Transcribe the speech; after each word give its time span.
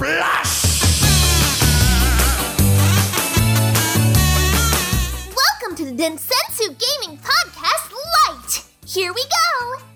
Splash! 0.00 0.80
Welcome 5.34 5.76
to 5.76 5.84
the 5.86 5.90
Densensu 6.00 6.68
Gaming 6.78 7.18
Podcast 7.18 7.90
Lite. 8.28 8.64
Here 8.86 9.12
we 9.12 9.22
go. 9.22 9.87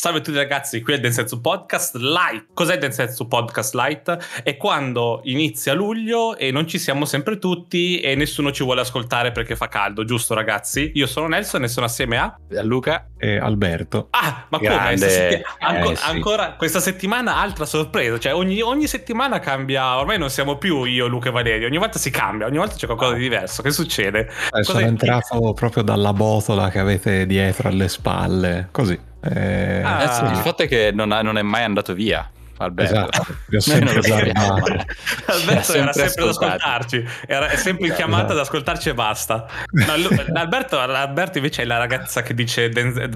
Salve 0.00 0.20
a 0.20 0.22
tutti 0.22 0.36
ragazzi, 0.36 0.80
qui 0.80 0.92
è 0.92 1.00
Densetsu 1.00 1.40
Podcast 1.40 1.96
Lite. 1.96 2.46
Cos'è 2.54 2.78
Densetsu 2.78 3.26
Podcast 3.26 3.74
Lite? 3.74 4.20
È 4.44 4.56
quando 4.56 5.22
inizia 5.24 5.74
luglio 5.74 6.36
e 6.36 6.52
non 6.52 6.68
ci 6.68 6.78
siamo 6.78 7.04
sempre 7.04 7.38
tutti 7.38 7.98
e 7.98 8.14
nessuno 8.14 8.52
ci 8.52 8.62
vuole 8.62 8.82
ascoltare 8.82 9.32
perché 9.32 9.56
fa 9.56 9.66
caldo, 9.66 10.04
giusto 10.04 10.34
ragazzi? 10.34 10.92
Io 10.94 11.08
sono 11.08 11.26
Nelson 11.26 11.64
e 11.64 11.68
sono 11.68 11.86
assieme 11.86 12.16
a... 12.16 12.26
a 12.56 12.62
Luca 12.62 13.08
e 13.18 13.38
Alberto. 13.38 14.06
Ah, 14.10 14.46
ma 14.50 14.58
come? 14.58 14.70
Grande. 14.70 15.00
Questa, 15.00 15.08
setti- 15.08 15.42
anco- 15.58 15.90
Eh, 15.90 15.96
sì. 15.96 16.06
ancora 16.10 16.52
questa 16.52 16.78
settimana 16.78 17.34
altra 17.36 17.66
sorpresa, 17.66 18.20
cioè 18.20 18.34
ogni, 18.36 18.60
ogni 18.60 18.86
settimana 18.86 19.40
cambia, 19.40 19.98
ormai 19.98 20.16
non 20.16 20.30
siamo 20.30 20.58
più 20.58 20.84
io, 20.84 21.08
Luca 21.08 21.30
e 21.30 21.32
Valerio, 21.32 21.66
ogni 21.66 21.78
volta 21.78 21.98
si 21.98 22.10
cambia, 22.10 22.46
ogni 22.46 22.58
volta 22.58 22.76
c'è 22.76 22.86
qualcosa 22.86 23.14
di 23.14 23.20
diverso. 23.22 23.62
Che 23.62 23.72
succede? 23.72 24.30
Eh, 24.52 24.62
sono 24.62 24.78
entrato 24.78 25.52
proprio 25.54 25.82
dalla 25.82 26.12
botola 26.12 26.70
che 26.70 26.78
avete 26.78 27.26
dietro 27.26 27.66
alle 27.68 27.88
spalle, 27.88 28.68
così. 28.70 29.06
Eh, 29.20 29.82
Ah. 29.84 30.30
Il 30.30 30.36
fatto 30.38 30.62
è 30.62 30.68
che 30.68 30.90
non, 30.94 31.10
ha- 31.12 31.22
non 31.22 31.36
è 31.38 31.42
mai 31.42 31.64
andato 31.64 31.92
via 31.94 32.28
Alberto 32.58 32.94
Esatto, 32.94 33.26
Noi 33.48 33.60
sempre 33.60 33.94
lo 33.94 34.00
guardato. 34.00 34.84
Alberto 35.26 35.72
era 35.74 35.92
sempre 35.92 36.22
ad 36.22 36.28
ascoltarci, 36.28 37.04
era 37.26 37.48
è 37.48 37.56
sempre 37.56 37.86
in 37.88 37.94
chiamata 37.94 38.24
ad 38.24 38.30
Esatto. 38.30 38.42
ascoltarci 38.42 38.88
e 38.90 38.94
basta. 38.94 39.46
No, 39.70 39.92
Alberto, 40.34 40.78
Alberto 40.78 41.38
invece 41.38 41.62
è 41.62 41.64
la 41.64 41.78
ragazza 41.78 42.22
che 42.22 42.34
dice 42.34 42.70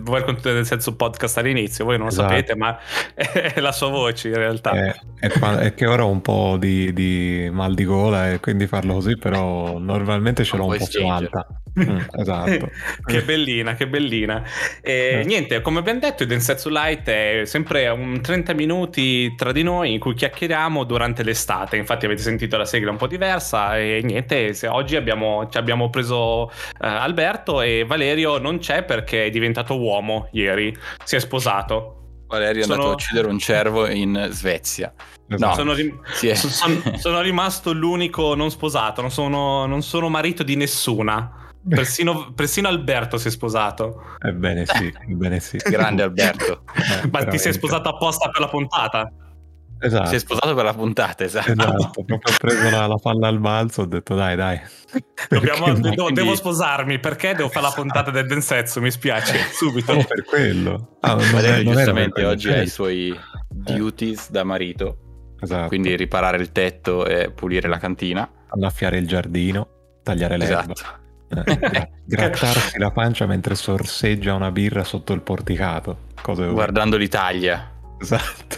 welcome 0.07 0.39
to 0.41 0.53
nel 0.53 0.67
senso 0.67 0.95
podcast 0.97 1.39
all'inizio, 1.39 1.85
voi 1.85 1.97
non 1.99 2.07
lo 2.07 2.13
Esatto. 2.13 2.29
sapete, 2.29 2.57
ma 2.57 2.79
è 3.15 3.61
la 3.61 3.73
sua 3.73 3.89
voce 3.89 4.29
in 4.29 4.35
realtà. 4.35 4.71
È, 5.19 5.29
qua- 5.31 5.59
è 5.61 5.75
che 5.75 5.87
ora 5.87 6.05
ho 6.05 6.11
un 6.11 6.21
po' 6.21 6.57
di, 6.59 6.93
di 6.93 7.49
mal 7.53 7.75
di 7.75 7.85
gola 7.85 8.31
e 8.31 8.41
quindi 8.41 8.67
farlo 8.67 8.95
così, 8.95 9.17
però 9.17 9.79
normalmente 9.79 10.45
ce 10.45 10.57
l'ho 10.57 10.67
Un 10.67 10.77
po' 10.79 10.87
più 10.87 11.07
alta. 11.07 11.47
Mm, 11.81 11.99
esatto. 12.19 12.71
che 13.07 13.23
bellina, 13.23 13.75
che 13.75 13.89
bellina. 13.89 14.43
E 14.83 15.21
Eh. 15.21 15.25
Niente, 15.25 15.61
come 15.63 15.79
abbiamo 15.79 16.01
detto, 16.01 16.23
il 16.23 16.29
Densetsu 16.29 16.69
Light 16.69 17.09
è 17.09 17.43
sempre 17.45 17.89
un 17.89 18.21
30 18.21 18.53
minuti 18.53 19.32
tra 19.35 19.53
di 19.53 19.63
noi 19.63 19.93
in 19.93 19.99
cui 19.99 20.15
chiacchieriamo 20.15 20.85
durante 20.85 21.23
l'estate. 21.23 21.77
Infatti, 21.77 22.05
avete 22.07 22.23
sentito 22.23 22.57
la 22.57 22.65
sigla 22.65 22.91
un 22.91 22.97
po' 22.97 23.07
diversa. 23.07 23.79
E 23.79 24.01
niente, 24.03 24.55
se 24.55 24.67
oggi 24.69 24.97
abbiamo, 24.97 25.49
ci 25.49 25.59
abbiamo 25.59 25.91
preso 25.91 26.51
eh, 26.51 26.55
Alberto 26.81 27.61
e 27.61 27.85
Valerio 27.87 28.39
non 28.39 28.59
c'è 28.59 28.83
perché 28.85 29.27
è 29.27 29.31
diventato 29.31 29.79
uomo 29.79 30.29
ieri. 30.33 30.77
Si 31.05 31.17
è 31.17 31.21
sposato. 31.21 31.99
Valerio 32.29 32.63
è 32.63 32.65
Sono- 32.65 32.75
andato 32.75 32.91
a 32.93 32.95
uccidere 32.95 33.27
un 33.29 33.39
cervo 33.39 33.87
in 33.89 34.29
Svezia 34.31 34.93
No. 35.29 35.55
Sono, 35.55 35.73
rim- 35.73 35.99
Sì, 36.13 36.29
eh. 36.29 36.35
so- 36.35 36.49
son- 36.49 36.83
sono 36.99 37.21
rimasto 37.23 37.73
l'unico 37.73 38.35
non 38.35 38.51
sposato. 38.51 39.01
Non 39.01 39.11
sono, 39.11 39.65
non 39.65 39.81
sono 39.83 40.09
marito 40.11 40.43
di 40.43 40.57
nessuna. 40.57 41.42
Persino, 41.69 42.33
persino 42.35 42.69
Alberto 42.69 43.19
si 43.19 43.29
è 43.29 43.31
sposato. 43.31 44.03
Ebbene 44.21 44.65
sì, 44.67 44.93
ebbene 45.09 45.39
sì. 45.41 45.57
grande 45.59 46.03
Alberto 46.03 46.63
Eh, 46.75 46.81
Ma 46.81 46.85
ti 46.97 47.09
veramente. 47.11 47.39
sei 47.39 47.53
sposato 47.53 47.89
apposta 47.89 48.29
per 48.31 48.41
la 48.41 48.49
puntata? 48.49 49.13
Esatto. 49.85 50.07
si 50.11 50.15
è 50.15 50.19
sposato 50.21 50.55
per 50.55 50.65
la 50.65 50.75
puntata 50.75 51.25
esatto, 51.25 51.51
Esatto, 51.51 51.91
proprio 51.91 52.17
ho 52.23 52.33
preso 52.39 52.71
la, 52.71 52.87
la 52.87 52.95
palla 53.03 53.27
al 53.27 53.41
balzo, 53.41 53.83
ho 53.83 53.87
detto 53.87 54.15
dai 54.15 54.37
dai. 54.37 54.61
Dobbiamo- 55.29 55.67
no? 55.67 55.73
devo, 55.75 55.95
Quindi- 56.05 56.13
devo 56.21 56.35
sposarmi 56.37 57.01
perché 57.01 57.35
devo 57.35 57.49
fare 57.49 57.67
la 57.67 57.73
puntata 57.73 58.13
del 58.13 58.27
Densetsu, 58.29 58.81
mi 58.81 58.93
spiace, 58.93 59.37
subito. 59.53 59.91
Solo 59.93 60.05
per 60.05 60.23
quello. 60.25 60.97
Ah, 61.01 61.15
non 61.15 61.21
è- 61.21 61.31
non 61.33 61.41
per 61.43 61.63
giustamente 61.65 62.25
oggi 62.25 62.49
ha 62.53 62.63
i 62.63 62.69
suoi 62.69 63.13
duties 63.49 64.31
da 64.31 64.45
marito 64.45 65.35
Esatto. 65.41 65.67
quindi 65.69 65.97
riparare 65.97 66.37
il 66.39 66.53
tetto 66.53 67.05
e 67.05 67.33
pulire 67.33 67.67
la 67.69 67.79
cantina 67.79 68.29
annaffiare 68.51 68.99
il 68.99 69.07
giardino, 69.09 69.69
tagliare 70.05 70.37
l'erba. 70.37 70.73
esatto 70.73 71.01
Eh, 71.35 71.59
gra- 71.59 71.89
grattarsi 72.05 72.79
la 72.79 72.91
pancia 72.91 73.27
mentre 73.27 73.55
sorseggia 73.55 74.35
una 74.35 74.51
birra 74.51 74.85
sotto 74.85 75.13
il 75.13 75.21
porticato. 75.23 76.11
Guardando 76.53 76.97
l'Italia 76.97 77.72
Esatto. 78.03 78.57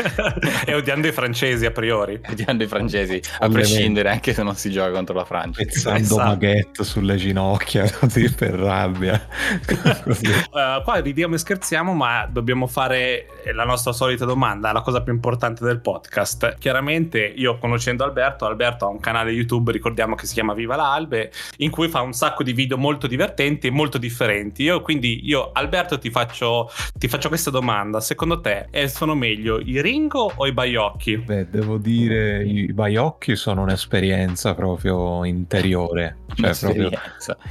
e 0.64 0.74
odiando 0.74 1.06
i 1.06 1.12
francesi 1.12 1.66
a 1.66 1.70
priori. 1.70 2.20
odiando 2.28 2.64
i 2.64 2.66
francesi 2.66 3.20
a 3.40 3.48
prescindere 3.48 4.10
anche 4.10 4.32
se 4.32 4.42
non 4.42 4.54
si 4.54 4.70
gioca 4.70 4.90
contro 4.90 5.14
la 5.14 5.24
Francia 5.24 5.62
Pezzando 5.62 6.00
Esatto. 6.00 6.22
maghetto 6.22 6.84
sulle 6.84 7.16
ginocchia 7.16 7.90
così 7.98 8.32
per 8.32 8.54
rabbia. 8.54 9.18
Così. 10.02 10.26
Eh, 10.26 10.80
qua 10.84 10.96
ridiamo 11.00 11.34
e 11.34 11.38
scherziamo, 11.38 11.92
ma 11.92 12.26
dobbiamo 12.30 12.66
fare 12.66 13.26
la 13.52 13.64
nostra 13.64 13.92
solita 13.92 14.24
domanda, 14.24 14.72
la 14.72 14.80
cosa 14.80 15.02
più 15.02 15.12
importante 15.12 15.64
del 15.64 15.80
podcast. 15.80 16.56
Chiaramente, 16.58 17.20
io 17.20 17.58
conoscendo 17.58 18.04
Alberto, 18.04 18.46
Alberto 18.46 18.86
ha 18.86 18.88
un 18.88 19.00
canale 19.00 19.30
YouTube, 19.30 19.72
ricordiamo 19.72 20.14
che 20.14 20.26
si 20.26 20.34
chiama 20.34 20.54
Viva 20.54 20.76
l'Albe, 20.76 21.30
in 21.58 21.70
cui 21.70 21.88
fa 21.88 22.00
un 22.00 22.12
sacco 22.12 22.42
di 22.42 22.52
video 22.52 22.78
molto 22.78 23.06
divertenti 23.06 23.66
e 23.66 23.70
molto 23.70 23.98
differenti. 23.98 24.62
Io 24.62 24.80
quindi, 24.80 25.26
io 25.28 25.50
Alberto 25.52 25.98
ti 25.98 26.10
faccio, 26.10 26.70
ti 26.94 27.08
faccio 27.08 27.28
questa 27.28 27.50
domanda. 27.50 28.00
Secondo 28.00 28.40
te 28.40 28.68
eh, 28.70 28.88
sono 28.88 29.14
meglio 29.14 29.60
i 29.60 29.80
Ringo 29.80 30.32
o 30.34 30.46
i 30.46 30.52
Baiocchi? 30.52 31.18
Beh, 31.18 31.48
devo 31.50 31.76
dire, 31.78 32.44
i 32.44 32.72
baiocchi 32.72 33.36
sono 33.36 33.62
un'esperienza 33.62 34.54
proprio 34.54 35.24
interiore. 35.24 36.18
Cioè, 36.34 36.56
proprio... 36.58 36.90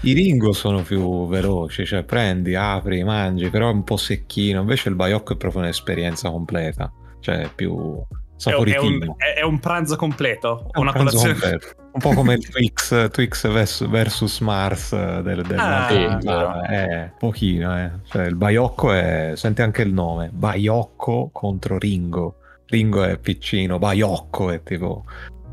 I 0.02 0.14
Ringo 0.14 0.54
sono 0.54 0.82
più 0.82 1.28
veloci, 1.28 1.86
cioè 1.86 2.04
prendi, 2.04 2.56
apri, 2.56 3.04
mangi, 3.04 3.50
però 3.50 3.70
è 3.70 3.74
un 3.74 3.84
po' 3.84 3.98
secchino. 3.98 4.62
Invece 4.62 4.90
il 4.90 4.96
baiocco 4.96 5.34
è 5.34 5.38
proprio 5.38 5.62
un'esperienza 5.62 6.30
completa, 6.30 6.92
cioè 7.20 7.50
più 7.54 8.02
È, 8.40 8.50
è 8.50 8.52
saporitino. 8.52 9.06
un, 9.12 9.16
è- 9.18 9.42
un 9.44 9.60
pranzo 9.60 9.96
completo? 9.98 10.70
Un 10.74 10.82
una 10.84 10.92
pranzo 10.92 11.18
colazione? 11.18 11.40
completo. 11.58 11.84
Un 11.92 12.00
po' 12.02 12.14
come 12.14 12.34
il 12.36 12.48
Twix, 12.50 13.10
Twix 13.12 13.52
vers- 13.52 13.88
versus 13.88 14.40
Mars 14.40 14.92
del, 15.22 15.42
del 15.44 15.58
Ah, 15.60 15.88
sì, 15.90 15.96
zanzara. 15.96 16.62
è 16.62 17.12
pochino, 17.18 17.78
eh. 17.78 17.92
Cioè, 18.08 18.26
il 18.26 18.36
baiocco 18.36 18.94
è. 18.94 19.34
Senti 19.36 19.62
anche 19.62 19.82
il 19.82 19.92
nome: 19.92 20.30
Baiocco 20.32 21.30
contro 21.34 21.78
Ringo. 21.78 22.36
Ringo 22.68 23.04
è 23.04 23.18
piccino, 23.18 23.80
Baiocco 23.80 24.52
è 24.52 24.62
tipo. 24.64 25.04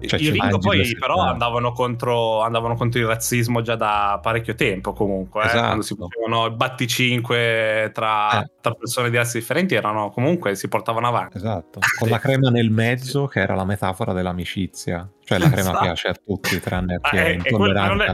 Cioè, 0.05 0.21
I 0.21 0.31
Ringo 0.31 0.59
poi 0.59 0.97
però 0.99 1.21
andavano 1.21 1.73
contro, 1.73 2.43
andavano 2.43 2.75
contro 2.75 3.01
il 3.01 3.07
razzismo 3.07 3.63
già 3.63 3.77
da 3.77 4.19
parecchio 4.23 4.55
tempo 4.55 4.93
comunque, 4.93 5.43
eh. 5.43 5.47
Esatto. 5.47 5.65
quando 5.65 5.83
si 5.83 5.97
facevano 5.97 6.47
i 6.47 6.51
batticinque 6.51 7.91
tra, 7.95 8.43
Eh. 8.43 8.51
tra 8.61 8.73
persone 8.73 9.11
di 9.11 9.17
razze 9.17 9.39
differenti 9.39 9.75
erano 9.75 10.11
comunque 10.11 10.55
si 10.55 10.69
portavano 10.69 11.07
avanti. 11.09 11.37
Esatto, 11.39 11.81
con 11.99 12.09
la 12.09 12.19
crema 12.19 12.51
nel 12.51 12.71
mezzo 12.71 13.27
che 13.27 13.41
era 13.41 13.55
la 13.55 13.65
metafora 13.65 14.13
dell'amicizia. 14.13 15.09
Cioè 15.27 15.39
la 15.39 15.47
crema 15.51 15.61
Esatto. 15.71 15.81
piace 15.85 16.09
a 16.09 16.15
tutti 16.15 16.61
tranne 16.61 16.95
a 16.95 17.01
chi 17.01 17.17
è, 17.17 17.21
è- 17.25 17.35
non, 17.35 17.43
intollerante 17.49 18.05
è- 18.05 18.13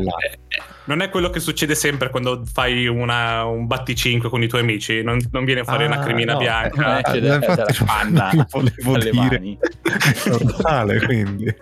non 0.84 1.02
è 1.02 1.10
quello 1.10 1.28
che 1.28 1.40
succede 1.40 1.74
sempre 1.74 2.08
quando 2.08 2.42
fai 2.50 2.86
una- 2.86 3.44
un 3.44 3.66
batticinque 3.66 4.30
con 4.30 4.42
i 4.42 4.48
tuoi 4.48 4.62
amici, 4.62 5.02
non, 5.02 5.18
non 5.30 5.44
viene 5.44 5.62
fuori 5.62 5.84
una 5.84 5.98
Ah, 6.00 6.02
cremina 6.04 6.32
no, 6.32 6.38
bianca. 6.38 7.00
Eh, 7.02 7.16
eh, 7.16 7.20
da- 7.20 7.34
infatti 7.34 7.76
non- 7.78 7.86
panna 7.86 8.30
non 8.32 8.46
volevo 8.80 8.96
dire. 8.98 9.12
mani. 9.12 9.58
È 10.24 10.42
normale, 10.42 11.00
quindi. 11.02 11.54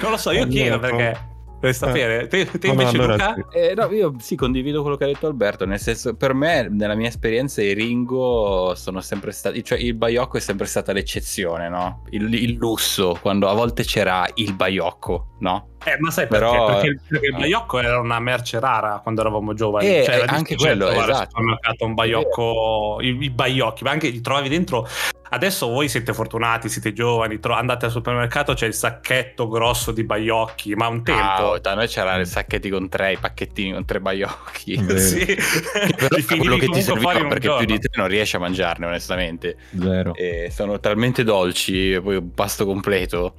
Non 0.00 0.10
lo 0.10 0.16
so, 0.16 0.32
io 0.32 0.46
chiedo 0.48 0.78
perché. 0.80 1.32
Devi 1.64 1.74
sapere. 1.74 2.26
Te, 2.26 2.44
te 2.46 2.66
invece, 2.66 2.96
allora 2.96 3.12
Luca? 3.14 3.34
sì. 3.50 3.58
Eh, 3.58 3.74
no, 3.74 3.90
io 3.90 4.14
sì, 4.18 4.36
condivido 4.36 4.82
quello 4.82 4.96
che 4.96 5.04
ha 5.04 5.06
detto 5.06 5.26
Alberto, 5.26 5.64
nel 5.64 5.78
senso, 5.80 6.14
per 6.14 6.34
me, 6.34 6.68
nella 6.68 6.94
mia 6.94 7.08
esperienza, 7.08 7.62
i 7.62 7.72
Ringo 7.72 8.74
sono 8.76 9.00
sempre 9.00 9.32
stati, 9.32 9.64
cioè 9.64 9.78
il 9.78 9.94
Baiocco 9.94 10.36
è 10.36 10.40
sempre 10.40 10.66
stata 10.66 10.92
l'eccezione, 10.92 11.68
no? 11.68 12.02
Il, 12.10 12.32
il 12.34 12.52
lusso, 12.54 13.18
quando 13.20 13.48
a 13.48 13.54
volte 13.54 13.82
c'era 13.84 14.26
il 14.34 14.52
Baiocco, 14.54 15.28
no? 15.40 15.68
Eh, 15.84 15.96
ma 15.98 16.10
sai 16.10 16.26
perché? 16.26 16.46
Però- 16.46 16.66
Perché, 16.66 16.98
perché 17.06 17.26
il 17.26 17.34
baiocco 17.34 17.78
era 17.78 17.98
una 17.98 18.18
merce 18.18 18.58
rara 18.58 19.00
quando 19.02 19.20
eravamo 19.20 19.52
giovani. 19.52 19.86
Eh, 19.86 20.02
Cioè, 20.04 20.14
era 20.14 20.32
anche 20.32 20.56
quello, 20.56 20.86
trovare 20.86 21.04
al 21.04 21.10
esatto. 21.10 21.30
supermercato 21.30 21.84
un 21.84 21.94
baiocco, 21.94 22.96
i, 23.00 23.16
i 23.20 23.30
baiocchi, 23.30 23.84
ma 23.84 23.90
anche 23.90 24.08
li 24.08 24.20
trovavi 24.22 24.48
dentro. 24.48 24.88
Adesso 25.34 25.66
voi 25.68 25.88
siete 25.88 26.12
fortunati, 26.12 26.68
siete 26.68 26.92
giovani, 26.92 27.40
tro- 27.40 27.54
andate 27.54 27.86
al 27.86 27.90
supermercato, 27.90 28.54
c'è 28.54 28.66
il 28.66 28.74
sacchetto 28.74 29.48
grosso 29.48 29.90
di 29.90 30.04
baiocchi, 30.04 30.74
ma 30.74 30.86
un 30.86 31.02
tempo. 31.02 31.52
Ah, 31.54 31.58
da 31.58 31.74
noi 31.74 31.88
c'era 31.88 32.16
i 32.18 32.24
sacchetti 32.26 32.70
con 32.70 32.88
tre, 32.88 33.12
i 33.12 33.16
pacchettini 33.18 33.72
con 33.72 33.84
tre 33.84 34.00
Baiocchi. 34.00 34.76
Vero. 34.82 34.98
sì. 34.98 35.24
Però 35.24 36.16
quello 36.38 36.56
che 36.56 36.68
ti 36.68 36.82
serviva 36.82 37.12
perché 37.14 37.38
più 37.40 37.48
giorno. 37.48 37.64
di 37.66 37.78
te 37.78 37.88
non 37.94 38.06
riesci 38.08 38.36
a 38.36 38.38
mangiarne 38.38 38.86
onestamente 38.86 39.56
Zero. 39.78 40.14
e 40.14 40.48
sono 40.52 40.78
talmente 40.78 41.24
dolci 41.24 41.92
e 41.94 42.00
poi 42.00 42.16
un 42.16 42.32
pasto 42.32 42.64
completo 42.64 43.34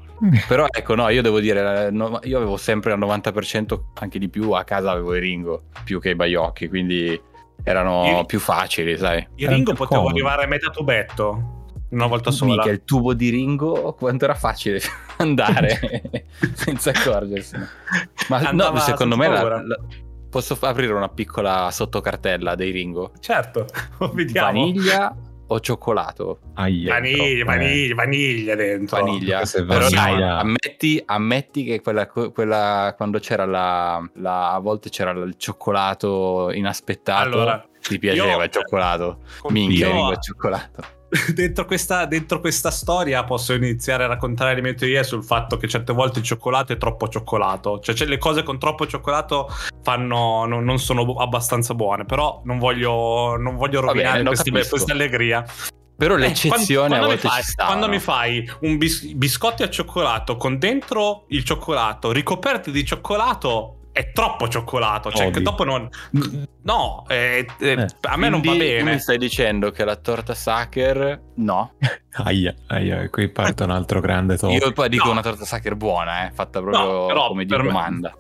però 0.48 0.66
ecco 0.70 0.96
no 0.96 1.10
io 1.10 1.22
devo 1.22 1.40
dire 1.40 1.88
eh, 1.88 1.92
io 2.28 2.38
avevo 2.38 2.56
sempre 2.58 2.94
al 2.94 3.00
90% 3.00 3.80
anche 4.00 4.18
di 4.20 4.30
più 4.30 4.52
a 4.52 4.64
casa 4.64 4.92
avevo 4.92 5.14
i 5.16 5.20
Ringo 5.20 5.64
più 5.84 6.00
che 6.00 6.10
i 6.12 6.16
Baiocchi 6.16 6.68
quindi 6.70 7.20
erano 7.64 8.22
I- 8.22 8.26
più 8.26 8.40
facili 8.40 8.98
sai 8.98 9.26
Il 9.36 9.50
Ringo 9.50 9.72
più 9.74 9.80
potevo 9.80 10.02
comodo. 10.04 10.14
arrivare 10.16 10.44
a 10.46 10.48
metà 10.48 10.70
tubetto 10.70 11.55
una 11.96 12.08
volta 12.08 12.32
sola. 12.32 12.52
mica 12.56 12.70
il 12.70 12.84
tubo 12.84 13.14
di 13.14 13.30
Ringo 13.30 13.94
quanto 13.94 14.26
era 14.26 14.36
facile 14.36 14.80
andare 15.18 16.04
senza 16.54 16.92
accorgersene 16.92 17.68
ma 18.30 18.38
Andava 18.38 18.78
no 18.78 18.80
secondo 18.80 19.16
me 19.18 19.28
la- 19.28 19.62
la- 19.64 19.80
posso 20.30 20.56
f- 20.56 20.64
aprire 20.64 20.92
una 20.94 21.10
piccola 21.10 21.70
sottocartella 21.72 22.56
dei 22.56 22.72
Ringo 22.72 23.12
Certo, 23.20 23.66
vediamo. 24.14 24.48
vaniglia 24.48 25.16
o 25.48 25.60
cioccolato? 25.60 26.40
Aia, 26.56 26.94
Vaniglia, 26.96 27.16
troppo, 27.18 27.30
eh. 27.40 27.44
vaniglia, 27.44 27.94
vaniglia 27.96 28.56
dentro. 28.56 28.98
Vaniglia. 28.98 29.42
Però 29.68 29.90
dai, 29.90 30.24
ammetti, 30.24 31.00
ammetti 31.06 31.64
che 31.64 31.82
quella, 31.82 32.08
quella- 32.08 32.96
quando 32.98 33.20
c'era 33.20 33.46
la, 33.46 34.04
la- 34.16 34.54
a 34.54 34.60
volte 34.60 34.90
c'era 34.90 35.12
il 35.12 35.36
cioccolato 35.38 36.50
inaspettato. 36.52 37.28
Allora, 37.28 37.64
ti 37.80 38.00
piaceva 38.00 38.26
io- 38.38 38.42
il 38.44 38.50
cioccolato? 38.50 39.20
Minchia, 39.50 39.86
io- 39.88 39.94
Ringo, 39.94 40.12
il 40.14 40.20
cioccolato. 40.20 40.84
dentro, 41.34 41.66
questa, 41.66 42.06
dentro 42.06 42.40
questa 42.40 42.72
storia 42.72 43.24
posso 43.24 43.54
iniziare 43.54 44.04
a 44.04 44.08
raccontare 44.08 44.56
le 44.56 44.62
mie 44.62 44.74
teorie 44.74 45.04
sul 45.04 45.24
fatto 45.24 45.58
che 45.58 45.68
certe 45.68 45.94
volte 45.94 46.20
il 46.20 46.26
cioccolato 46.26 46.74
è 46.74 46.78
troppo 46.78 47.08
cioccolato. 47.08 47.80
Cioè, 47.80 47.96
cioè, 47.96 48.08
le 48.08 48.18
cose 48.18 48.44
con 48.44 48.58
troppo 48.60 48.88
cioccolato 48.88 49.50
fanno, 49.84 50.46
non, 50.46 50.64
non 50.64 50.80
sono 50.80 51.04
abbastanza 51.16 51.74
buone. 51.74 52.06
Però 52.06 52.42
non 52.46 52.60
voglio, 52.60 53.38
non 53.38 53.56
voglio 53.56 53.82
rovinare 53.82 54.22
lo 54.24 54.30
questi- 54.30 54.52
questa 54.52 54.92
allegria. 54.92 55.46
Però 55.98 56.16
Eh, 56.16 56.20
l'eccezione 56.20 56.58
quando- 56.60 56.74
a 56.74 56.88
quando 56.88 57.06
volte 57.08 57.28
mi 57.28 57.34
fai, 57.34 57.44
sta. 57.44 57.66
Quando 57.66 57.86
no? 57.86 57.92
mi 57.94 58.00
fai 58.00 58.52
un 58.62 58.78
bis- 58.78 59.06
biscotti 59.14 59.64
al 59.64 59.70
cioccolato 59.70 60.36
con 60.36 60.58
dentro 60.58 61.24
il 61.30 61.44
cioccolato 61.46 62.12
ricoperti 62.12 62.72
di 62.72 62.84
cioccolato. 62.84 63.78
È 63.96 64.12
troppo 64.12 64.50
cioccolato, 64.50 65.10
cioè 65.10 65.32
che 65.32 65.42
dopo 65.42 65.64
non. 65.64 65.88
No, 66.64 67.06
eh, 67.08 67.46
eh, 67.60 67.72
Eh, 67.72 67.86
a 68.02 68.18
me 68.18 68.28
non 68.28 68.42
va 68.42 68.48
Quindi 68.50 68.68
tu 68.68 68.76
bene. 68.76 68.92
mi 68.92 69.00
stai 69.00 69.18
dicendo 69.18 69.72
che 69.72 69.86
la 69.86 69.96
torta 69.96 70.34
Sacher 70.34 71.22
no. 71.36 71.76
Aia, 72.26 72.54
aia, 72.68 73.10
qui 73.10 73.30
parte 73.30 73.64
un 73.64 73.72
altro 73.72 74.02
grande 74.02 74.36
top. 74.38 74.50
Io 74.52 74.74
poi 74.74 74.90
dico 74.90 75.06
No. 75.06 75.12
una 75.12 75.22
torta 75.22 75.46
Sacher 75.46 75.76
buona, 75.78 76.28
eh, 76.28 76.32
fatta 76.34 76.60
proprio 76.60 76.84
No, 76.84 77.06
però 77.06 77.28
come 77.30 77.46
di 77.46 77.50
per 77.50 77.62
me- 77.64 77.70
domanda. 77.70 78.14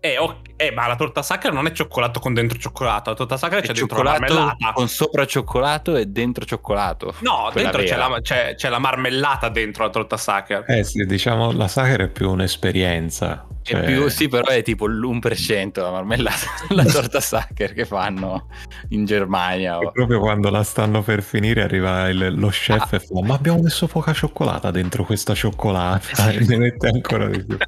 Eh, 0.00 0.18
ok, 0.18 0.34
eh, 0.56 0.72
ma 0.72 0.86
la 0.88 0.96
torta 0.96 1.22
sacra 1.22 1.52
non 1.52 1.66
è 1.66 1.72
cioccolato 1.72 2.18
con 2.18 2.32
dentro 2.34 2.58
cioccolato. 2.58 3.10
La 3.10 3.16
torta 3.16 3.36
sacra 3.36 3.60
c'è 3.60 3.72
dentro 3.72 4.02
la 4.02 4.12
marmellata. 4.18 4.72
con 4.72 4.88
sopra 4.88 5.26
cioccolato 5.26 5.94
e 5.94 6.06
dentro 6.06 6.44
cioccolato. 6.44 7.14
No, 7.20 7.50
dentro 7.54 7.82
c'è 7.84 7.96
la, 7.96 8.18
c'è- 8.20 8.54
c'è 8.56 8.68
la 8.68 8.78
marmellata 8.80 9.48
dentro 9.48 9.84
la 9.84 9.90
torta 9.90 10.16
sacra. 10.16 10.64
Eh 10.64 10.82
sì, 10.82 11.04
diciamo, 11.04 11.52
la 11.52 11.68
Sacher 11.68 12.00
è 12.00 12.08
più 12.08 12.30
un'esperienza. 12.30 13.46
Cioè, 13.62 13.84
più- 13.84 14.08
sì, 14.08 14.26
però 14.28 14.46
è 14.46 14.62
tipo 14.62 14.86
l'1% 14.86 15.80
la 15.82 15.90
marmellata, 15.90 16.46
la 16.70 16.84
torta 16.84 17.20
Sacher 17.20 17.72
che 17.74 17.84
fanno 17.84 18.48
in 18.88 19.04
Germania. 19.04 19.76
O- 19.78 19.90
proprio 19.92 20.18
quando 20.18 20.48
la 20.50 20.62
stanno 20.62 21.02
per 21.02 21.22
finire 21.22 21.62
arriva 21.62 22.08
il- 22.08 22.34
lo 22.36 22.48
chef 22.48 22.92
Ah. 22.92 22.96
e 22.96 23.00
fa 23.00 23.20
ma 23.22 23.34
abbiamo 23.34 23.60
messo 23.60 23.86
poca 23.86 24.12
cioccolata 24.14 24.70
dentro 24.70 25.04
questa 25.04 25.34
cioccolata 25.34 26.30
e 26.32 26.40
ne 26.46 26.56
mette 26.56 26.88
ancora 26.88 27.26
di 27.28 27.44
più 27.44 27.58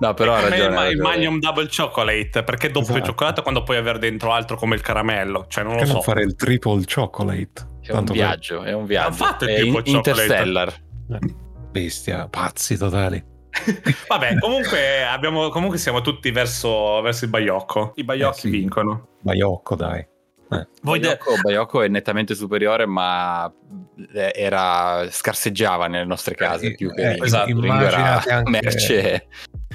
No, 0.00 0.14
però 0.14 0.34
ha 0.34 0.40
ragione. 0.48 0.64
il, 0.66 0.70
ma- 0.72 0.80
ha 0.80 0.88
il. 0.88 0.98
Magnum 0.98 1.38
Double 1.38 1.68
Chocolate 1.74 2.42
perché 2.42 2.68
doppio 2.70 2.90
Esatto. 2.90 3.06
cioccolato 3.06 3.42
quando 3.42 3.62
puoi 3.62 3.76
avere 3.76 3.98
dentro 3.98 4.32
altro 4.32 4.56
come 4.56 4.74
il 4.74 4.80
caramello. 4.80 5.46
Cioè, 5.48 5.62
non 5.64 5.74
lo 5.74 5.78
che 5.78 5.86
so. 5.86 5.92
non 5.94 6.02
fare 6.02 6.22
il 6.22 6.34
triple 6.34 6.82
chocolate 6.92 7.50
È 7.82 7.90
un 7.90 7.94
Tanto 7.94 8.12
per- 8.12 8.14
viaggio, 8.14 8.62
è 8.62 8.72
un 8.72 8.84
viaggio. 8.84 9.12
fatto 9.12 9.44
il 9.44 9.50
è 9.50 9.54
tipo 9.62 9.78
in- 9.78 9.84
chocolate. 9.84 10.10
Interstellar. 10.10 10.68
Eh, 11.10 11.18
bestia 11.70 12.28
pazzi 12.28 12.76
totali 12.76 13.22
Vabbè, 14.08 14.38
comunque, 14.38 15.02
abbiamo, 15.04 15.48
comunque 15.48 15.78
siamo 15.78 16.00
tutti 16.00 16.30
verso, 16.30 17.00
verso 17.00 17.24
il 17.24 17.30
baiocco. 17.30 17.92
I 17.96 18.04
baiocchi 18.04 18.36
Eh, 18.36 18.40
sì. 18.40 18.50
vincono. 18.50 19.08
baiocco 19.20 19.74
dai 19.74 20.06
Eh, 20.50 20.66
Voi 20.82 20.98
de- 20.98 21.06
Bayocco, 21.08 21.32
Bayocco 21.42 21.82
è 21.82 21.88
nettamente 21.88 22.34
superiore, 22.34 22.86
ma 22.86 23.52
eh, 24.14 24.32
era 24.34 25.06
scarseggiava 25.10 25.86
nelle 25.88 26.04
nostre 26.06 26.34
case 26.34 26.68
Eh, 26.68 26.74
più 26.74 26.92
che 26.94 27.02
eh, 27.02 27.08
Ringo. 27.10 27.24
esatto, 27.24 27.46
Ringo 27.46 27.66
era 27.66 27.74
immaginate 27.76 28.30
anche- 28.32 28.50
merce. 28.50 29.26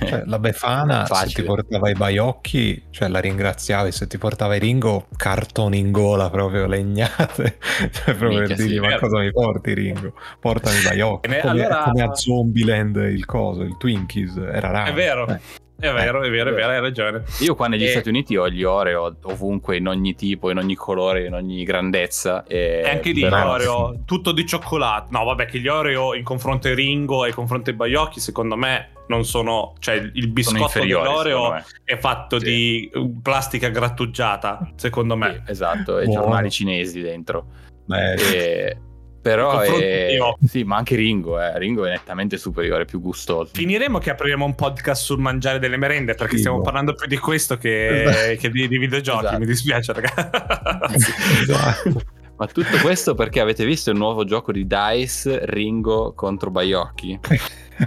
cioè, 0.04 0.24
la 0.26 0.40
Befana 0.40 1.06
se 1.06 1.28
ti 1.28 1.44
portava 1.44 1.90
i 1.90 1.94
baiocchi 1.94 2.86
cioè 2.90 3.08
la 3.10 3.20
ringraziavi 3.20 3.92
se 3.92 4.08
ti 4.08 4.18
portava 4.18 4.56
i 4.56 4.60
Ringo 4.60 5.08
cartoni 5.16 5.78
in 5.78 5.92
gola 5.92 6.30
proprio 6.32 6.66
legnate 6.66 7.58
cioè 7.92 8.16
proprio 8.16 8.30
Minchia, 8.40 8.48
per 8.48 8.58
sì, 8.58 8.64
dirgli 8.64 8.78
è 8.78 8.82
ma 8.82 8.88
vero. 8.88 9.00
cosa 9.00 9.20
mi 9.20 9.32
porti 9.32 9.74
Ringo 9.76 10.14
portami 10.40 10.78
i 10.78 10.82
baiocchi 10.84 11.28
come, 11.28 11.40
allora- 11.42 11.84
come 11.84 12.02
a 12.04 12.14
Zombieland 12.16 12.96
il 12.96 13.26
coso 13.26 13.62
il 13.62 13.78
Twinkies 13.78 14.36
era 14.38 14.72
raro 14.72 14.90
È 14.90 14.94
vero. 14.94 15.28
Eh. 15.28 15.40
È 15.84 15.92
vero, 15.92 16.22
è 16.24 16.30
vero, 16.30 16.52
è 16.52 16.54
vero, 16.54 16.72
hai 16.72 16.80
ragione. 16.80 17.24
Io 17.42 17.56
qua 17.56 17.68
negli 17.68 17.84
E- 17.84 17.90
Stati 17.90 18.08
Uniti 18.08 18.38
ho 18.38 18.48
gli 18.50 18.64
Oreo 18.64 19.18
ovunque, 19.24 19.76
in 19.76 19.88
ogni 19.90 20.16
tipo, 20.16 20.50
in 20.50 20.58
ogni 20.58 20.76
colore, 20.76 21.26
in 21.26 21.34
ogni 21.34 21.66
grandezza. 21.66 22.46
E 22.46 22.84
E 22.86 22.90
anche 22.90 23.12
lì 23.12 23.18
gli 23.18 23.22
però- 23.24 23.52
Oreo, 23.52 24.00
tutto 24.06 24.32
di 24.32 24.46
cioccolato. 24.46 25.08
No, 25.10 25.26
vabbè, 25.26 25.46
che 25.46 25.60
gli 25.60 25.68
Oreo 25.68 26.14
in 26.14 26.24
confronto 26.24 26.68
ai 26.70 26.76
Ringo 26.76 27.26
e 27.26 27.30
in 27.30 27.34
confronto 27.36 27.70
ai 27.70 27.76
Baiocchi, 27.76 28.22
secondo 28.22 28.56
me, 28.56 28.92
non 29.08 29.26
sono. 29.26 29.74
Cioè, 29.80 29.96
il 30.14 30.30
biscotto 30.30 30.80
dell'Oreo 30.80 31.22
secondo 31.22 31.50
me. 31.56 31.66
è 31.84 31.98
fatto 31.98 32.40
Sì. 32.40 32.46
di 32.46 32.92
uh, 32.94 33.22
plastica 33.22 33.68
grattugiata, 33.68 34.72
secondo 34.76 35.18
me. 35.18 35.42
Sì, 35.46 35.52
esatto, 35.52 36.00
e 36.00 36.06
Buono. 36.06 36.22
giornali 36.22 36.50
cinesi 36.50 37.02
dentro. 37.02 37.46
Beh, 37.86 38.14
E- 38.14 38.78
Però 39.24 39.62
è... 39.62 40.18
Sì, 40.46 40.66
ma 40.66 40.76
anche 40.76 40.98
Ringo, 40.98 41.40
eh. 41.40 41.58
Ringo 41.58 41.86
è 41.86 41.90
nettamente 41.90 42.38
superiore, 42.38 42.84
più 42.84 43.00
gustoso. 43.00 43.52
Finiremo 43.54 43.98
che 43.98 44.10
apriremo 44.10 44.44
un 44.44 44.54
podcast 44.54 45.02
sul 45.02 45.20
mangiare 45.20 45.60
delle 45.60 45.78
merende 45.78 46.14
perché 46.14 46.36
Figo. 46.36 46.40
stiamo 46.40 46.62
parlando 46.62 46.94
più 46.94 47.08
di 47.08 47.18
questo 47.18 47.56
che, 47.56 48.38
che 48.38 48.50
di, 48.50 48.68
di 48.68 48.78
videogiochi. 48.78 49.24
Esatto. 49.24 49.40
Mi 49.40 49.46
dispiace, 49.46 49.94
ragazzi. 49.94 51.12
esatto. 51.42 52.02
Ma 52.36 52.48
tutto 52.48 52.78
questo 52.82 53.14
perché 53.14 53.40
avete 53.40 53.64
visto 53.64 53.92
il 53.92 53.98
nuovo 53.98 54.26
gioco 54.26 54.52
di 54.52 54.68
Dice 54.68 55.40
Ringo 55.46 56.12
contro 56.14 56.52
Baiocchi? 56.52 57.20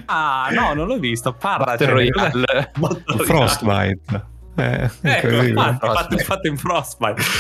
ah, 0.07 0.49
no, 0.53 0.73
non 0.73 0.87
l'ho 0.87 0.99
visto. 0.99 1.35
Parla. 1.35 1.67
Battle 1.67 1.91
Royale. 1.91 2.73
Frostbite 3.27 4.35
eh, 4.57 4.91
Ecco, 5.03 5.29
Frostbite. 5.29 5.77
fatto, 5.81 6.19
fatto 6.19 6.49
in 6.49 6.57
Frostbite. 6.57 7.23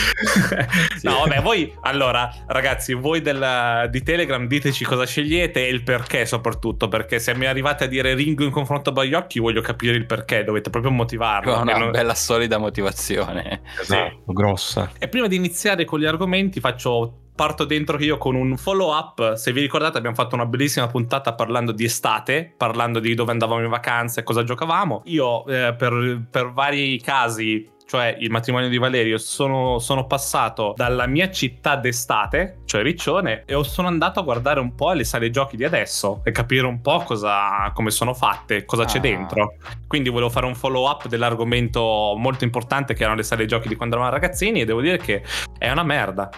Sì. 0.96 1.06
No, 1.06 1.18
vabbè, 1.24 1.42
voi 1.42 1.72
allora, 1.82 2.30
ragazzi, 2.46 2.94
voi 2.94 3.20
del- 3.20 3.88
di 3.90 4.02
Telegram 4.02 4.46
diteci 4.46 4.84
cosa 4.84 5.04
scegliete 5.04 5.66
e 5.66 5.70
il 5.70 5.82
perché, 5.82 6.24
soprattutto. 6.26 6.88
Perché 6.88 7.18
se 7.18 7.34
mi 7.34 7.46
arrivate 7.46 7.84
a 7.84 7.86
dire 7.86 8.14
Ringo 8.14 8.44
in 8.44 8.50
confronto 8.50 8.90
a 8.90 8.92
Baiocchi, 8.92 9.38
voglio 9.38 9.60
capire 9.60 9.96
il 9.96 10.06
perché, 10.06 10.44
dovete 10.44 10.70
proprio 10.70 10.90
motivarlo. 10.92 11.52
Con 11.52 11.68
E 11.68 11.72
una 11.72 11.78
non- 11.78 11.90
bella 11.90 12.14
solida 12.14 12.58
motivazione. 12.58 13.60
Esatto, 13.80 14.22
grossa 14.26 14.90
E 14.98 15.08
prima 15.08 15.26
di 15.26 15.36
iniziare 15.36 15.84
con 15.84 16.00
gli 16.00 16.06
argomenti, 16.06 16.60
faccio. 16.60 17.20
Parto 17.36 17.64
dentro 17.66 18.02
io 18.02 18.16
con 18.16 18.34
un 18.34 18.56
follow 18.56 18.96
up. 18.96 19.34
Se 19.34 19.52
vi 19.52 19.60
ricordate, 19.60 19.98
abbiamo 19.98 20.16
fatto 20.16 20.34
una 20.34 20.46
bellissima 20.46 20.86
puntata 20.86 21.34
parlando 21.34 21.70
di 21.72 21.84
estate, 21.84 22.54
parlando 22.56 22.98
di 22.98 23.12
dove 23.14 23.30
andavamo 23.30 23.62
in 23.62 23.68
vacanza 23.68 24.20
e 24.20 24.24
cosa 24.24 24.42
giocavamo. 24.42 25.02
Io, 25.04 25.46
eh, 25.46 25.74
per, 25.74 26.26
per 26.30 26.52
vari 26.52 26.98
casi, 26.98 27.70
cioè 27.84 28.16
il 28.18 28.30
matrimonio 28.30 28.70
di 28.70 28.78
Valerio, 28.78 29.18
sono, 29.18 29.78
sono 29.80 30.06
passato 30.06 30.72
dalla 30.74 31.06
mia 31.06 31.30
città 31.30 31.76
d'estate, 31.76 32.62
cioè 32.64 32.80
Riccione, 32.82 33.42
e 33.44 33.62
sono 33.64 33.88
andato 33.88 34.18
a 34.18 34.22
guardare 34.22 34.58
un 34.58 34.74
po' 34.74 34.92
le 34.92 35.04
sale 35.04 35.28
giochi 35.28 35.58
di 35.58 35.64
adesso 35.64 36.22
e 36.24 36.30
capire 36.30 36.64
un 36.64 36.80
po' 36.80 37.00
cosa, 37.00 37.70
come 37.74 37.90
sono 37.90 38.14
fatte, 38.14 38.64
cosa 38.64 38.86
c'è 38.86 38.96
Ah. 38.96 39.02
dentro. 39.02 39.56
Quindi 39.86 40.08
volevo 40.08 40.30
fare 40.30 40.46
un 40.46 40.54
follow 40.54 40.88
up 40.88 41.06
dell'argomento 41.06 42.14
molto 42.16 42.44
importante 42.44 42.94
che 42.94 43.02
erano 43.02 43.18
le 43.18 43.24
sale 43.24 43.44
giochi 43.44 43.68
di 43.68 43.76
quando 43.76 43.96
eravamo 43.96 44.18
ragazzini 44.18 44.62
e 44.62 44.64
devo 44.64 44.80
dire 44.80 44.96
che 44.96 45.22
è 45.58 45.70
una 45.70 45.82
merda. 45.84 46.30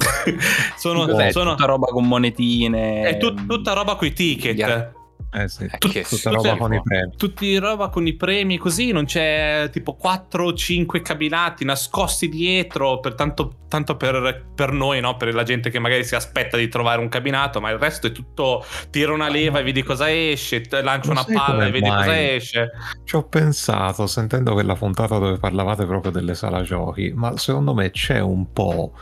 sono, 0.76 1.06
Cos'è? 1.06 1.30
sono- 1.30 1.50
Tutta 1.54 1.66
roba 1.66 1.86
con 1.86 2.06
monetine. 2.06 3.02
è 3.08 3.16
tut- 3.18 3.46
tutta 3.46 3.72
roba 3.72 3.96
con 3.96 4.06
i 4.08 4.12
ticket. 4.12 4.54
Gli- 4.56 4.98
eh 5.32 5.46
sì, 5.48 5.62
Eh, 5.62 5.78
tut- 5.78 6.08
tutta 6.08 6.30
roba 6.30 6.56
con 6.56 6.74
i 6.74 6.82
premi 6.82 7.12
Tutti 7.16 7.56
roba 7.58 7.88
con 7.88 8.04
i 8.04 8.14
premi 8.14 8.58
così, 8.58 8.90
non 8.90 9.04
c'è 9.04 9.68
tipo 9.70 9.94
4 9.94 10.44
o 10.46 10.52
5 10.54 11.02
cabinati 11.02 11.64
nascosti 11.64 12.28
dietro, 12.28 12.98
per 12.98 13.14
tanto, 13.14 13.58
tanto 13.68 13.96
per, 13.96 14.46
per 14.52 14.72
noi, 14.72 14.98
no? 15.00 15.16
per 15.16 15.32
la 15.32 15.44
gente 15.44 15.70
che 15.70 15.78
magari 15.78 16.02
si 16.02 16.16
aspetta 16.16 16.56
di 16.56 16.66
trovare 16.66 17.00
un 17.00 17.08
cabinato, 17.08 17.60
ma 17.60 17.70
il 17.70 17.78
resto 17.78 18.08
è 18.08 18.12
tutto 18.12 18.64
tira 18.90 19.12
una 19.12 19.28
leva 19.28 19.60
e 19.60 19.62
vedi 19.62 19.84
cosa 19.84 20.10
esce, 20.12 20.64
lancia 20.82 21.12
una 21.12 21.24
palla 21.24 21.66
e 21.66 21.70
vedi 21.70 21.88
mai? 21.88 21.96
cosa 21.98 22.20
esce. 22.32 22.70
Ci 23.04 23.14
ho 23.14 23.22
pensato 23.28 24.08
sentendo 24.08 24.52
quella 24.52 24.74
puntata 24.74 25.16
dove 25.18 25.38
parlavate 25.38 25.86
proprio 25.86 26.10
delle 26.10 26.34
sala 26.34 26.62
giochi, 26.62 27.12
ma 27.14 27.36
secondo 27.36 27.72
me 27.72 27.92
c'è 27.92 28.18
un 28.18 28.50
po' 28.52 28.94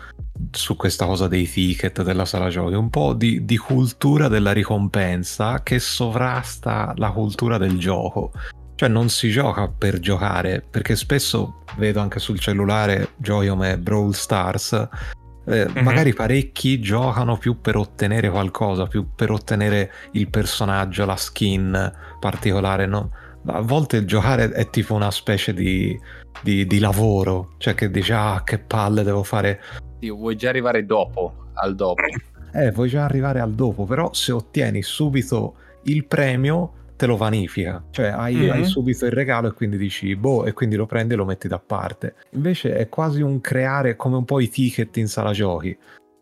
su 0.51 0.77
questa 0.77 1.07
cosa 1.07 1.29
dei 1.29 1.49
ticket 1.51 2.03
della 2.03 2.25
sala 2.25 2.49
giochi, 2.49 2.75
un 2.75 2.91
po' 2.91 3.13
di, 3.15 3.45
di 3.45 3.57
cultura 3.57 4.29
della 4.29 4.53
ricompensa 4.53 5.63
che 5.63 5.79
sovrasta 5.79 6.93
la 6.97 7.11
cultura 7.11 7.59
del 7.59 7.79
gioco. 7.79 8.33
Cioè 8.75 8.89
non 8.89 9.09
si 9.09 9.31
gioca 9.31 9.69
per 9.69 9.99
giocare, 9.99 10.65
perché 10.69 10.95
spesso 10.95 11.65
vedo 11.77 12.01
anche 12.01 12.21
sul 12.21 12.39
cellulare 12.39 13.11
giochi 13.17 13.49
come 13.49 13.77
Brawl 13.79 14.15
Stars, 14.15 14.73
eh, 15.47 15.67
Mhm. 15.69 15.83
magari 15.83 16.15
parecchi 16.15 16.79
giocano 16.79 17.37
più 17.39 17.61
per 17.61 17.77
ottenere 17.77 18.31
qualcosa, 18.31 18.87
più 18.87 19.09
per 19.17 19.31
ottenere 19.33 19.91
il 20.13 20.31
personaggio, 20.31 21.05
la 21.05 21.17
skin 21.17 21.93
particolare, 22.21 22.87
no? 22.87 23.11
A 23.47 23.61
volte 23.63 23.97
il 23.97 24.07
giocare 24.07 24.51
è 24.51 24.69
tipo 24.71 24.95
una 24.95 25.11
specie 25.11 25.55
di, 25.55 25.99
di- 26.43 26.67
di 26.67 26.79
lavoro, 26.79 27.55
cioè 27.59 27.75
che 27.75 27.91
dici 27.91 28.13
ah 28.13 28.43
che 28.45 28.59
palle 28.59 29.03
devo 29.03 29.23
fare. 29.25 29.61
Sì, 30.01 30.11
vuoi 30.11 30.37
già 30.37 30.49
arrivare 30.51 30.85
dopo, 30.87 31.35
al 31.55 31.75
dopo. 31.75 32.03
Eh, 32.53 32.71
vuoi 32.71 32.89
già 32.89 33.05
arrivare 33.05 33.41
al 33.41 33.53
dopo, 33.53 33.85
però 33.85 34.13
se 34.13 34.33
ottieni 34.33 34.83
subito 34.83 35.55
il 35.85 36.07
premio 36.07 36.73
te 36.97 37.07
lo 37.07 37.17
vanifica, 37.17 37.85
cioè 37.91 38.07
hai, 38.09 38.35
Mhm. 38.35 38.51
hai 38.51 38.65
subito 38.65 39.07
il 39.07 39.13
regalo 39.13 39.49
e 39.49 39.53
quindi 39.53 39.77
dici 39.77 40.17
boh 40.17 40.47
e 40.47 40.53
quindi 40.53 40.75
lo 40.75 40.85
prendi 40.87 41.15
e 41.15 41.17
lo 41.17 41.25
metti 41.25 41.47
da 41.47 41.61
parte. 41.61 42.15
Invece 42.31 42.75
è 42.75 42.89
quasi 42.89 43.23
un 43.23 43.41
creare 43.41 43.95
come 43.95 44.17
un 44.17 44.25
po' 44.25 44.41
i 44.41 44.49
ticket 44.49 44.97
in 44.97 45.07
sala 45.07 45.33
giochi. 45.33 45.77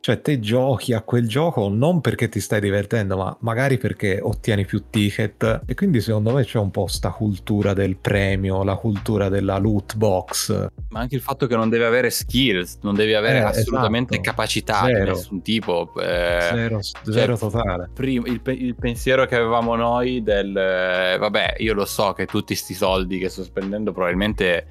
Cioè, 0.06 0.20
te 0.20 0.38
giochi 0.38 0.92
a 0.92 1.02
quel 1.02 1.26
gioco 1.26 1.68
non 1.68 2.00
perché 2.00 2.28
ti 2.28 2.38
stai 2.38 2.60
divertendo, 2.60 3.16
ma 3.16 3.36
magari 3.40 3.76
perché 3.76 4.20
ottieni 4.22 4.64
più 4.64 4.84
ticket. 4.88 5.62
E 5.66 5.74
quindi 5.74 6.00
secondo 6.00 6.32
me 6.32 6.44
c'è 6.44 6.60
un 6.60 6.70
po' 6.70 6.86
sta 6.86 7.10
cultura 7.10 7.72
del 7.72 7.96
premio, 7.96 8.62
la 8.62 8.76
cultura 8.76 9.28
della 9.28 9.58
loot 9.58 9.96
box. 9.96 10.68
Ma 10.90 11.00
anche 11.00 11.16
il 11.16 11.20
fatto 11.20 11.48
che 11.48 11.56
non 11.56 11.68
devi 11.68 11.82
avere 11.82 12.10
skills, 12.10 12.78
non 12.82 12.94
devi 12.94 13.14
avere 13.14 13.38
Eh, 13.38 13.40
assolutamente 13.40 14.12
esatto. 14.12 14.30
capacità 14.30 14.86
di 14.86 14.92
Zero. 14.92 15.04
nessun 15.06 15.42
tipo. 15.42 15.92
eh, 16.00 16.38
Zero, 16.52 16.78
zero 17.02 17.36
totale. 17.36 17.90
prim- 17.92 18.26
il, 18.28 18.40
il 18.44 18.76
pensiero 18.76 19.26
che 19.26 19.34
avevamo 19.34 19.74
noi 19.74 20.22
del 20.22 20.56
eh, 20.56 21.18
vabbè, 21.18 21.54
io 21.58 21.74
lo 21.74 21.84
so 21.84 22.12
che 22.12 22.26
tutti 22.26 22.54
sti 22.54 22.74
soldi 22.74 23.18
che 23.18 23.28
sto 23.28 23.42
spendendo 23.42 23.90
probabilmente 23.90 24.66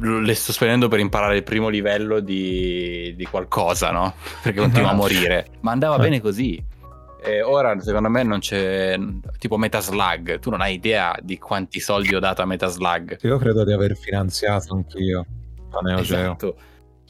le 0.00 0.34
sto 0.34 0.52
spendendo 0.52 0.88
per 0.88 0.98
imparare 1.00 1.36
il 1.36 1.42
primo 1.42 1.68
livello 1.68 2.20
di, 2.20 3.14
di 3.16 3.24
qualcosa, 3.24 3.90
no? 3.90 4.14
Perché 4.42 4.60
continuo 4.60 4.88
a 4.90 4.94
morire. 4.94 5.46
Ma 5.60 5.72
andava 5.72 5.96
Eh. 5.96 6.00
bene 6.00 6.20
così. 6.20 6.62
E 7.22 7.42
ora 7.42 7.78
secondo 7.80 8.08
me 8.08 8.22
non 8.22 8.38
c'è 8.38 8.96
tipo 9.38 9.56
Metaslug, 9.56 10.38
tu 10.38 10.50
non 10.50 10.60
hai 10.60 10.74
idea 10.74 11.16
di 11.20 11.38
quanti 11.38 11.80
soldi 11.80 12.14
ho 12.14 12.20
dato 12.20 12.42
a 12.42 12.44
Metaslug. 12.44 13.18
Io 13.22 13.38
credo 13.38 13.64
di 13.64 13.72
aver 13.72 13.96
finanziato 13.96 14.74
anch'io 14.74 15.26
la 15.72 15.80
Neo 15.80 16.00
Geo. 16.02 16.18
Esatto. 16.20 16.56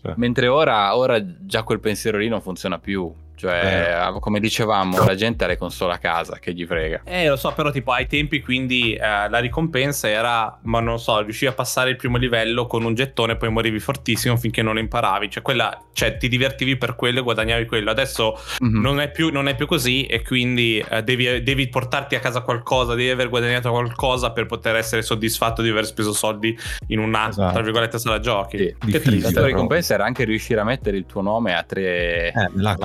Cioè. 0.00 0.14
Mentre 0.16 0.46
ora, 0.48 0.96
ora 0.96 1.22
già 1.44 1.62
quel 1.64 1.80
pensiero 1.80 2.16
lì 2.18 2.28
non 2.28 2.40
funziona 2.40 2.78
più. 2.78 3.12
Cioè, 3.36 4.08
Eh. 4.14 4.20
come 4.20 4.40
dicevamo, 4.40 5.04
la 5.04 5.14
gente 5.14 5.44
ha 5.44 5.46
le 5.46 5.56
console 5.58 5.92
a 5.92 5.98
casa, 5.98 6.38
che 6.38 6.52
gli 6.54 6.64
frega. 6.64 7.02
Eh, 7.04 7.28
lo 7.28 7.36
so, 7.36 7.52
però 7.52 7.70
tipo 7.70 7.92
ai 7.92 8.06
tempi 8.06 8.40
quindi 8.40 8.94
eh, 8.94 8.98
la 9.28 9.38
ricompensa 9.38 10.08
era, 10.08 10.58
ma 10.62 10.80
non 10.80 10.98
so, 10.98 11.20
riuscivi 11.20 11.50
a 11.50 11.54
passare 11.54 11.90
il 11.90 11.96
primo 11.96 12.16
livello 12.16 12.66
con 12.66 12.84
un 12.84 12.94
gettone 12.94 13.36
poi 13.36 13.50
morivi 13.50 13.78
fortissimo 13.78 14.36
finché 14.36 14.62
non 14.62 14.74
lo 14.74 14.80
imparavi. 14.80 15.30
Cioè, 15.30 15.42
quella, 15.42 15.82
cioè 15.92 16.16
ti 16.16 16.28
divertivi 16.28 16.76
per 16.76 16.94
quello 16.96 17.20
e 17.20 17.22
guadagnavi 17.22 17.66
quello. 17.66 17.90
Adesso 17.90 18.38
Mhm. 18.60 18.80
non, 18.80 19.00
è 19.00 19.10
più, 19.10 19.30
non 19.30 19.48
è 19.48 19.54
più 19.54 19.66
così 19.66 20.06
e 20.06 20.22
quindi 20.22 20.82
eh, 20.88 21.02
devi, 21.02 21.42
devi 21.42 21.68
portarti 21.68 22.14
a 22.14 22.20
casa 22.20 22.40
qualcosa, 22.40 22.94
devi 22.94 23.10
aver 23.10 23.28
guadagnato 23.28 23.70
qualcosa 23.70 24.30
per 24.32 24.46
poter 24.46 24.76
essere 24.76 25.02
soddisfatto 25.02 25.62
di 25.62 25.68
aver 25.68 25.84
speso 25.86 26.12
soldi 26.12 26.56
in 26.88 26.98
una, 26.98 27.28
Esatto. 27.28 27.52
tra 27.52 27.62
virgolette, 27.62 27.98
sala 27.98 28.18
giochi. 28.20 28.56
Sì. 28.58 28.90
Che 28.90 29.00
triste. 29.00 29.32
La 29.40 29.46
ricompensa 29.46 29.94
era 29.94 30.04
anche 30.04 30.24
riuscire 30.24 30.60
a 30.60 30.64
mettere 30.64 30.96
il 30.96 31.04
tuo 31.06 31.20
nome 31.22 31.54
a 31.54 31.62
tre 31.62 32.32
Eh, 32.32 32.32
nella 32.54 32.76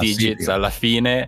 classifica. 0.46 0.54
alla 0.54 0.70
fine, 0.70 1.28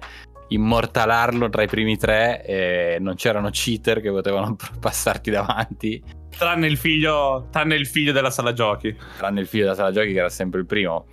immortalarlo 0.49 1.49
tra 1.49 1.63
i 1.63 1.67
primi 1.67 1.97
tre 1.97 2.43
e 2.45 2.97
non 2.99 3.15
c'erano 3.15 3.49
cheater 3.49 4.01
che 4.01 4.09
potevano 4.11 4.55
passarti 4.79 5.31
davanti, 5.31 6.03
Tranne 6.35 6.65
il 6.65 6.77
figlio, 6.77 7.47
tranne 7.51 7.75
il 7.75 7.85
figlio 7.85 8.11
della 8.11 8.31
sala 8.31 8.53
giochi. 8.53 8.95
tranne 9.17 9.39
il 9.41 9.47
figlio 9.47 9.63
della 9.65 9.75
sala 9.75 9.91
giochi 9.91 10.13
che 10.13 10.17
era 10.19 10.29
sempre 10.29 10.59
il 10.61 10.65
primo 10.65 11.05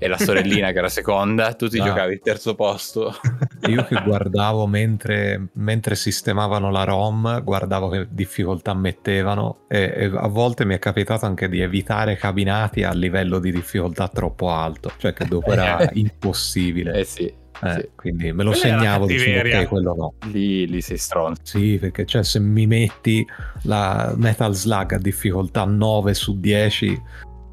e 0.00 0.06
la 0.06 0.16
sorellina 0.16 0.70
che 0.70 0.78
era 0.78 0.88
seconda, 0.88 1.54
tu 1.54 1.66
ti 1.68 1.80
Ah. 1.80 1.84
giocavi 1.86 2.12
il 2.12 2.20
terzo 2.20 2.54
posto. 2.54 3.12
Io 3.68 3.82
che 3.86 4.00
guardavo 4.00 4.68
mentre, 4.68 5.48
mentre 5.54 5.96
sistemavano 5.96 6.70
la 6.70 6.84
ROM, 6.84 7.42
guardavo 7.42 7.88
che 7.88 8.06
difficoltà 8.08 8.72
mettevano 8.74 9.64
e, 9.66 9.92
e 9.96 10.04
a 10.14 10.28
volte 10.28 10.64
mi 10.64 10.74
è 10.74 10.78
capitato 10.78 11.26
anche 11.26 11.48
di 11.48 11.60
evitare 11.60 12.14
cabinati 12.14 12.84
a 12.84 12.92
livello 12.92 13.40
di 13.40 13.50
difficoltà 13.50 14.06
troppo 14.06 14.48
alto, 14.52 14.92
cioè 14.98 15.12
che 15.12 15.24
dopo 15.24 15.50
era 15.50 15.88
impossibile. 15.94 17.00
Eh 17.00 17.04
sì, 17.04 17.34
Eh, 17.62 17.72
sì. 17.72 17.88
Quindi 17.96 18.32
me 18.32 18.44
lo 18.44 18.50
Quella 18.50 18.64
segnavo 18.78 19.06
cattiveria. 19.06 19.60
ok, 19.60 19.68
quello 19.68 19.94
no. 19.94 20.14
Lì, 20.30 20.66
lì 20.68 20.80
sei 20.80 20.96
stronzo. 20.98 21.40
Sì, 21.44 21.78
perché 21.80 22.04
cioè, 22.06 22.22
se 22.22 22.38
mi 22.40 22.66
metti 22.66 23.26
la 23.62 24.12
Metal 24.16 24.54
Slug 24.54 24.92
a 24.92 24.98
difficoltà 24.98 25.64
9 25.64 26.14
su 26.14 26.38
10, 26.38 27.02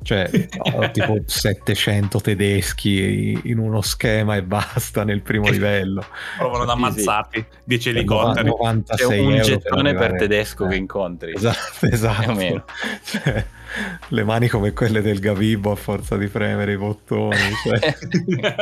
cioè 0.03 0.29
ho 0.73 0.91
tipo 0.91 1.17
700 1.25 2.21
tedeschi 2.21 3.39
in 3.45 3.57
uno 3.57 3.81
schema 3.81 4.35
e 4.35 4.43
basta 4.43 5.03
nel 5.03 5.23
primo 5.23 5.49
livello. 5.49 6.05
Provano 6.37 6.63
ad 6.63 6.69
ammazzarti. 6.69 7.43
10 7.63 7.83
Cioè, 7.83 7.93
elicotteri. 7.97 8.47
96 8.47 9.07
C'è 9.07 9.17
un 9.17 9.41
gettone 9.41 9.93
per, 9.93 10.01
arrivare- 10.01 10.17
tedesco 10.19 10.65
eh, 10.65 10.69
che 10.69 10.75
incontri. 10.75 11.33
Esatto, 11.33 11.85
esatto. 11.87 12.33
Cioè, 13.03 13.45
le 14.09 14.23
mani 14.23 14.47
come 14.47 14.71
quelle 14.71 15.01
del 15.01 15.19
Gabibbo 15.19 15.71
a 15.71 15.75
forza 15.75 16.15
di 16.15 16.27
premere 16.27 16.73
i 16.73 16.77
bottoni. 16.77 17.35
Cioè, 17.63 17.95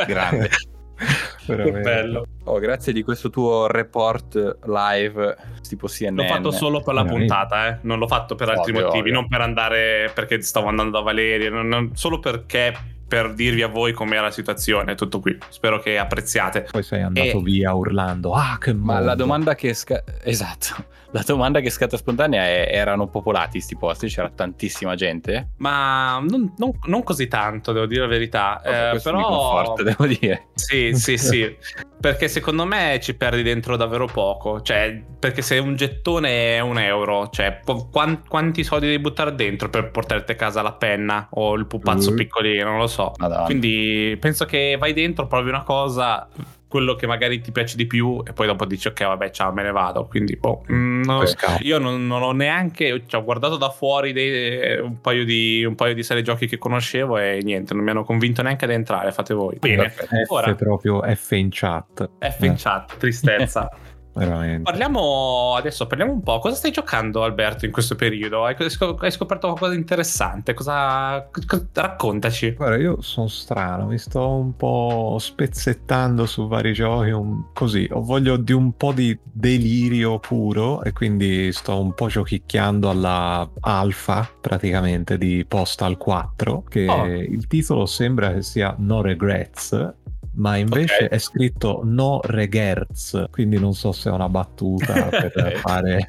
Grande. 0.06 0.48
Che 1.44 1.54
veramente. 1.54 1.80
bello. 1.80 2.26
Oh, 2.44 2.58
grazie 2.58 2.92
di 2.92 3.02
questo 3.02 3.28
tuo 3.30 3.66
report 3.66 4.58
live 4.64 5.36
tipo 5.68 5.86
CNN. 5.88 6.16
L'ho 6.16 6.24
fatto 6.24 6.50
solo 6.50 6.80
per 6.82 6.94
la 6.94 7.02
Veramente. 7.02 7.34
puntata, 7.34 7.68
eh. 7.68 7.78
non 7.82 7.98
l'ho 7.98 8.06
fatto 8.06 8.34
per 8.34 8.48
altri 8.48 8.72
Ovvio, 8.72 8.84
motivi, 8.86 9.00
ovvio. 9.08 9.12
non 9.20 9.28
per 9.28 9.40
andare 9.42 10.10
perché 10.14 10.40
stavo 10.42 10.68
andando 10.68 10.96
da 10.98 11.04
Valeria, 11.04 11.50
non- 11.50 11.68
non- 11.68 11.90
solo 11.94 12.18
perché 12.18 12.74
per 13.06 13.34
dirvi 13.34 13.62
a 13.62 13.68
voi 13.68 13.92
com'era 13.92 14.22
la 14.22 14.30
situazione, 14.30 14.94
tutto 14.94 15.20
qui. 15.20 15.36
Spero 15.50 15.78
che 15.80 15.98
apprezziate. 15.98 16.66
Poi 16.70 16.82
sei 16.82 17.02
andato 17.02 17.38
E- 17.38 17.42
via 17.42 17.72
urlando. 17.74 18.32
Ah, 18.32 18.56
che 18.58 18.72
Ma 18.72 18.94
mondo." 18.94 19.04
la 19.06 19.14
domanda 19.14 19.54
che 19.54 19.74
sca- 19.74 20.02
esatto. 20.22 20.86
La 21.14 21.22
domanda 21.24 21.60
che 21.60 21.70
scatta 21.70 21.96
spontanea 21.96 22.42
è: 22.42 22.68
erano 22.72 23.06
popolati 23.06 23.60
sti 23.60 23.76
posti? 23.76 24.08
C'era 24.08 24.30
tantissima 24.30 24.96
gente? 24.96 25.50
Ma 25.58 26.18
non, 26.28 26.52
non- 26.56 26.76
non 26.86 27.04
così 27.04 27.28
tanto, 27.28 27.70
devo 27.70 27.86
dire 27.86 28.00
la 28.00 28.08
verità. 28.08 28.60
Eh, 28.62 28.96
Eh, 28.96 29.00
però 29.00 29.22
conforta, 29.22 29.82
devo 29.84 30.06
dire. 30.06 30.48
Sì, 30.54 30.92
sì, 30.94 31.16
sì. 31.16 31.56
Perché 32.00 32.26
secondo 32.26 32.64
me 32.66 32.98
ci 33.00 33.14
perdi 33.14 33.42
dentro 33.44 33.76
davvero 33.76 34.06
poco. 34.06 34.60
Cioè, 34.60 35.02
perché 35.18 35.40
se 35.40 35.58
un 35.58 35.76
gettone 35.76 36.56
è 36.56 36.60
un 36.60 36.78
euro, 36.80 37.28
cioè, 37.30 37.60
po- 37.64 37.88
quan- 37.90 38.22
quanti 38.26 38.64
soldi 38.64 38.86
devi 38.86 38.98
buttare 39.00 39.36
dentro 39.36 39.70
per 39.70 39.92
portarti 39.92 40.32
a 40.32 40.34
casa 40.34 40.62
la 40.62 40.72
penna 40.72 41.28
o 41.30 41.54
il 41.54 41.66
pupazzo 41.66 42.10
Mm. 42.10 42.16
piccolino? 42.16 42.70
Non 42.70 42.78
lo 42.78 42.86
so. 42.88 43.12
Madonna. 43.18 43.44
Quindi 43.44 44.16
penso 44.20 44.46
che 44.46 44.76
vai 44.78 44.92
dentro, 44.92 45.28
provi 45.28 45.48
una 45.48 45.62
cosa, 45.62 46.28
quello 46.74 46.96
che 46.96 47.06
magari 47.06 47.40
ti 47.40 47.52
piace 47.52 47.76
di 47.76 47.86
più, 47.86 48.20
e 48.26 48.32
poi 48.32 48.48
dopo 48.48 48.64
dici, 48.64 48.88
ok, 48.88 49.04
vabbè, 49.04 49.30
ciao, 49.30 49.52
me 49.52 49.62
ne 49.62 49.70
vado. 49.70 50.08
Quindi, 50.08 50.34
boh, 50.34 50.64
mm, 50.72 51.04
non. 51.04 51.24
Io 51.60 51.78
non, 51.78 52.04
non 52.04 52.20
ho 52.22 52.32
neanche. 52.32 53.04
Cioè, 53.06 53.20
ho 53.20 53.24
guardato 53.24 53.56
da 53.56 53.70
fuori 53.70 54.12
dei- 54.12 54.80
un, 54.80 55.00
paio 55.00 55.24
di, 55.24 55.64
un 55.64 55.76
paio 55.76 55.94
di 55.94 56.02
serie 56.02 56.24
giochi 56.24 56.48
che 56.48 56.58
conoscevo 56.58 57.16
e 57.18 57.38
niente, 57.44 57.74
non 57.74 57.84
mi 57.84 57.90
hanno 57.90 58.02
convinto 58.02 58.42
neanche 58.42 58.64
ad 58.64 58.72
entrare. 58.72 59.12
Fate 59.12 59.34
voi. 59.34 59.56
Bene, 59.60 59.88
F 59.88 60.30
ora 60.30 60.52
proprio 60.56 61.00
F 61.00 61.30
in 61.30 61.50
chat. 61.52 62.10
F 62.18 62.38
in 62.40 62.50
Eh, 62.50 62.54
chat, 62.56 62.96
tristezza. 62.96 63.70
veramente. 64.14 64.62
Parliamo 64.62 65.54
adesso, 65.56 65.86
parliamo 65.86 66.12
un 66.12 66.22
po'. 66.22 66.38
Cosa 66.38 66.54
stai 66.54 66.70
giocando, 66.70 67.22
Alberto, 67.24 67.64
in 67.64 67.72
questo 67.72 67.94
periodo? 67.96 68.44
Hai, 68.44 68.54
hai 68.58 68.70
scoperto 69.10 69.46
qualcosa 69.48 69.72
di 69.72 69.76
interessante? 69.78 70.54
Cosa, 70.54 71.28
co- 71.46 71.66
raccontaci. 71.72 72.52
Guarda, 72.52 72.76
io 72.76 73.00
sono 73.02 73.28
strano, 73.28 73.86
mi 73.86 73.98
sto 73.98 74.28
un 74.28 74.56
po' 74.56 75.16
spezzettando 75.20 76.26
su 76.26 76.48
vari 76.48 76.72
giochi, 76.72 77.10
un- 77.10 77.46
così, 77.52 77.88
ho 77.90 78.00
voglia 78.02 78.36
di 78.36 78.52
un 78.52 78.76
po' 78.76 78.92
di 78.92 79.16
delirio 79.22 80.18
puro 80.18 80.82
e 80.82 80.92
quindi 80.92 81.52
sto 81.52 81.78
un 81.80 81.92
po' 81.94 82.08
giochicchiando 82.08 82.88
alla 82.90 83.48
alfa 83.60 84.28
praticamente 84.40 85.18
di 85.18 85.44
Postal 85.46 85.96
4, 85.96 86.62
che 86.68 86.86
Oh. 86.88 87.06
il 87.06 87.46
titolo 87.46 87.86
sembra 87.86 88.32
che 88.32 88.42
sia 88.42 88.74
No 88.78 89.00
Regrets, 89.02 89.94
ma 90.36 90.56
invece 90.56 91.04
Ok. 91.04 91.10
è 91.10 91.18
scritto 91.18 91.80
No 91.84 92.20
Regerts, 92.22 93.26
quindi 93.30 93.58
non 93.58 93.74
so 93.74 93.92
se 93.92 94.10
è 94.10 94.12
una 94.12 94.28
battuta 94.28 95.08
per 95.08 95.52
fare 95.60 96.06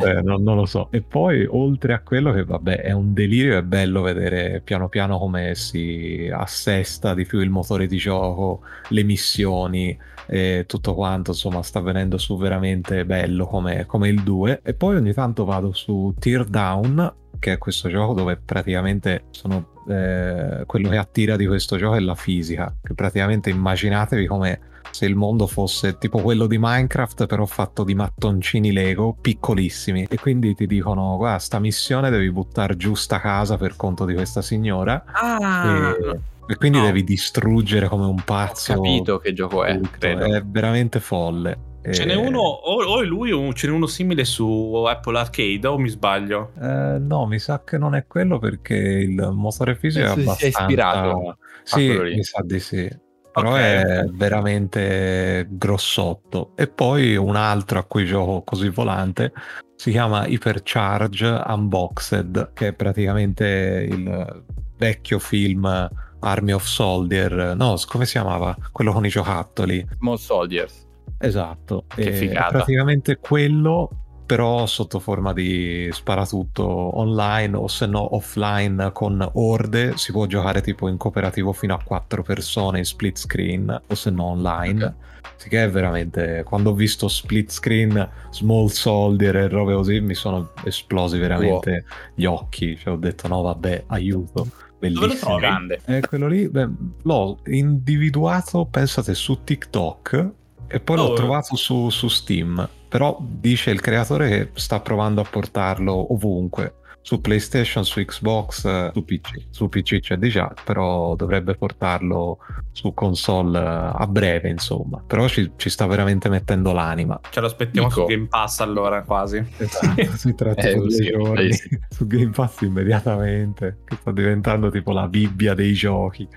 eh, 0.00 0.22
non, 0.22 0.42
non 0.42 0.56
lo 0.56 0.66
so. 0.66 0.90
E 0.90 1.02
poi, 1.02 1.46
oltre 1.48 1.92
a 1.94 2.00
quello, 2.02 2.32
che 2.32 2.44
vabbè, 2.44 2.80
è 2.80 2.92
un 2.92 3.12
delirio, 3.12 3.58
è 3.58 3.62
bello 3.62 4.02
vedere 4.02 4.60
piano 4.62 4.88
piano 4.88 5.18
come 5.18 5.54
si 5.54 6.28
assesta 6.32 7.14
di 7.14 7.24
più 7.26 7.40
il 7.40 7.50
motore 7.50 7.86
di 7.86 7.96
gioco, 7.96 8.62
le 8.88 9.02
missioni 9.04 9.96
e 10.26 10.64
tutto 10.66 10.94
quanto. 10.94 11.30
Insomma, 11.32 11.62
sta 11.62 11.80
venendo 11.80 12.18
su 12.18 12.36
veramente 12.36 13.04
bello 13.04 13.46
come, 13.46 13.86
come 13.86 14.08
il 14.08 14.22
2. 14.22 14.60
E 14.62 14.74
poi 14.74 14.96
ogni 14.96 15.12
tanto 15.12 15.44
vado 15.44 15.72
su 15.72 16.14
Teardown, 16.18 17.14
che 17.38 17.52
è 17.52 17.58
questo 17.58 17.88
gioco 17.88 18.14
dove 18.14 18.36
praticamente 18.36 19.24
sono. 19.30 19.70
Eh, 19.88 20.64
quello 20.66 20.88
che 20.88 20.96
attira 20.96 21.36
di 21.36 21.46
questo 21.46 21.76
gioco 21.76 21.96
è 21.96 22.00
la 22.00 22.14
fisica. 22.14 22.74
Che 22.82 22.94
praticamente 22.94 23.50
immaginatevi 23.50 24.26
come 24.26 24.60
se 24.90 25.06
il 25.06 25.14
mondo 25.14 25.46
fosse 25.46 25.96
tipo 25.98 26.20
quello 26.20 26.46
di 26.46 26.58
Minecraft, 26.58 27.26
però 27.26 27.46
fatto 27.46 27.82
di 27.84 27.94
mattoncini 27.94 28.72
Lego 28.72 29.16
piccolissimi. 29.20 30.06
E 30.08 30.18
quindi 30.18 30.54
ti 30.54 30.66
dicono: 30.66 31.16
Guarda, 31.16 31.38
sta 31.38 31.58
missione 31.58 32.10
devi 32.10 32.30
buttare 32.30 32.76
giù 32.76 32.94
sta 32.94 33.20
casa 33.20 33.56
per 33.56 33.76
conto 33.76 34.04
di 34.04 34.14
questa 34.14 34.42
signora. 34.42 35.02
Ah, 35.12 35.96
e, 35.98 36.20
e 36.46 36.56
quindi 36.56 36.78
no. 36.78 36.84
devi 36.84 37.04
distruggere 37.04 37.88
come 37.88 38.04
un 38.04 38.18
Ho 38.18 38.22
pazzo. 38.24 38.74
capito 38.74 39.18
che 39.18 39.32
gioco 39.32 39.64
è, 39.64 39.80
credo. 39.80 40.24
È 40.24 40.42
veramente 40.44 41.00
folle. 41.00 41.70
Ce 41.90 42.04
n'è 42.04 42.14
uno, 42.14 42.40
o, 42.40 42.82
o 42.84 43.02
è 43.02 43.04
lui 43.04 43.32
o 43.32 43.52
ce 43.52 43.66
n'è 43.66 43.72
uno 43.72 43.86
simile 43.86 44.24
su 44.24 44.72
Apple 44.86 45.18
Arcade, 45.18 45.66
o 45.66 45.78
mi 45.78 45.88
sbaglio? 45.88 46.52
Eh, 46.60 46.98
no, 46.98 47.26
mi 47.26 47.38
sa 47.38 47.62
che 47.64 47.78
non 47.78 47.94
è 47.94 48.06
quello 48.06 48.38
perché 48.38 48.74
il 48.74 49.30
motore 49.32 49.74
fisico 49.74 50.04
è 50.04 50.14
Penso 50.14 50.30
si 50.34 50.36
sia 50.36 50.48
abbastanza. 50.48 50.60
ispirato 50.60 51.36
Sì, 51.64 51.86
quello 51.86 52.02
lì. 52.02 52.14
mi 52.16 52.24
sa 52.24 52.42
di 52.44 52.60
sì. 52.60 53.00
Però 53.32 53.52
Ok. 53.52 53.58
è 53.58 54.04
veramente 54.12 55.46
grossotto. 55.48 56.52
E 56.54 56.66
poi 56.68 57.16
un 57.16 57.34
altro 57.34 57.78
a 57.78 57.84
cui 57.84 58.04
gioco 58.04 58.42
così 58.42 58.68
volante 58.68 59.32
si 59.74 59.90
chiama 59.90 60.26
Hypercharge 60.26 61.42
Unboxed, 61.46 62.52
che 62.52 62.68
è 62.68 62.72
praticamente 62.74 63.86
il 63.90 64.44
vecchio 64.76 65.18
film 65.18 65.88
Army 66.20 66.52
of 66.52 66.64
Soldier, 66.64 67.54
no, 67.56 67.74
come 67.86 68.04
si 68.04 68.12
chiamava? 68.12 68.54
Quello 68.70 68.92
con 68.92 69.04
i 69.06 69.08
giocattoli. 69.08 69.84
Small 69.98 70.16
Soldiers. 70.16 70.81
Esatto. 71.22 71.84
Che 71.86 72.00
e 72.02 72.12
figata. 72.12 72.50
Praticamente 72.50 73.18
quello, 73.18 73.90
però 74.26 74.66
sotto 74.66 74.98
forma 74.98 75.32
di 75.32 75.88
sparatutto 75.92 76.64
online 76.98 77.56
o 77.56 77.68
se 77.68 77.86
no 77.86 78.14
offline 78.14 78.90
con 78.92 79.28
orde. 79.34 79.96
Si 79.96 80.10
può 80.12 80.26
giocare 80.26 80.60
tipo 80.60 80.88
in 80.88 80.96
cooperativo 80.96 81.52
fino 81.52 81.74
a 81.74 81.82
quattro 81.82 82.22
persone 82.22 82.78
in 82.78 82.84
split 82.84 83.18
screen 83.18 83.82
o 83.86 83.94
se 83.94 84.10
no 84.10 84.24
online. 84.24 84.84
Ok. 84.84 84.94
Sì 85.36 85.48
che 85.48 85.64
è 85.64 85.70
veramente... 85.70 86.44
Quando 86.44 86.70
ho 86.70 86.74
visto 86.74 87.08
split 87.08 87.50
screen, 87.50 88.08
small 88.30 88.66
soldier 88.68 89.36
e 89.36 89.48
robe 89.48 89.74
così, 89.74 90.00
mi 90.00 90.14
sono 90.14 90.52
esplosi 90.64 91.18
veramente 91.18 91.84
gli 92.14 92.24
occhi. 92.24 92.76
Cioè 92.76 92.92
ho 92.92 92.96
detto 92.96 93.28
no 93.28 93.42
vabbè, 93.42 93.84
aiuto. 93.88 94.46
Dove 94.78 94.90
lo 94.90 95.00
Bellissimo. 95.00 95.30
trovi? 95.30 95.40
Grande. 95.40 95.80
Eh, 95.84 96.00
quello 96.00 96.26
lì 96.26 96.48
beh, 96.48 96.68
l'ho 97.02 97.38
individuato, 97.46 98.66
pensate, 98.66 99.14
su 99.14 99.42
TikTok 99.44 100.30
e 100.72 100.80
poi 100.80 100.96
l'ho 100.96 101.10
Oh. 101.10 101.12
trovato 101.14 101.56
su, 101.56 101.88
su 101.90 102.08
Steam. 102.08 102.68
Però 102.88 103.16
dice 103.20 103.70
il 103.70 103.80
creatore 103.80 104.28
che 104.28 104.50
sta 104.54 104.80
provando 104.80 105.20
a 105.20 105.24
portarlo 105.28 106.12
ovunque. 106.12 106.76
Su 107.04 107.20
PlayStation, 107.20 107.84
su 107.84 107.98
Xbox, 108.04 108.92
su 108.92 109.04
PC. 109.04 109.46
Su 109.50 109.68
PC 109.68 109.98
c'è 109.98 110.16
di 110.18 110.28
già, 110.28 110.52
però 110.64 111.16
dovrebbe 111.16 111.56
portarlo 111.56 112.38
su 112.70 112.94
console 112.94 113.58
eh, 113.58 113.90
a 113.94 114.06
breve, 114.06 114.48
insomma. 114.50 115.02
Però 115.04 115.26
ci, 115.26 115.50
ci 115.56 115.68
sta 115.68 115.86
veramente 115.86 116.28
mettendo 116.28 116.70
l'anima. 116.72 117.18
Ce 117.30 117.40
lo 117.40 117.46
aspettiamo 117.46 117.88
Dico. 117.88 118.00
su 118.02 118.06
Game 118.06 118.26
Pass 118.28 118.60
allora, 118.60 119.02
quasi. 119.02 119.44
Esatto, 119.56 120.10
si 120.16 120.32
tratta 120.36 120.60
Eh, 120.68 120.78
di 120.80 120.90
sì, 120.92 121.04
giorni 121.10 121.48
eh, 121.48 121.52
sì. 121.54 121.78
su 121.90 122.06
Game 122.06 122.30
Pass 122.30 122.60
immediatamente, 122.60 123.78
che 123.84 123.96
sta 123.96 124.12
diventando 124.12 124.70
tipo 124.70 124.92
la 124.92 125.08
Bibbia 125.08 125.54
dei 125.54 125.72
giochi. 125.72 126.28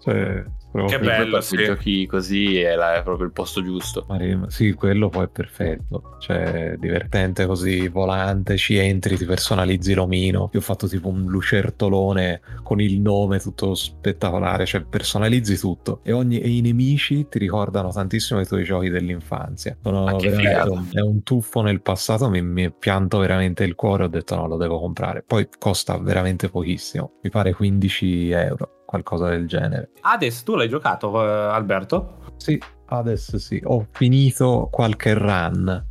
Cioè, 0.00 0.42
proprio- 0.74 0.98
Che 0.98 1.04
bello, 1.04 1.40
sì. 1.40 1.56
giochi 1.64 2.06
così 2.06 2.58
è, 2.60 2.74
la- 2.74 2.96
è 2.96 3.02
proprio 3.04 3.26
il 3.26 3.32
posto 3.32 3.62
giusto. 3.62 4.04
Sì, 4.48 4.72
quello 4.72 5.08
poi 5.08 5.24
è 5.26 5.28
perfetto. 5.28 6.16
Cioè, 6.18 6.74
divertente 6.78 7.46
così, 7.46 7.86
volante, 7.88 8.56
ci 8.56 8.76
entri, 8.76 9.16
ti 9.16 9.24
personalizzi 9.24 9.94
l'omino. 9.94 10.50
Io 10.52 10.58
ho 10.58 10.62
fatto 10.62 10.88
tipo 10.88 11.08
un 11.08 11.26
lucertolone 11.26 12.40
con 12.62 12.80
il 12.80 13.00
nome 13.00 13.38
tutto 13.38 13.74
spettacolare, 13.74 14.66
cioè 14.66 14.82
personalizzi 14.82 15.56
tutto. 15.58 16.00
E, 16.02 16.12
ogni- 16.12 16.40
e 16.40 16.48
i 16.48 16.60
nemici 16.60 17.26
ti 17.28 17.38
ricordano 17.38 17.90
tantissimo 17.92 18.40
i 18.40 18.46
tuoi 18.46 18.64
giochi 18.64 18.88
dell'infanzia. 18.88 19.76
Sono 19.82 20.04
veramente 20.30 20.70
un, 20.70 20.86
è 20.92 21.00
un 21.00 21.22
tuffo 21.22 21.60
nel 21.62 21.82
passato, 21.82 22.28
mi, 22.28 22.42
mi 22.42 22.72
pianto 22.72 23.18
veramente 23.18 23.62
il 23.64 23.74
cuore, 23.76 24.04
ho 24.04 24.08
detto 24.08 24.34
no, 24.34 24.46
lo 24.48 24.56
devo 24.56 24.80
comprare. 24.80 25.22
Poi 25.26 25.48
costa 25.58 25.96
veramente 25.98 26.48
pochissimo, 26.48 27.12
mi 27.22 27.30
pare 27.30 27.52
15 27.52 28.30
euro, 28.30 28.82
qualcosa 28.94 29.28
del 29.28 29.46
genere. 29.48 29.90
Hades, 30.02 30.44
tu 30.44 30.54
l'hai 30.54 30.68
giocato, 30.68 31.20
eh, 31.20 31.26
Alberto? 31.26 32.18
Sì, 32.36 32.60
adesso 32.86 33.38
sì, 33.38 33.60
ho 33.64 33.86
finito 33.90 34.68
qualche 34.70 35.14
run. 35.14 35.88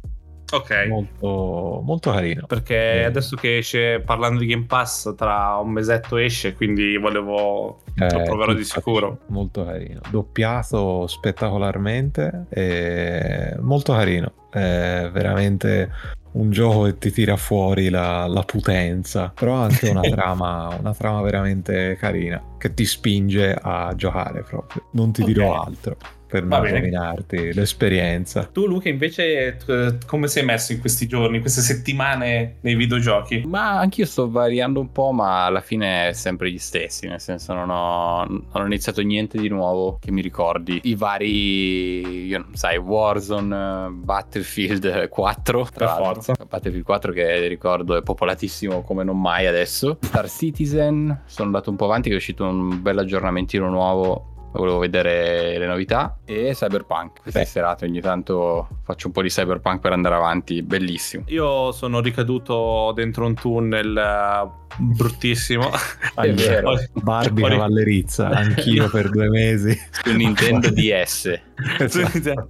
Ok. 0.53 0.86
molto, 0.88 1.81
molto 1.83 2.12
carino. 2.12 2.45
Perché 2.45 3.01
Eh. 3.01 3.03
adesso 3.05 3.36
che 3.36 3.57
esce, 3.57 4.01
parlando 4.05 4.39
di 4.39 4.45
Game 4.45 4.65
Pass, 4.67 5.15
tra 5.15 5.55
un 5.55 5.72
mesetto 5.72 6.15
esce, 6.17 6.53
quindi 6.53 6.95
volevo... 6.95 7.81
lo 7.95 8.05
Eh, 8.05 8.24
proverò 8.24 8.53
di 8.53 8.63
sicuro. 8.63 9.22
Molto 9.29 9.65
carino. 9.65 10.01
Doppiato 10.12 11.07
spettacolarmente 11.07 12.45
e 12.50 13.55
molto 13.62 13.93
carino. 13.93 14.31
È 14.51 15.10
veramente 15.12 15.91
un 16.33 16.51
gioco 16.51 16.83
che 16.83 16.97
ti 16.97 17.11
tira 17.11 17.35
fuori 17.37 17.89
la, 17.89 18.25
la 18.27 18.43
potenza, 18.43 19.31
però 19.33 19.55
ha 19.57 19.63
anche 19.65 19.87
una 19.89 20.01
trama, 20.07 20.69
una 20.79 20.93
trama 20.93 21.21
veramente 21.21 21.95
carina 21.99 22.41
che 22.57 22.73
ti 22.73 22.85
spinge 22.85 23.57
a 23.59 23.93
giocare 23.95 24.43
proprio. 24.43 24.87
Non 24.91 25.11
ti 25.11 25.23
dirò 25.23 25.59
Ok. 25.59 25.67
altro 25.67 25.97
per 26.33 26.47
Va 26.47 26.55
non 26.57 26.65
bene. 26.65 26.79
rovinarti 26.79 27.53
l'esperienza. 27.53 28.49
Tu, 28.51 28.65
Luca, 28.65 28.89
invece, 28.89 29.59
come 30.07 30.27
sei 30.27 30.43
messo 30.43 30.71
in 30.71 30.79
questi 30.79 31.05
giorni, 31.05 31.39
queste 31.41 31.61
settimane 31.61 32.55
nei 32.61 32.73
videogiochi? 32.73 33.43
Ma 33.45 33.77
anch'io 33.77 34.08
sto 34.08 34.31
variando 34.31 34.79
un 34.79 34.91
po', 34.91 35.12
ma 35.12 35.45
alla 35.45 35.62
fine 35.62 36.10
è 36.10 36.13
sempre 36.13 36.49
gli 36.49 36.58
stessi. 36.58 37.08
Nel 37.08 37.19
senso, 37.19 37.53
non 37.53 37.69
ho, 37.69 38.25
non 38.25 38.49
ho 38.51 38.65
iniziato 38.65 39.01
niente 39.03 39.38
di 39.38 39.47
nuovo 39.47 39.99
che 40.01 40.10
mi 40.10 40.21
ricordi. 40.23 40.79
I 40.86 40.95
vari, 40.95 42.25
io 42.25 42.39
non 42.39 42.55
sai, 42.55 42.77
Warzone, 42.77 43.89
Battlefield 43.91 45.10
4. 45.10 45.67
Per 45.71 45.88
forza. 45.88 46.34
Battlefield 46.49 46.84
4 46.84 47.12
che 47.12 47.47
ricordo 47.47 47.95
è 47.95 48.01
popolatissimo 48.01 48.81
come 48.81 49.03
non 49.03 49.21
mai 49.21 49.45
adesso. 49.45 49.99
Star 50.01 50.27
Citizen, 50.27 51.21
sono 51.25 51.47
andato 51.47 51.69
un 51.69 51.75
po' 51.75 51.86
avanti, 51.86 52.08
che 52.10 52.15
è 52.15 52.17
uscito 52.17 52.43
un 52.43 52.81
bel 52.81 52.97
aggiornamentino 52.97 53.69
nuovo. 53.69 54.29
Volevo 54.53 54.77
vedere 54.77 55.57
le 55.57 55.65
novità 55.65 56.17
e 56.25 56.51
Cyberpunk. 56.53 57.21
Queste 57.21 57.39
Beh. 57.41 57.45
serate 57.45 57.85
ogni 57.85 58.01
tanto 58.01 58.67
faccio 58.83 59.07
un 59.07 59.13
po' 59.13 59.21
di 59.21 59.29
Cyberpunk 59.29 59.79
per 59.79 59.93
andare 59.93 60.15
avanti. 60.15 60.61
Bellissimo. 60.61 61.23
Io 61.27 61.71
sono 61.71 61.99
ricaduto 61.99 62.91
dentro 62.95 63.25
un 63.25 63.33
tunnel 63.33 63.97
eh, 63.97 64.49
bruttissimo. 64.77 65.69
È 66.15 66.31
vero. 66.33 66.75
Barbie 66.93 67.49
Cavallerizza, 67.49 68.29
anch'io 68.29 68.89
per 68.89 69.09
due 69.09 69.29
mesi. 69.29 69.77
Su 69.89 70.11
Nintendo 70.13 70.69
DS. 70.71 71.39
Esatto. 71.79 72.49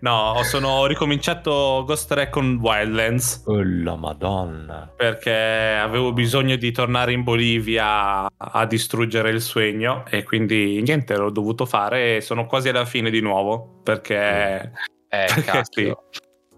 No, 0.00 0.40
sono 0.44 0.68
ho 0.68 0.86
ricominciato 0.86 1.84
Ghost 1.86 2.10
Recon 2.12 2.58
Wildlands 2.60 3.44
Oh 3.46 3.62
la 3.62 3.96
madonna. 3.96 4.92
perché 4.94 5.32
avevo 5.80 6.12
bisogno 6.12 6.56
di 6.56 6.70
tornare 6.72 7.12
in 7.12 7.22
Bolivia 7.22 8.26
a 8.36 8.66
distruggere 8.66 9.30
il 9.30 9.40
sogno 9.40 10.04
e 10.08 10.22
quindi 10.22 10.80
niente, 10.82 11.16
l'ho 11.16 11.30
dovuto 11.30 11.64
fare 11.66 12.16
e 12.16 12.20
sono 12.20 12.46
quasi 12.46 12.68
alla 12.68 12.84
fine 12.84 13.10
di 13.10 13.20
nuovo 13.20 13.80
perché 13.82 14.72
Eh, 15.08 15.24
Perché 15.26 15.42
cazzo. 15.42 16.08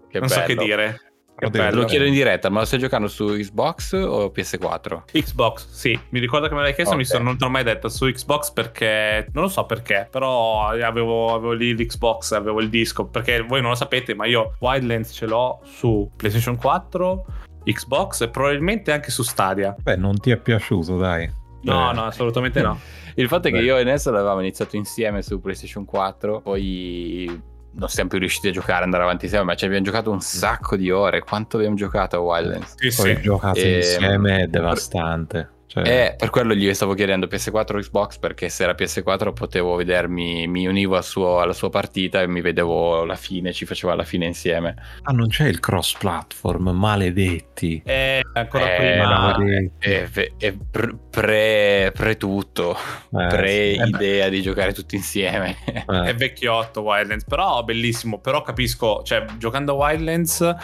Che 0.09 0.19
non 0.19 0.27
so 0.27 0.41
che 0.41 0.55
bello. 0.55 0.63
dire. 0.65 1.01
Che 1.39 1.49
bello. 1.49 1.81
Lo 1.81 1.85
chiedo 1.85 2.05
in 2.05 2.13
diretta, 2.13 2.49
ma 2.49 2.59
lo 2.59 2.65
stai 2.65 2.79
giocando 2.79 3.07
su 3.07 3.25
Xbox 3.27 3.93
o 3.93 4.31
PS4? 4.35 5.03
Xbox, 5.11 5.67
sì, 5.69 5.97
mi 6.09 6.19
ricordo 6.19 6.47
che 6.47 6.53
me 6.55 6.61
l'hai 6.61 6.73
chiesto, 6.75 6.95
mi 6.95 7.01
Ok. 7.03 7.07
sono, 7.07 7.23
non 7.23 7.37
te 7.37 7.45
l'ho 7.45 7.49
mai 7.51 7.63
detto 7.63 7.87
su 7.89 8.05
Xbox 8.05 8.51
perché 8.51 9.27
non 9.33 9.43
lo 9.43 9.49
so 9.49 9.65
perché, 9.65 10.07
però 10.11 10.67
avevo, 10.67 11.33
avevo 11.33 11.53
lì 11.53 11.73
l'Xbox, 11.75 12.33
avevo 12.33 12.59
il 12.59 12.69
disco, 12.69 13.05
perché 13.07 13.41
voi 13.41 13.61
non 13.61 13.69
lo 13.71 13.75
sapete, 13.75 14.13
ma 14.13 14.25
io 14.25 14.55
Wildlands 14.59 15.11
ce 15.13 15.25
l'ho 15.25 15.61
su 15.63 16.09
PlayStation 16.15 16.55
4, 16.57 17.25
Xbox 17.63 18.21
e 18.21 18.29
probabilmente 18.29 18.91
anche 18.91 19.11
su 19.11 19.23
Stadia. 19.23 19.75
Beh, 19.81 19.95
non 19.95 20.17
ti 20.19 20.31
è 20.31 20.37
piaciuto, 20.37 20.97
dai. 20.97 21.29
No, 21.61 21.91
Eh, 21.91 21.93
no, 21.93 22.03
assolutamente 22.05 22.61
no. 22.61 22.79
Il 23.15 23.27
fatto 23.27 23.49
è 23.49 23.51
che 23.51 23.57
Beh. 23.57 23.63
io 23.63 23.77
e 23.77 23.83
Ness 23.83 24.07
l'avevamo 24.09 24.39
iniziato 24.39 24.75
insieme 24.77 25.21
su 25.21 25.41
PlayStation 25.41 25.83
4, 25.85 26.39
poi 26.41 27.41
non 27.79 27.87
siamo 27.89 28.09
più 28.09 28.19
riusciti 28.19 28.49
a 28.49 28.51
giocare, 28.51 28.83
andare 28.83 29.03
avanti 29.03 29.25
insieme, 29.25 29.45
ma 29.45 29.55
ci 29.55 29.65
abbiamo 29.65 29.83
giocato 29.83 30.11
un 30.11 30.19
sacco 30.21 30.75
di 30.75 30.91
ore. 30.91 31.21
Quanto 31.21 31.57
abbiamo 31.57 31.75
giocato 31.75 32.17
a 32.17 32.19
Wildlands? 32.19 32.75
Sì, 32.77 33.01
Poi 33.01 33.15
sì. 33.15 33.21
giocati 33.21 33.59
Ehm, 33.61 33.75
insieme 33.77 34.41
è 34.43 34.47
devastante. 34.47 35.49
Cioè, 35.71 35.87
Eh, 35.87 36.15
per 36.17 36.31
quello 36.31 36.55
gli 36.55 36.73
stavo 36.73 36.95
chiedendo 36.95 37.27
PS4 37.27 37.75
o 37.75 37.79
Xbox, 37.79 38.17
perché 38.17 38.49
se 38.49 38.63
era 38.63 38.73
PS4 38.73 39.33
potevo 39.33 39.75
vedermi, 39.75 40.47
mi 40.47 40.65
univo 40.65 40.95
al 40.95 41.03
suo- 41.03 41.39
alla 41.39 41.53
sua 41.53 41.69
partita 41.69 42.21
e 42.21 42.27
mi 42.27 42.41
vedevo 42.41 43.05
la 43.05 43.15
fine, 43.15 43.53
ci 43.53 43.65
faceva 43.67 43.93
la 43.93 44.03
fine 44.03 44.25
insieme. 44.25 44.73
Ah, 45.03 45.11
non 45.11 45.27
c'è 45.27 45.47
il 45.47 45.59
cross 45.59 45.95
platform, 45.95 46.69
maledetti. 46.69 47.83
E 47.85 48.21
ancora 48.33 48.73
Eh, 48.73 48.77
prima... 48.77 49.35
è, 49.77 50.09
è- 50.09 50.31
è 50.39 50.53
pre, 51.11 51.91
pre, 51.91 52.17
tutto, 52.17 52.75
Eh, 52.75 53.27
pre 53.27 53.47
sì. 53.73 53.79
Eh, 53.79 53.87
idea 53.87 54.29
di 54.29 54.41
giocare 54.41 54.73
tutti 54.73 54.95
insieme. 54.95 55.55
eh, 55.65 55.83
È 55.85 56.15
vecchiotto 56.15 56.81
Wildlands, 56.81 57.25
però 57.25 57.63
bellissimo. 57.63 58.19
Però 58.19 58.41
capisco, 58.41 59.03
cioè, 59.03 59.23
giocando 59.37 59.73
a 59.73 59.87
Wildlands 59.87 60.55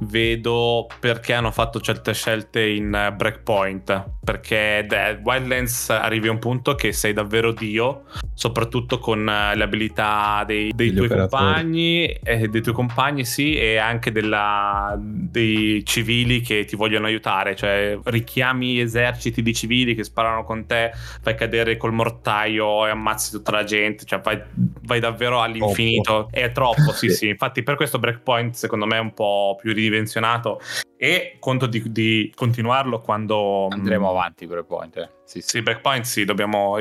vedo 0.00 0.86
perché 1.00 1.32
hanno 1.32 1.50
fatto 1.50 1.80
certe 1.80 2.12
scelte 2.14 2.64
in 2.66 2.92
eh, 2.94 3.12
Breakpoint. 3.12 4.12
Perché 4.24 4.84
da 4.88 5.18
Wildlands 5.22 5.90
arrivi 5.90 6.28
a 6.28 6.30
un 6.30 6.38
punto 6.38 6.74
che 6.74 6.92
sei 6.92 7.12
davvero 7.12 7.52
Dio, 7.52 8.04
soprattutto 8.34 8.98
con 8.98 9.28
eh, 9.28 9.54
le 9.54 9.62
abilità 9.64 10.44
dei, 10.46 10.72
dei 10.74 10.92
tuoi 10.92 11.06
operatori. 11.06 11.44
compagni, 11.44 12.04
eh, 12.22 12.48
dei 12.48 12.62
tuoi 12.62 12.74
compagni, 12.74 13.24
sì, 13.24 13.56
e 13.56 13.76
anche 13.76 14.12
della- 14.12 14.96
dei 14.98 15.84
civili 15.84 16.40
che 16.40 16.64
ti 16.64 16.76
vogliono 16.76 17.06
aiutare. 17.06 17.54
Cioè, 17.54 17.98
richiami 18.04 18.80
eserciti 18.80 19.42
di 19.42 19.54
civili 19.54 19.94
che 19.94 20.04
sparano 20.04 20.44
con 20.44 20.66
te, 20.66 20.92
fai 21.22 21.34
cadere 21.34 21.76
col 21.76 21.92
mortaio 21.92 22.86
e 22.86 22.90
ammazzi 22.90 23.30
tutta 23.30 23.52
la 23.52 23.64
gente. 23.64 24.04
Cioè, 24.04 24.20
vai, 24.20 24.40
vai 24.82 25.00
davvero 25.00 25.40
all'infinito. 25.40 26.28
È 26.30 26.50
troppo, 26.52 26.92
sì, 26.92 27.02
Sì. 27.10 27.14
sì. 27.14 27.28
Infatti, 27.28 27.62
per 27.62 27.76
questo 27.76 27.98
Breakpoint, 27.98 28.54
secondo 28.54 28.86
me, 28.86 28.96
è 28.96 29.00
un 29.00 29.12
po' 29.12 29.56
più 29.60 29.72
ridimensionato 29.84 30.60
e 30.96 31.36
conto 31.38 31.66
di, 31.66 31.82
di 31.90 32.32
continuarlo 32.34 33.00
quando 33.00 33.68
andremo 33.68 34.08
avanti 34.08 34.46
breakpoint 34.46 34.96
eh. 34.96 35.10
sì, 35.24 35.40
sì. 35.40 35.48
sì 35.48 35.62
breakpoint 35.62 36.04
sì 36.04 36.24
dobbiamo 36.24 36.76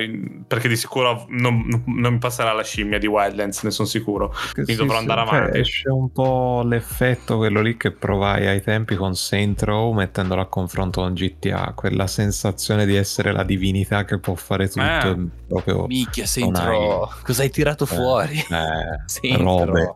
perché 0.47 0.69
di 0.69 0.77
sicuro 0.77 1.25
non, 1.29 1.83
non 1.85 2.13
mi 2.13 2.19
passerà 2.19 2.53
la 2.53 2.63
scimmia 2.63 2.99
di 2.99 3.07
Wildlands 3.07 3.63
ne 3.63 3.71
sono 3.71 3.87
sicuro 3.87 4.33
quindi 4.53 4.73
sì, 4.73 4.77
dovrò 4.77 4.97
andare 4.97 5.25
cioè, 5.25 5.35
avanti 5.35 5.59
esce 5.59 5.89
un 5.89 6.11
po' 6.11 6.61
l'effetto 6.63 7.37
quello 7.37 7.61
lì 7.61 7.75
che 7.75 7.91
provai 7.91 8.47
ai 8.47 8.61
tempi 8.61 8.95
con 8.95 9.13
Saint 9.15 9.61
Row 9.63 9.91
mettendolo 9.91 10.39
a 10.39 10.47
confronto 10.47 11.01
con 11.01 11.13
GTA 11.13 11.73
quella 11.75 12.07
sensazione 12.07 12.85
di 12.85 12.95
essere 12.95 13.33
la 13.33 13.43
divinità 13.43 14.05
che 14.05 14.19
può 14.19 14.35
fare 14.35 14.69
tutto 14.69 15.11
eh. 15.11 15.27
proprio 15.47 15.85
Micchia 15.87 16.27
Saint 16.27 16.57
Row 16.59 17.09
cosa 17.23 17.41
hai 17.41 17.49
tirato 17.49 17.83
eh, 17.83 17.87
fuori 17.87 18.37
eh, 18.37 19.35
robe 19.41 19.95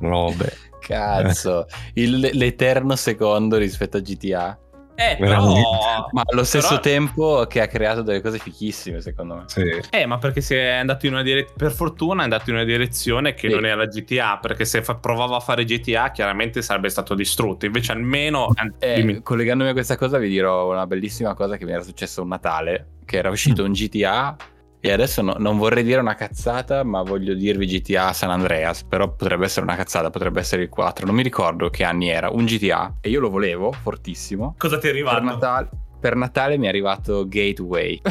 robe 0.00 0.70
Cazzo, 0.82 1.66
il, 1.94 2.30
l'eterno 2.32 2.96
secondo 2.96 3.56
rispetto 3.56 3.96
a 3.96 4.00
GTA. 4.00 4.58
Eh, 4.94 5.16
però... 5.18 6.08
Ma 6.10 6.22
allo 6.24 6.44
stesso 6.44 6.68
però... 6.68 6.80
tempo 6.80 7.46
che 7.48 7.60
ha 7.60 7.66
creato 7.66 8.02
delle 8.02 8.20
cose 8.20 8.38
fichissime, 8.38 9.00
secondo 9.00 9.34
me. 9.34 9.42
Sì. 9.46 9.62
Eh, 9.90 10.06
ma 10.06 10.18
perché 10.18 10.40
si 10.40 10.54
è 10.54 10.70
andato 10.70 11.06
in 11.06 11.12
una 11.12 11.22
direzione. 11.22 11.56
Per 11.56 11.72
fortuna 11.72 12.20
è 12.20 12.24
andato 12.24 12.50
in 12.50 12.56
una 12.56 12.64
direzione 12.64 13.34
che 13.34 13.48
sì. 13.48 13.54
non 13.54 13.64
era 13.64 13.86
GTA. 13.86 14.38
Perché 14.40 14.64
se 14.64 14.82
fa... 14.82 14.96
provava 14.96 15.36
a 15.36 15.40
fare 15.40 15.64
GTA, 15.64 16.10
chiaramente 16.10 16.62
sarebbe 16.62 16.88
stato 16.88 17.14
distrutto. 17.14 17.66
Invece, 17.66 17.92
almeno. 17.92 18.48
Eh, 18.78 19.20
collegandomi 19.22 19.70
a 19.70 19.72
questa 19.72 19.96
cosa, 19.96 20.18
vi 20.18 20.28
dirò 20.28 20.70
una 20.70 20.86
bellissima 20.86 21.34
cosa 21.34 21.56
che 21.56 21.64
mi 21.64 21.72
era 21.72 21.82
successa 21.82 22.20
un 22.20 22.28
Natale. 22.28 22.86
Che 23.04 23.16
era 23.16 23.30
uscito 23.30 23.62
mm. 23.62 23.66
un 23.66 23.72
GTA 23.72 24.36
e 24.84 24.90
adesso 24.90 25.22
no, 25.22 25.36
non 25.38 25.58
vorrei 25.58 25.84
dire 25.84 26.00
una 26.00 26.16
cazzata, 26.16 26.82
ma 26.82 27.02
voglio 27.02 27.34
dirvi 27.34 27.66
GTA 27.66 28.12
San 28.12 28.30
Andreas. 28.30 28.82
Però 28.82 29.14
potrebbe 29.14 29.44
essere 29.44 29.64
una 29.64 29.76
cazzata, 29.76 30.10
potrebbe 30.10 30.40
essere 30.40 30.62
il 30.62 30.68
4. 30.68 31.06
Non 31.06 31.14
mi 31.14 31.22
ricordo 31.22 31.70
che 31.70 31.84
anni 31.84 32.08
era. 32.08 32.30
Un 32.30 32.44
GTA. 32.44 32.96
E 33.00 33.08
io 33.08 33.20
lo 33.20 33.30
volevo 33.30 33.70
fortissimo. 33.70 34.56
Cosa 34.58 34.78
ti 34.78 34.88
è 34.88 34.90
arrivato? 34.90 35.20
Per 35.20 35.24
Natale, 35.24 35.68
per 36.02 36.16
Natale 36.16 36.58
mi 36.58 36.66
è 36.66 36.68
arrivato 36.68 37.28
Gateway. 37.28 38.00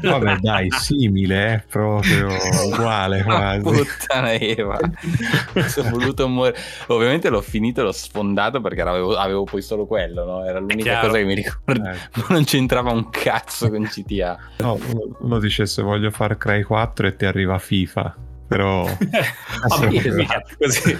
Vabbè, 0.00 0.36
dai, 0.36 0.70
simile, 0.70 1.54
eh, 1.54 1.64
proprio 1.68 2.28
uguale 2.66 3.22
quasi. 3.24 3.62
Puttana 3.62 4.32
Eva. 4.34 4.78
Sono 5.66 5.90
voluto 5.90 6.28
morire. 6.28 6.56
Ovviamente 6.86 7.28
l'ho 7.28 7.40
finito, 7.40 7.82
l'ho 7.82 7.90
sfondato 7.90 8.60
perché 8.60 8.82
avevo, 8.82 9.16
avevo 9.16 9.42
poi 9.42 9.60
solo 9.60 9.86
quello, 9.86 10.24
no? 10.24 10.44
Era 10.44 10.60
l'unica 10.60 11.00
cosa 11.00 11.16
che 11.16 11.24
mi 11.24 11.34
ricordo. 11.34 11.88
Eh. 11.88 11.98
Non 12.30 12.44
c'entrava 12.44 12.92
un 12.92 13.10
cazzo 13.10 13.68
con 13.70 13.82
GTA. 13.82 14.38
No, 14.58 14.78
uno 15.18 15.40
dicesse 15.40 15.82
voglio 15.82 16.12
fare 16.12 16.36
Cry 16.36 16.62
4 16.62 17.08
e 17.08 17.16
ti 17.16 17.24
arriva 17.24 17.58
FIFA 17.58 18.16
però 18.50 18.84
così. 20.58 20.98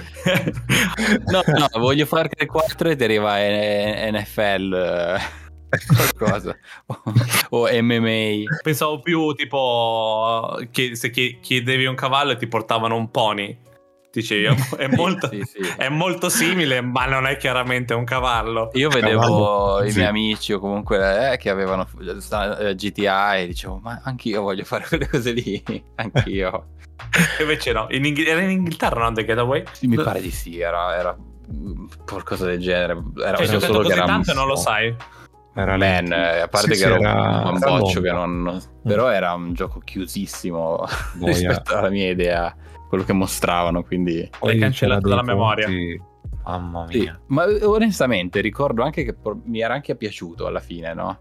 no, 1.27 1.43
no, 1.47 1.69
voglio 1.81 2.07
fare 2.07 2.29
Cry 2.29 2.47
4 2.47 2.91
e 2.91 2.97
ti 2.97 3.03
arriva 3.03 3.39
NFL 3.39 5.19
qualcosa. 6.17 6.57
O 7.51 7.69
MMA 7.71 8.61
pensavo 8.63 9.01
più 9.01 9.33
tipo 9.35 10.59
che 10.71 10.97
se 10.97 11.11
chiedevi 11.11 11.87
un 11.87 11.95
cavallo 11.95 12.33
e 12.33 12.37
ti 12.37 12.47
portavano 12.47 12.97
un 12.97 13.11
pony. 13.11 13.69
Dicevi 14.13 14.45
è 14.77 14.89
molto, 14.91 15.29
sì, 15.29 15.43
sì, 15.45 15.63
sì. 15.63 15.73
è 15.77 15.89
molto 15.89 16.29
simile 16.29 16.81
ma 16.81 17.07
non 17.07 17.27
è 17.27 17.37
chiaramente 17.37 17.95
un 17.95 18.05
cavallo. 18.05 18.71
Io 18.73 18.89
vedevo 18.89 19.21
cavallo, 19.21 19.89
i 19.89 19.93
miei 19.93 20.09
amici 20.09 20.53
o 20.53 20.59
comunque 20.59 21.33
eh, 21.33 21.37
che 21.37 21.49
avevano 21.49 21.87
eh, 22.01 22.75
GTA 22.75 23.37
e 23.37 23.47
dicevo 23.47 23.79
ma 23.79 24.01
anch'io 24.03 24.43
voglio 24.43 24.65
fare 24.65 24.85
quelle 24.89 25.09
cose 25.09 25.31
lì 25.31 25.63
anch'io. 25.95 26.71
Invece 27.39 27.73
no 27.73 27.87
in 27.91 28.05
Ingh- 28.05 28.27
era 28.27 28.41
in 28.41 28.51
Inghilterra 28.51 29.05
no 29.09 29.13
The 29.13 29.25
Getaway? 29.25 29.63
mi 29.83 29.97
pare 29.97 30.21
di 30.21 30.31
sì 30.31 30.59
era, 30.59 30.97
era 30.97 31.17
qualcosa 32.05 32.47
del 32.47 32.61
genere 32.61 33.01
era 33.25 33.37
cioè, 33.37 33.59
solo 33.61 33.89
tanto 33.89 34.33
non 34.35 34.47
lo 34.47 34.57
sai 34.57 34.95
era 35.55 35.77
Man, 35.77 36.13
eh, 36.13 36.41
a 36.41 36.49
parte 36.49 36.75
sì, 36.75 36.83
che 36.83 36.89
era, 36.89 36.99
era 36.99 37.51
un 37.51 37.59
boccio 37.59 38.01
che 38.01 38.13
non... 38.13 38.53
Mm. 38.55 38.89
Però 38.89 39.09
era 39.09 39.35
un 39.35 39.53
gioco 39.53 39.81
chiusissimo 39.81 40.85
Boia. 41.17 41.33
rispetto 41.33 41.77
alla 41.77 41.91
mia 41.91 42.11
idea, 42.11 42.55
quello 42.89 43.05
che 43.05 43.13
mostravano, 43.13 43.83
quindi... 43.83 44.29
L'hai 44.41 44.59
cancellato 44.59 45.09
dalla 45.09 45.23
memoria. 45.23 45.69
Mamma 46.45 46.87
mia. 46.87 46.89
Sì, 46.89 47.13
ma 47.27 47.45
onestamente 47.63 48.41
ricordo 48.41 48.83
anche 48.83 49.05
che 49.05 49.17
mi 49.45 49.61
era 49.61 49.75
anche 49.75 49.97
piaciuto 49.97 50.47
alla 50.47 50.61
fine, 50.61 50.95
no? 50.95 51.19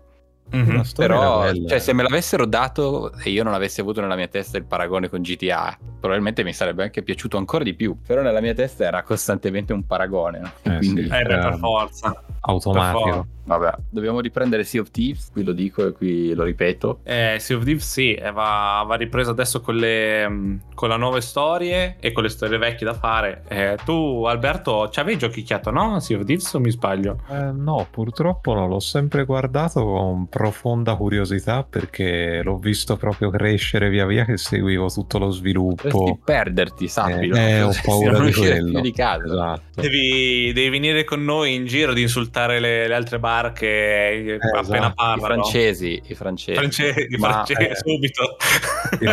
Mm-hmm. 0.55 0.81
Però, 0.95 1.51
cioè, 1.67 1.79
se 1.79 1.93
me 1.93 2.03
l'avessero 2.03 2.45
dato 2.45 3.13
e 3.13 3.29
io 3.29 3.43
non 3.43 3.53
avessi 3.53 3.81
avuto 3.81 4.01
nella 4.01 4.15
mia 4.15 4.27
testa 4.27 4.57
il 4.57 4.65
paragone 4.65 5.09
con 5.09 5.21
GTA, 5.21 5.77
probabilmente 5.99 6.43
mi 6.43 6.53
sarebbe 6.53 6.83
anche 6.83 7.03
piaciuto 7.03 7.37
ancora 7.37 7.63
di 7.63 7.73
più. 7.73 7.97
Però 8.05 8.21
nella 8.21 8.41
mia 8.41 8.53
testa 8.53 8.85
era 8.85 9.03
costantemente 9.03 9.73
un 9.73 9.85
paragone. 9.85 10.39
No? 10.39 10.51
Eh, 10.63 10.77
Quindi, 10.77 11.03
sì, 11.03 11.09
era 11.11 11.49
per 11.49 11.57
forza. 11.59 12.23
Automatico. 12.41 13.27
Vabbè, 13.49 13.73
dobbiamo 13.89 14.19
riprendere 14.19 14.63
Sea 14.63 14.81
of 14.81 14.91
Thieves, 14.91 15.31
qui 15.31 15.43
lo 15.43 15.53
dico 15.53 15.87
e 15.87 15.91
qui 15.91 16.35
lo 16.35 16.43
ripeto. 16.43 16.99
Eh, 17.01 17.37
sea 17.39 17.57
of 17.57 17.63
Thieves 17.63 17.89
sì, 17.89 18.13
eh, 18.13 18.31
va, 18.31 18.83
va 18.85 18.93
ripreso 18.93 19.31
adesso 19.31 19.59
con 19.59 19.75
le, 19.75 20.29
mm, 20.29 20.57
con 20.75 20.89
le 20.89 20.97
nuove 20.97 21.19
storie 21.21 21.97
e 21.99 22.11
con 22.11 22.21
le 22.21 22.29
storie 22.29 22.59
vecchie 22.59 22.85
da 22.85 22.93
fare. 22.93 23.43
Eh, 23.47 23.77
tu 23.83 24.23
Alberto 24.25 24.89
ci 24.89 24.99
avevi 24.99 25.17
giochicchiato, 25.17 25.71
no? 25.71 25.99
Sea 25.99 26.19
of 26.19 26.25
Thieves 26.25 26.53
o 26.53 26.59
mi 26.59 26.69
sbaglio? 26.69 27.21
Eh, 27.27 27.51
no, 27.51 27.87
purtroppo 27.89 28.53
no, 28.53 28.67
l'ho 28.67 28.79
sempre 28.79 29.25
guardato 29.25 29.83
con 29.83 30.27
profonda 30.39 30.95
curiosità 30.95 31.63
perché 31.63 32.39
l'ho 32.41 32.57
visto 32.57 32.95
proprio 32.95 33.29
crescere 33.29 33.89
via 33.89 34.05
via 34.05 34.23
che 34.23 34.37
seguivo 34.37 34.87
tutto 34.87 35.17
lo 35.17 35.31
sviluppo. 35.31 35.89
Dovresti 35.89 36.19
perderti, 36.23 36.87
sappi. 36.87 37.27
Eh, 37.27 37.39
eh 37.39 37.61
ho 37.61 37.73
paura 37.83 38.19
di 38.21 38.31
quello. 38.31 38.79
Di 38.79 38.93
casa. 38.93 39.25
Esatto. 39.25 39.81
Devi, 39.81 40.53
devi, 40.53 40.69
venire 40.69 41.03
con 41.03 41.25
noi 41.25 41.55
in 41.55 41.65
giro 41.65 41.91
ad 41.91 41.97
insultare 41.97 42.61
le, 42.61 42.87
le 42.87 42.93
altre 42.93 43.19
barche 43.19 43.67
eh, 43.67 44.33
appena 44.35 44.61
esatto. 44.61 44.93
parlano. 44.95 45.17
I 45.17 45.25
francesi, 45.25 46.01
i 46.05 46.15
francesi. 46.15 46.57
francesi, 46.57 47.07
i 47.09 47.17
francesi 47.17 47.61
eh, 47.61 47.75
subito. 47.75 48.37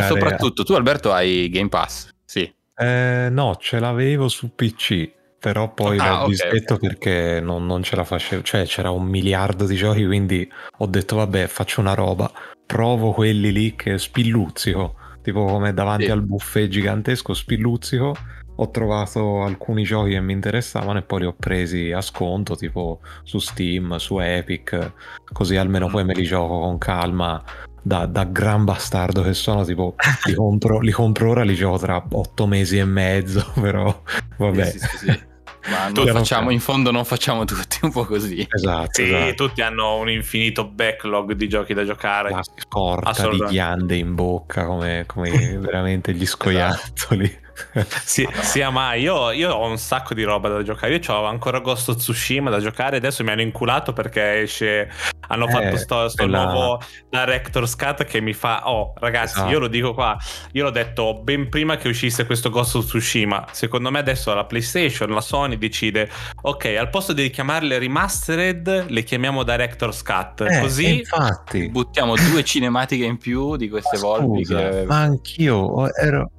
Soprattutto 0.07 0.63
tu 0.63 0.75
Alberto 0.75 1.13
hai 1.13 1.49
Game 1.49 1.69
Pass, 1.69 2.09
sì. 2.25 2.49
Eh, 2.77 3.29
no, 3.33 3.57
ce 3.59 3.81
l'avevo 3.81 4.29
su 4.29 4.55
PC, 4.55 5.11
però 5.39 5.73
poi 5.73 5.99
ah, 5.99 6.09
l'ho 6.09 6.17
okay, 6.17 6.29
disdetto 6.29 6.75
okay. 6.75 6.89
perché 6.89 7.41
non, 7.41 7.67
non, 7.67 7.83
ce 7.83 7.97
la 7.97 8.05
facevo, 8.05 8.43
cioè 8.43 8.65
c'era 8.65 8.91
un 8.91 9.05
miliardo 9.05 9.67
di 9.67 9.77
giochi, 9.77 10.05
quindi 10.05 10.49
ho 10.79 10.87
detto 10.87 11.17
vabbè 11.17 11.47
faccio 11.47 11.81
una 11.81 11.95
roba, 11.95 12.31
provo 12.65 13.13
quelli 13.13 13.53
lì 13.53 13.75
che 13.77 13.99
spilluzzico, 13.99 14.95
tipo 15.23 15.45
come 15.45 15.73
davanti 15.73 16.05
sì. 16.05 16.11
al 16.11 16.23
buffet 16.23 16.69
gigantesco 16.69 17.35
spilluzzico 17.35 18.15
ho 18.59 18.71
trovato 18.71 19.43
alcuni 19.43 19.83
giochi 19.83 20.11
che 20.11 20.21
mi 20.21 20.33
interessavano 20.33 20.99
e 20.99 21.03
poi 21.03 21.21
li 21.21 21.27
ho 21.27 21.35
presi 21.39 21.93
a 21.93 22.01
sconto, 22.01 22.57
tipo 22.57 23.01
su 23.23 23.39
Steam, 23.39 23.97
su 23.97 24.19
Epic, 24.19 24.93
così 25.33 25.57
almeno 25.57 25.89
poi 25.89 26.05
me 26.05 26.15
li 26.15 26.23
gioco 26.23 26.61
con 26.61 26.79
calma. 26.79 27.43
Da, 27.87 28.07
da 28.07 28.25
gran 28.25 28.65
bastardo 28.65 29.23
che 29.23 29.33
sono, 29.33 29.65
tipo 29.65 29.95
li 30.25 30.35
compro, 30.35 30.81
li 30.81 30.91
compro 30.91 31.31
ora, 31.31 31.45
li 31.45 31.55
gioco 31.55 31.79
tra 31.79 32.05
otto 32.11 32.47
mesi 32.49 32.79
e 32.79 32.85
mezzo, 32.85 33.53
però 33.61 34.03
vabbè. 34.39 34.65
Sì, 34.65 34.79
sì, 34.79 34.97
sì. 34.97 35.21
Ma 35.69 35.89
non 35.91 36.07
facciamo, 36.13 36.51
in 36.51 36.59
fondo 36.59 36.91
non 36.91 37.05
facciamo 37.05 37.45
tutti 37.45 37.79
un 37.83 37.93
po' 37.93 38.05
così. 38.05 38.45
Esatto, 38.51 38.91
sì, 38.91 39.05
esatto. 39.05 39.35
tutti 39.35 39.63
hanno 39.63 39.99
un 39.99 40.11
infinito 40.11 40.67
backlog 40.67 41.35
di 41.35 41.49
giochi 41.49 41.75
da 41.75 41.85
giocare. 41.85 42.31
La 42.31 42.43
scorta 42.43 43.29
di 43.29 43.39
ghiande 43.39 43.95
in 43.95 44.17
bocca, 44.17 44.65
come, 44.65 45.05
come 45.07 45.57
veramente 45.59 46.13
gli 46.13 46.27
scoiattoli. 46.27 47.25
Esatto 47.25 47.45
sì, 48.05 48.29
sia 48.41 48.71
mai. 48.71 49.03
Io, 49.03 49.31
io, 49.31 49.53
ho 49.53 49.69
un 49.69 49.79
sacco 49.79 50.15
di 50.15 50.23
roba 50.23 50.49
da 50.49 50.63
giocare. 50.63 50.95
Io 50.95 51.15
ho 51.15 51.25
ancora 51.25 51.61
Ghost 51.61 51.89
of 51.89 51.97
Tsushima 51.97 52.51
da 52.51 52.61
giocare. 52.61 52.97
Adesso 52.97 53.25
mi 53.25 53.31
hanno 53.31 53.43
inculato 53.43 53.93
perché 53.93 54.43
esce. 54.43 54.91
Hanno 55.29 55.49
eh, 55.49 55.51
fatto 55.51 55.77
sto, 55.77 56.09
sto 56.09 56.23
quella... 56.23 56.45
nuovo 56.45 56.81
Director's 57.09 57.75
Cut 57.77 58.05
che 58.05 58.21
mi 58.21 58.33
fa. 58.33 58.69
Oh, 58.69 58.93
ragazzi, 58.97 59.37
esatto. 59.37 59.51
io 59.51 59.59
lo 59.59 59.69
dico 59.69 59.95
qua. 59.95 60.17
Io 60.53 60.65
l'ho 60.65 60.71
detto 60.71 61.21
ben 61.23 61.49
prima 61.49 61.77
che 61.77 61.89
uscisse 61.89 62.27
questo 62.27 62.51
Ghost 62.51 62.77
of 62.77 62.85
Tsushima. 62.85 63.47
Secondo 63.53 63.91
me 63.91 63.99
adesso 63.99 64.33
la 64.35 64.45
PlayStation, 64.45 65.11
la 65.11 65.21
Sony 65.21 65.57
decide. 65.57 66.09
Ok, 66.43 66.67
al 66.79 66.91
posto 66.91 67.13
di 67.13 67.31
chiamarle 67.31 67.79
remastered, 67.79 68.87
le 68.89 69.03
chiamiamo 69.03 69.43
Director's 69.43 70.03
Cut. 70.03 70.43
Eh, 70.43 70.61
Così 70.61 70.99
infatti 70.99 71.69
buttiamo 71.69 72.15
due 72.17 72.45
cinematiche 72.45 73.05
in 73.05 73.19
più 73.19 73.57
di 73.57 73.69
queste 73.69 73.99
volte. 73.99 74.43
Che... 74.43 74.85
Ma 74.87 75.01
anch'io 75.01 75.93
ero 75.95 76.23
eh, 76.23 76.36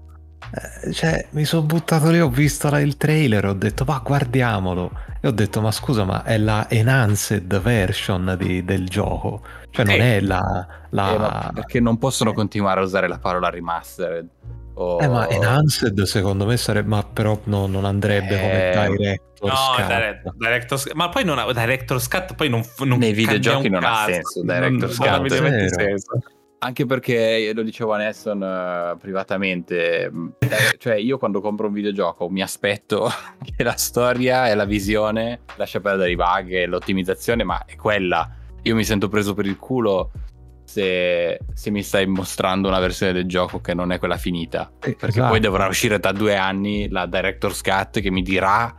cioè, 0.92 1.28
mi 1.32 1.46
sono 1.46 1.64
buttato 1.64 2.10
lì, 2.10 2.20
ho 2.20 2.30
visto 2.30 2.68
il 2.78 2.98
trailer, 2.98 3.46
ho 3.46 3.54
detto, 3.54 3.84
ma 3.86 4.02
guardiamolo. 4.04 4.92
E 5.20 5.28
ho 5.28 5.32
detto, 5.32 5.62
ma 5.62 5.72
scusa, 5.72 6.04
ma 6.04 6.24
è 6.24 6.38
la 6.38 6.70
enhanced 6.70 7.60
version 7.60 8.36
di, 8.40 8.64
del 8.64 8.88
gioco. 8.88 9.42
Cioè, 9.72 9.86
non 9.86 9.96
eh. 9.96 10.18
è 10.18 10.22
la... 10.22 10.68
la... 10.90 11.50
Eh, 11.50 11.54
perché 11.54 11.80
non 11.80 11.98
possono 11.98 12.34
continuare 12.34 12.80
a 12.82 12.84
usare 12.84 13.08
la 13.08 13.20
parola 13.20 13.50
remastered. 13.50 14.28
O... 14.76 15.02
Eh, 15.02 15.08
ma 15.08 15.28
enhanced 15.28 16.02
secondo 16.04 16.46
me 16.46 16.56
sarebbe... 16.56 16.88
Ma 16.88 17.04
però 17.04 17.40
no, 17.46 17.66
non 17.66 17.84
andrebbe 17.84 18.40
come 18.40 18.70
eh, 18.70 18.90
Director's 18.90 19.54
no, 19.54 19.76
Cut. 19.76 19.88
Direct, 19.88 20.34
director's, 20.38 20.92
ma 20.94 21.10
poi 21.10 21.26
non 21.26 21.40
ha... 21.40 21.52
Director's 21.52 22.08
Cut 22.08 22.36
poi 22.36 22.50
non, 22.50 22.64
non 22.86 23.00
Nei 23.00 23.14
videogiochi 23.14 23.70
non 23.70 23.84
ha 23.84 24.06
senso 24.06 24.42
Director's 24.44 24.98
Cut. 24.98 25.08
Non, 25.08 25.22
non 25.22 25.70
senso. 25.70 26.22
Anche 26.60 26.86
perché 26.88 27.52
lo 27.54 27.62
dicevo 27.62 27.94
a 27.94 27.98
Nesson 27.98 28.42
uh, 28.42 28.98
privatamente, 28.98 30.06
eh, 30.40 30.78
cioè 30.80 30.96
io 30.96 31.20
quando 31.20 31.40
compro 31.40 31.68
un 31.68 31.74
videogioco 31.74 32.30
mi 32.30 32.42
aspetto 32.42 33.10
che 33.56 33.64
la 33.64 33.76
storia 33.76 34.50
e 34.50 34.56
la 34.56 34.66
visione, 34.66 35.42
lascia 35.56 35.80
perdere 35.80 36.12
i 36.12 36.16
bug 36.16 36.52
e 36.52 36.66
l'ottimizzazione, 36.66 37.44
ma 37.44 37.64
è 37.66 37.76
quella. 37.76 38.28
Io 38.64 38.74
mi 38.74 38.84
sento 38.84 39.08
preso 39.08 39.36
per 39.36 39.46
il 39.46 39.58
culo 39.58 40.12
se, 40.64 41.40
se, 41.54 41.70
mi 41.70 41.82
stai 41.82 42.08
mostrando 42.08 42.68
una 42.68 42.80
versione 42.80 43.14
del 43.14 43.26
gioco 43.26 43.62
che 43.62 43.74
non 43.74 43.92
è 43.92 44.00
quella 44.00 44.18
finita. 44.18 44.72
Eh, 44.80 44.96
perché 44.96 45.20
esatto. 45.20 45.30
poi 45.30 45.40
dovrà 45.40 45.68
uscire 45.68 46.00
da 46.00 46.12
due 46.12 46.36
anni 46.36 46.90
la 46.90 47.06
Director's 47.06 47.62
Cut 47.62 48.02
che 48.02 48.12
mi 48.12 48.22
dirà 48.22 48.76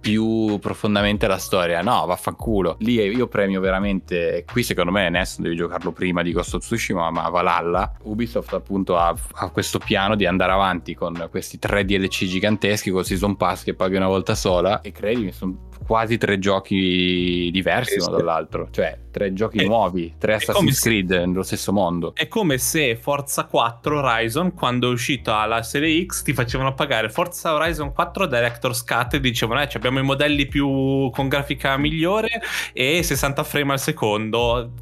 più 0.00 0.58
profondamente 0.58 1.26
la 1.26 1.38
storia. 1.38 1.82
No, 1.82 2.04
vaffanculo. 2.06 2.76
Lì 2.80 2.94
io 2.94 3.26
premio 3.28 3.60
veramente. 3.60 4.44
Qui 4.50 4.62
secondo 4.62 4.90
me 4.90 5.08
Ness 5.08 5.38
devi 5.38 5.56
giocarlo 5.56 5.92
prima 5.92 6.22
di 6.22 6.32
Ghost 6.32 6.54
of 6.54 6.62
Tsushima, 6.62 7.10
ma 7.10 7.28
Valhalla. 7.28 7.92
Ubisoft 8.02 8.52
appunto 8.54 8.96
ha, 8.96 9.14
ha, 9.32 9.50
questo 9.50 9.78
piano 9.78 10.14
di 10.14 10.26
andare 10.26 10.52
avanti 10.52 10.94
con 10.94 11.28
questi 11.30 11.58
tre 11.58 11.84
DLC 11.84 12.24
giganteschi 12.24 12.90
col 12.90 13.04
Season 13.04 13.36
Pass 13.36 13.64
che 13.64 13.74
paghi 13.74 13.96
una 13.96 14.08
volta 14.08 14.34
sola. 14.34 14.80
E 14.80 14.92
credimi, 14.92 15.32
sono 15.32 15.68
quasi 15.90 16.18
tre 16.18 16.38
giochi 16.38 17.50
diversi 17.50 17.98
uno 17.98 18.16
dall'altro, 18.16 18.68
cioè 18.70 18.96
tre 19.10 19.32
giochi 19.32 19.58
è, 19.58 19.64
nuovi, 19.64 20.14
tre 20.18 20.34
Assassin's 20.34 20.78
Creed 20.78 21.10
se, 21.10 21.26
nello 21.26 21.42
stesso 21.42 21.72
mondo. 21.72 22.14
È 22.14 22.28
come 22.28 22.58
se 22.58 22.94
Forza 22.94 23.44
4 23.44 23.98
Horizon, 23.98 24.54
quando 24.54 24.88
è 24.88 24.92
uscito 24.92 25.34
alla 25.34 25.64
serie 25.64 26.06
X, 26.06 26.22
ti 26.22 26.32
facevano 26.32 26.74
pagare 26.74 27.08
Forza 27.08 27.54
Horizon 27.54 27.92
4 27.92 28.26
Director's 28.26 28.84
Cut 28.84 29.14
e 29.14 29.20
dicevano: 29.20 29.59
eh, 29.62 29.68
abbiamo 29.74 29.98
i 29.98 30.02
modelli 30.02 30.46
più 30.46 31.10
con 31.10 31.28
grafica 31.28 31.76
migliore 31.76 32.40
e 32.72 33.02
60 33.02 33.44
frame 33.44 33.72
al 33.72 33.80
secondo. 33.80 34.72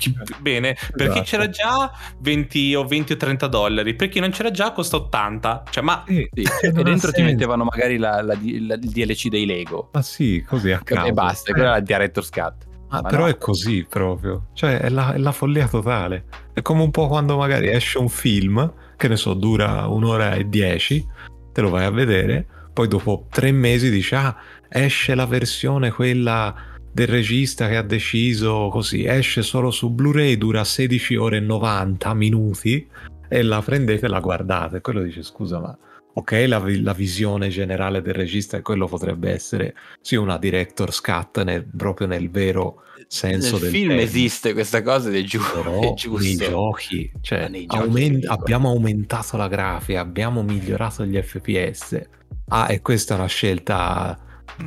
Bene, 0.41 0.77
per 0.93 1.07
esatto. 1.07 1.21
chi 1.21 1.27
c'era 1.27 1.49
già 1.49 1.91
20 2.21 2.75
o 2.75 2.85
20 2.85 3.13
o 3.13 3.17
30 3.17 3.47
dollari, 3.47 3.95
per 3.95 4.09
chi 4.09 4.21
non 4.21 4.31
c'era 4.31 4.51
già 4.51 4.73
costa 4.73 4.97
80. 4.97 5.65
Cioè, 5.71 5.83
ma 5.83 6.05
sì, 6.07 6.29
sì. 6.33 6.67
e 6.67 6.73
dentro 6.83 7.13
ti 7.13 7.23
mettevano 7.23 7.65
magari 7.65 7.99
la, 7.99 8.23
la, 8.23 8.35
la, 8.35 8.39
il 8.41 8.79
DLC 8.81 9.29
dei 9.29 9.47
Lego. 9.47 9.91
Ma 9.93 10.03
sì, 10.03 10.45
così 10.47 10.71
a 10.71 10.81
caso. 10.83 11.07
E 11.07 11.13
basta, 11.13 11.53
quella 11.53 11.69
è 11.69 11.73
la 11.73 11.81
Director's 11.81 12.31
Cut. 12.31 12.67
Ah, 12.91 13.03
però 13.03 13.23
no. 13.25 13.29
è 13.29 13.37
così 13.37 13.85
proprio, 13.87 14.47
cioè 14.55 14.79
è 14.79 14.89
la, 14.89 15.13
è 15.13 15.19
la, 15.19 15.33
follia 15.33 15.69
totale. 15.69 16.25
È 16.55 16.63
come 16.63 16.83
un 16.83 16.91
po' 16.91 17.07
quando 17.07 17.37
magari 17.37 17.69
esce 17.69 17.99
un 17.99 18.09
film, 18.09 18.73
che 18.97 19.09
ne 19.09 19.17
so, 19.17 19.35
dura 19.35 19.87
un'ora 19.87 20.33
e 20.33 20.49
dieci, 20.49 21.07
te 21.53 21.61
lo 21.61 21.69
vai 21.69 21.85
a 21.85 21.91
vedere, 21.91 22.47
poi 22.79 22.87
dopo 22.87 23.27
tre 23.29 23.51
mesi 23.51 23.91
dici, 23.91 24.15
ah, 24.15 24.37
esce 24.69 25.17
la 25.17 25.27
versione 25.27 25.91
quella 25.91 26.55
del 26.93 27.09
regista 27.09 27.67
che 27.67 27.77
ha 27.77 27.83
deciso 27.83 28.69
così, 28.71 29.05
esce 29.05 29.43
solo 29.43 29.73
su 29.73 29.91
Blu-ray, 29.91 30.37
dura 30.37 30.63
16 30.63 31.17
ore 31.17 31.39
e 31.39 31.41
90 31.41 32.15
minuti, 32.15 32.87
e 33.29 33.43
la 33.43 33.61
prendete 33.63 34.07
e 34.07 34.09
la 34.09 34.21
guardate. 34.21 34.81
Quello 34.81 35.03
dice, 35.03 35.25
scusa, 35.25 35.59
ma 35.59 35.77
ok, 36.13 36.45
la, 36.47 36.63
la, 36.65 36.93
visione 36.93 37.49
generale 37.49 38.01
del 38.01 38.15
regista 38.15 38.57
e 38.57 38.63
quello 38.63 38.87
potrebbe 38.87 39.33
essere 39.33 39.75
sì 40.01 40.15
una 40.15 40.39
director's 40.39 41.01
cut 41.01 41.43
nel, 41.43 41.67
proprio 41.67 42.07
nel 42.07 42.31
vero 42.31 42.83
senso 43.09 43.53
nel 43.55 43.61
del 43.63 43.71
film 43.71 43.89
termine. 43.89 44.09
esiste 44.09 44.53
questa 44.53 44.83
cosa 44.83 45.09
ed 45.09 45.17
è, 45.17 45.23
giu- 45.23 45.53
Però 45.53 45.81
è 45.91 45.95
giusto 45.95 46.25
nei 46.25 46.37
giochi, 46.37 47.13
cioè, 47.23 47.49
nei 47.49 47.67
giochi 47.67 47.83
aument- 47.83 48.25
abbiamo 48.27 48.69
aumentato 48.69 49.37
la 49.37 49.49
grafica 49.49 49.99
abbiamo 49.99 50.45
migliorato 50.45 51.05
gli 51.05 51.21
fps 51.21 52.17
ah 52.49 52.71
e 52.71 52.81
questa 52.81 53.15
è 53.15 53.19
una 53.19 53.27
scelta 53.27 54.19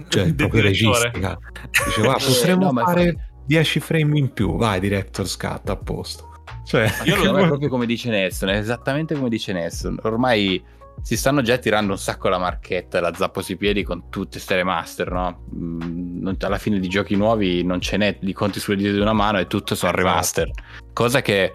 cioè 0.07 0.33
proprio 0.33 0.61
registica 0.61 1.37
dice 1.85 2.01
va 2.01 2.13
potremmo 2.23 2.71
no, 2.71 2.83
fare 2.83 3.11
fa... 3.11 3.43
10 3.45 3.79
frame 3.79 4.19
in 4.19 4.33
più 4.33 4.55
vai 4.57 4.79
director's 4.79 5.35
cut 5.35 5.69
a 5.69 5.75
posto 5.75 6.29
cioè, 6.65 6.89
io 7.05 7.31
lo 7.31 7.37
è 7.37 7.47
proprio 7.47 7.69
come 7.69 7.85
dice 7.85 8.09
Nelson 8.09 8.49
è 8.49 8.57
esattamente 8.57 9.15
come 9.15 9.29
dice 9.29 9.51
Nelson 9.51 9.99
ormai 10.03 10.63
si 11.01 11.17
stanno 11.17 11.41
già 11.41 11.57
tirando 11.57 11.93
un 11.93 11.97
sacco 11.97 12.29
la 12.29 12.37
marchetta, 12.37 12.99
la 12.99 13.13
zappo 13.13 13.41
sui 13.41 13.57
piedi 13.57 13.83
con 13.83 14.09
tutte 14.09 14.33
queste 14.33 14.55
remaster, 14.55 15.11
no? 15.11 15.45
Mm, 15.55 16.29
alla 16.41 16.57
fine 16.57 16.79
di 16.79 16.87
giochi 16.87 17.15
nuovi 17.15 17.63
non 17.63 17.81
ce 17.81 17.97
n'è, 17.97 18.17
li 18.21 18.33
conti 18.33 18.59
sulle 18.59 18.77
dita 18.77 18.91
di 18.91 18.99
una 18.99 19.13
mano 19.13 19.39
e 19.39 19.47
tutto 19.47 19.73
sono 19.73 19.91
esatto. 19.91 20.07
remaster. 20.07 20.51
Cosa 20.93 21.21
che 21.21 21.53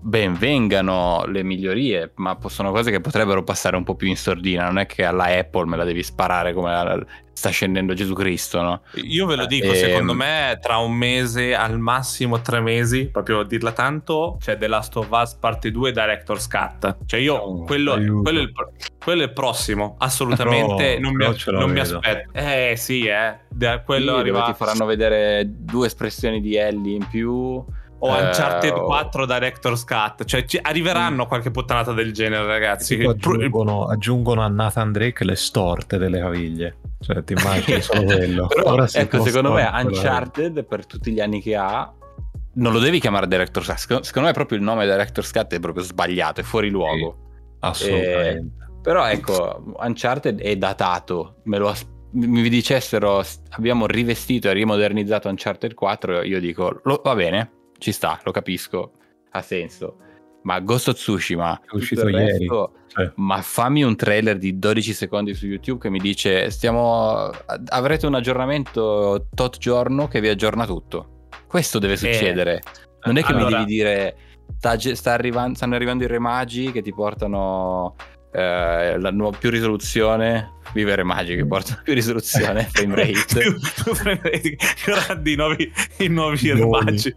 ben 0.00 0.34
vengano 0.34 1.24
le 1.26 1.42
migliorie, 1.42 2.12
ma 2.16 2.38
sono 2.46 2.70
cose 2.70 2.90
che 2.90 3.00
potrebbero 3.00 3.42
passare 3.42 3.76
un 3.76 3.84
po' 3.84 3.94
più 3.94 4.08
in 4.08 4.16
sordina. 4.16 4.64
Non 4.64 4.78
è 4.78 4.86
che 4.86 5.04
alla 5.04 5.24
Apple 5.24 5.66
me 5.66 5.76
la 5.76 5.84
devi 5.84 6.02
sparare 6.02 6.52
come 6.52 6.70
sta 7.38 7.50
scendendo 7.50 7.94
Gesù 7.94 8.14
Cristo, 8.14 8.60
no? 8.62 8.82
Io 8.94 9.24
ve 9.24 9.36
lo 9.36 9.46
dico, 9.46 9.66
e... 9.66 9.68
Ehm, 9.68 9.74
secondo 9.74 10.14
me 10.14 10.58
tra 10.60 10.78
un 10.78 10.92
mese 10.92 11.54
al 11.54 11.78
massimo 11.78 12.40
tre 12.40 12.60
mesi, 12.60 13.10
proprio 13.10 13.40
a 13.40 13.44
dirla 13.44 13.70
tanto, 13.70 14.38
c'è 14.40 14.56
The 14.56 14.66
Last 14.66 14.96
of 14.96 15.08
Us 15.10 15.34
Parte 15.34 15.70
2 15.70 15.92
Director's 15.92 16.48
Cut. 16.48 16.96
Cioè 17.06 17.20
io, 17.20 17.36
oh, 17.36 17.62
quello, 17.62 17.92
quello, 17.92 18.00
è 18.00 18.42
il, 18.42 18.52
quello, 18.98 19.20
è 19.20 19.24
il, 19.24 19.32
prossimo, 19.32 19.94
assolutamente 19.98 20.96
però, 20.96 21.00
non, 21.00 21.14
mi, 21.14 21.26
non 21.46 21.70
mi, 21.70 21.78
aspetto. 21.78 22.30
Eh 22.32 22.74
sì, 22.76 23.06
eh, 23.06 23.82
quello 23.84 24.14
sì, 24.14 24.18
arriva... 24.18 24.42
Ti 24.46 24.54
faranno 24.54 24.84
vedere 24.84 25.44
due 25.46 25.86
espressioni 25.86 26.40
di 26.40 26.56
Ellie 26.56 26.96
in 26.96 27.06
più 27.08 27.64
o 28.00 28.10
Uncharted 28.10 28.74
eh, 28.76 28.80
4 28.80 29.26
Director's 29.26 29.84
Cut. 29.84 30.24
Cioè, 30.24 30.44
ci 30.44 30.58
arriveranno 30.60 31.24
mm. 31.24 31.28
qualche 31.28 31.50
puttanata 31.50 31.92
del 31.92 32.12
genere, 32.12 32.46
ragazzi. 32.46 33.02
Aggiungono, 33.02 33.86
aggiungono, 33.86 34.42
a 34.42 34.48
Nathan 34.48 34.92
Drake 34.92 35.24
le 35.24 35.36
storte 35.36 35.98
delle 35.98 36.20
caviglie. 36.20 36.76
Cioè, 37.00 37.24
ti 37.24 37.34
immagini 37.34 37.80
solo 37.80 38.04
quello. 38.04 38.46
Però, 38.46 38.86
ecco, 38.90 39.22
secondo 39.22 39.52
me 39.52 39.68
Uncharted, 39.72 40.64
per 40.64 40.86
tutti 40.86 41.12
gli 41.12 41.20
anni 41.20 41.40
che 41.40 41.56
ha, 41.56 41.92
non 42.54 42.72
lo 42.72 42.78
devi 42.78 43.00
chiamare 43.00 43.26
Director's 43.26 43.86
Cut. 43.86 44.04
Secondo 44.04 44.28
me 44.28 44.34
proprio 44.34 44.58
il 44.58 44.64
nome 44.64 44.84
Director's 44.86 45.32
Cut 45.32 45.54
è 45.54 45.60
proprio 45.60 45.82
sbagliato, 45.82 46.40
è 46.40 46.44
fuori 46.44 46.70
luogo. 46.70 47.16
Sì, 47.16 47.56
assolutamente. 47.60 48.64
Eh, 48.64 48.80
però 48.82 49.06
ecco, 49.06 49.74
Uncharted 49.78 50.40
è 50.40 50.56
datato. 50.56 51.36
Me 51.44 51.58
lo 51.58 51.68
aspetto 51.68 51.96
mi 52.10 52.48
dicessero 52.48 53.22
abbiamo 53.50 53.86
rivestito 53.86 54.48
e 54.48 54.54
rimodernizzato 54.54 55.28
Uncharted 55.28 55.74
4, 55.74 56.22
io 56.22 56.40
dico 56.40 56.80
lo, 56.84 57.02
va 57.04 57.14
bene, 57.14 57.57
ci 57.78 57.92
sta, 57.92 58.20
lo 58.24 58.30
capisco, 58.30 58.92
ha 59.30 59.42
senso. 59.42 59.98
Ma 60.42 60.60
Ghost 60.60 60.88
of 60.88 60.94
Tsushima 60.94 61.60
è 61.60 61.74
uscito 61.74 62.08
ieri. 62.08 62.38
Resto, 62.38 62.72
cioè. 62.86 63.10
Ma 63.16 63.42
fammi 63.42 63.82
un 63.82 63.96
trailer 63.96 64.38
di 64.38 64.58
12 64.58 64.92
secondi 64.92 65.34
su 65.34 65.46
YouTube 65.46 65.80
che 65.80 65.90
mi 65.90 65.98
dice 65.98 66.50
stiamo 66.50 67.30
avrete 67.66 68.06
un 68.06 68.14
aggiornamento 68.14 69.26
tot 69.34 69.58
giorno 69.58 70.08
che 70.08 70.20
vi 70.20 70.28
aggiorna 70.28 70.64
tutto. 70.64 71.26
Questo 71.46 71.78
deve 71.78 71.94
eh, 71.94 71.96
succedere. 71.96 72.56
Eh, 72.56 72.62
non 73.04 73.18
è 73.18 73.22
che 73.22 73.32
allora... 73.32 73.44
mi 73.44 73.52
devi 73.52 73.64
dire 73.64 74.16
sta, 74.56 74.78
sta 74.78 75.12
arrivando, 75.12 75.56
stanno 75.56 75.74
arrivando 75.74 76.04
i 76.04 76.06
re 76.06 76.18
magi 76.18 76.72
che 76.72 76.82
ti 76.82 76.92
portano 76.92 77.94
eh, 78.32 78.98
la 78.98 79.10
nuova, 79.10 79.36
più 79.36 79.50
risoluzione 79.50 80.56
vivere 80.72 81.02
magiche 81.02 81.46
portano 81.46 81.80
più 81.82 81.94
risoluzione 81.94 82.64
frame 82.70 82.94
rate. 82.94 83.40
Più, 83.40 83.58
più 83.58 83.94
frame 83.94 84.20
rate 84.22 84.56
grandi 84.84 85.32
i 85.32 85.36
nuovi, 85.36 85.72
i 85.98 86.08
nuovi 86.08 86.52
remagi 86.52 87.14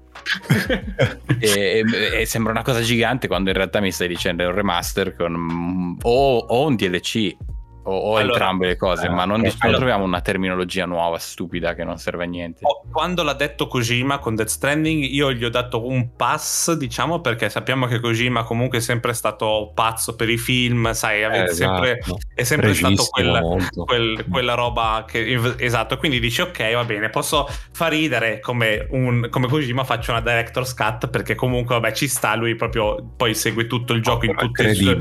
e, 1.40 1.84
e, 1.84 2.20
e, 2.22 2.26
sembra 2.26 2.52
una 2.52 2.62
cosa 2.62 2.82
gigante 2.82 3.28
quando 3.28 3.50
in 3.50 3.56
realtà 3.56 3.80
mi 3.80 3.92
stai 3.92 4.08
dicendo 4.08 4.44
è 4.44 4.46
un 4.46 4.54
remaster 4.54 5.16
con 5.16 5.98
o, 6.02 6.38
o 6.38 6.66
un 6.66 6.76
DLC 6.76 7.36
o, 7.84 7.96
o 7.96 8.18
allora, 8.18 8.34
entrambe 8.34 8.68
le 8.68 8.76
cose, 8.76 9.08
eh, 9.08 9.10
ma 9.10 9.26
non, 9.26 9.46
eh, 9.46 9.54
allora, 9.60 9.78
troviamo 9.78 10.04
una 10.04 10.22
terminologia 10.22 10.86
nuova, 10.86 11.18
stupida, 11.18 11.74
che 11.74 11.84
non 11.84 11.98
serve 11.98 12.24
a 12.26 12.28
niente. 12.28 12.60
Oh, 12.64 12.84
quando 12.92 13.24
l'ha 13.24 13.34
detto 13.34 13.68
Kojima 13.68 14.20
con 14.20 14.36
Death 14.36 14.50
Stranding, 14.50 15.04
io 15.04 15.32
gli 15.34 15.44
ho 15.44 15.50
dato 15.50 15.88
un 15.88 16.16
pass, 16.16 16.74
diciamo, 16.74 17.22
perché 17.22 17.50
sappiamo 17.50 17.88
che 17.88 18.00
Kojima 18.00 18.44
comunque 18.44 18.80
è 18.80 18.82
sempre 18.82 19.14
stato 19.14 19.72
pazzo 19.74 20.16
per 20.16 20.30
i 20.30 20.38
film, 20.38 20.92
sai, 20.94 21.24
eh, 21.24 21.48
sempre, 21.54 22.00
esatto. 22.00 22.18
è 22.34 22.44
sempre 22.44 22.74
stato 22.74 23.06
quella, 23.10 23.42
quel, 23.86 24.26
quella 24.30 24.54
roba 24.54 25.06
che... 25.08 25.56
Esatto, 25.58 25.98
quindi 25.98 26.20
dici, 26.20 26.42
ok, 26.42 26.74
va 26.74 26.84
bene, 26.84 27.10
posso 27.10 27.48
far 27.72 27.92
ridere 27.92 28.40
come, 28.40 28.88
un, 28.92 29.28
come 29.30 29.48
Kojima, 29.48 29.84
faccio 29.84 30.12
una 30.12 30.22
director's 30.22 30.74
cut, 30.74 31.10
perché 31.10 31.36
comunque, 31.36 31.80
vabbè, 31.80 31.94
ci 31.94 32.08
sta, 32.08 32.36
lui 32.36 32.56
proprio 32.56 33.14
poi 33.16 33.34
segue 33.34 33.68
tutto 33.68 33.94
il 33.94 34.02
gioco 34.02 34.26
oh, 34.26 34.30
in 34.30 34.36
tutte 34.36 34.64
le 34.64 34.74
sue 34.74 34.96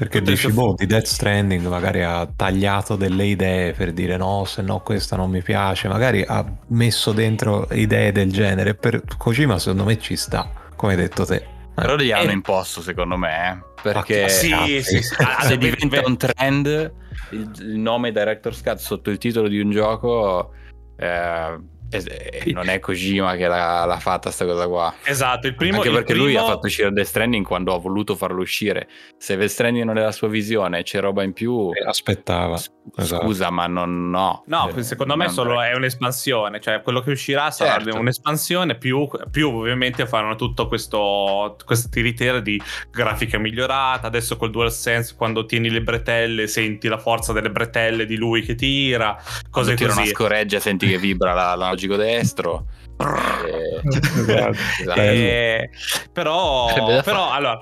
perché 0.00 0.22
dici, 0.22 0.50
boh, 0.50 0.72
di 0.78 0.86
Death 0.86 1.04
Stranding 1.04 1.66
magari 1.66 2.02
ha 2.02 2.26
tagliato 2.34 2.96
delle 2.96 3.26
idee 3.26 3.74
per 3.74 3.92
dire 3.92 4.16
no, 4.16 4.46
se 4.46 4.62
no 4.62 4.80
questa 4.80 5.14
non 5.14 5.28
mi 5.28 5.42
piace, 5.42 5.88
magari 5.88 6.24
ha 6.26 6.42
messo 6.68 7.12
dentro 7.12 7.68
idee 7.72 8.10
del 8.10 8.32
genere. 8.32 8.74
Per 8.74 9.02
Kojima 9.18 9.58
secondo 9.58 9.84
me 9.84 9.98
ci 9.98 10.16
sta, 10.16 10.50
come 10.74 10.92
hai 10.92 10.98
detto 10.98 11.26
te. 11.26 11.44
Però 11.74 11.96
gli 11.96 12.12
hanno 12.12 12.30
eh. 12.30 12.32
imposto 12.32 12.80
secondo 12.80 13.18
me, 13.18 13.50
eh? 13.50 13.82
perché 13.82 14.30
sì, 14.30 14.80
sì, 14.80 15.02
sì. 15.02 15.14
se 15.46 15.58
diventa 15.58 16.00
un 16.06 16.16
trend 16.16 16.94
il, 17.32 17.50
il 17.58 17.78
nome 17.78 18.10
Director's 18.10 18.62
Cut 18.62 18.78
sotto 18.78 19.10
il 19.10 19.18
titolo 19.18 19.48
di 19.48 19.60
un 19.60 19.70
gioco... 19.70 20.54
Eh, 20.96 21.58
eh, 21.90 22.52
non 22.52 22.68
è 22.68 22.78
Kojima 22.78 23.34
che 23.36 23.46
l'ha, 23.46 23.84
l'ha 23.84 23.98
fatta 23.98 24.30
sta 24.30 24.44
cosa 24.44 24.66
qua. 24.68 24.94
Esatto, 25.02 25.46
il 25.46 25.54
primo... 25.54 25.78
Anche 25.78 25.90
perché 25.90 26.12
primo... 26.12 26.24
lui 26.24 26.36
ha 26.36 26.44
fatto 26.44 26.66
uscire 26.66 26.92
Death 26.92 27.06
Stranding 27.06 27.44
quando 27.44 27.74
ha 27.74 27.78
voluto 27.78 28.14
farlo 28.14 28.40
uscire. 28.40 28.88
Se 29.16 29.36
Death 29.36 29.50
Stranding 29.50 29.84
non 29.84 29.98
è 29.98 30.02
la 30.02 30.12
sua 30.12 30.28
visione, 30.28 30.82
c'è 30.82 31.00
roba 31.00 31.22
in 31.22 31.32
più... 31.32 31.70
Eh, 31.72 31.86
aspettava. 31.86 32.56
Scusa, 32.56 33.26
esatto. 33.26 33.52
ma 33.52 33.66
non, 33.66 34.10
no. 34.10 34.44
No, 34.46 34.70
eh, 34.74 34.82
secondo 34.82 35.16
me 35.16 35.28
solo 35.28 35.60
è 35.60 35.74
un'espansione, 35.74 36.60
cioè 36.60 36.80
quello 36.82 37.00
che 37.00 37.10
uscirà 37.10 37.50
sarà 37.50 37.82
certo. 37.82 37.98
un'espansione 37.98 38.76
più, 38.76 39.08
più 39.30 39.48
ovviamente 39.48 40.06
faranno 40.06 40.34
tutto 40.36 40.66
questo, 40.66 41.56
questo 41.64 41.88
tiritera 41.88 42.40
di 42.40 42.60
grafica 42.90 43.38
migliorata, 43.38 44.06
adesso 44.06 44.36
col 44.36 44.50
DualSense 44.50 45.14
quando 45.16 45.44
tieni 45.44 45.70
le 45.70 45.82
bretelle 45.82 46.46
senti 46.46 46.88
la 46.88 46.98
forza 46.98 47.32
delle 47.32 47.50
bretelle 47.50 48.06
di 48.06 48.16
lui 48.16 48.42
che 48.42 48.54
tira, 48.54 49.16
cose 49.50 49.74
tira 49.74 49.90
così. 49.90 50.00
una 50.00 50.10
scoreggia 50.10 50.58
senti 50.60 50.88
che 50.88 50.98
vibra 50.98 51.54
l'analogico 51.80 51.96
destro. 51.96 52.66
Eh, 53.00 53.80
esatto. 53.86 55.00
eh, 55.00 55.70
però, 56.12 56.66
però 57.02 57.30
allora, 57.30 57.58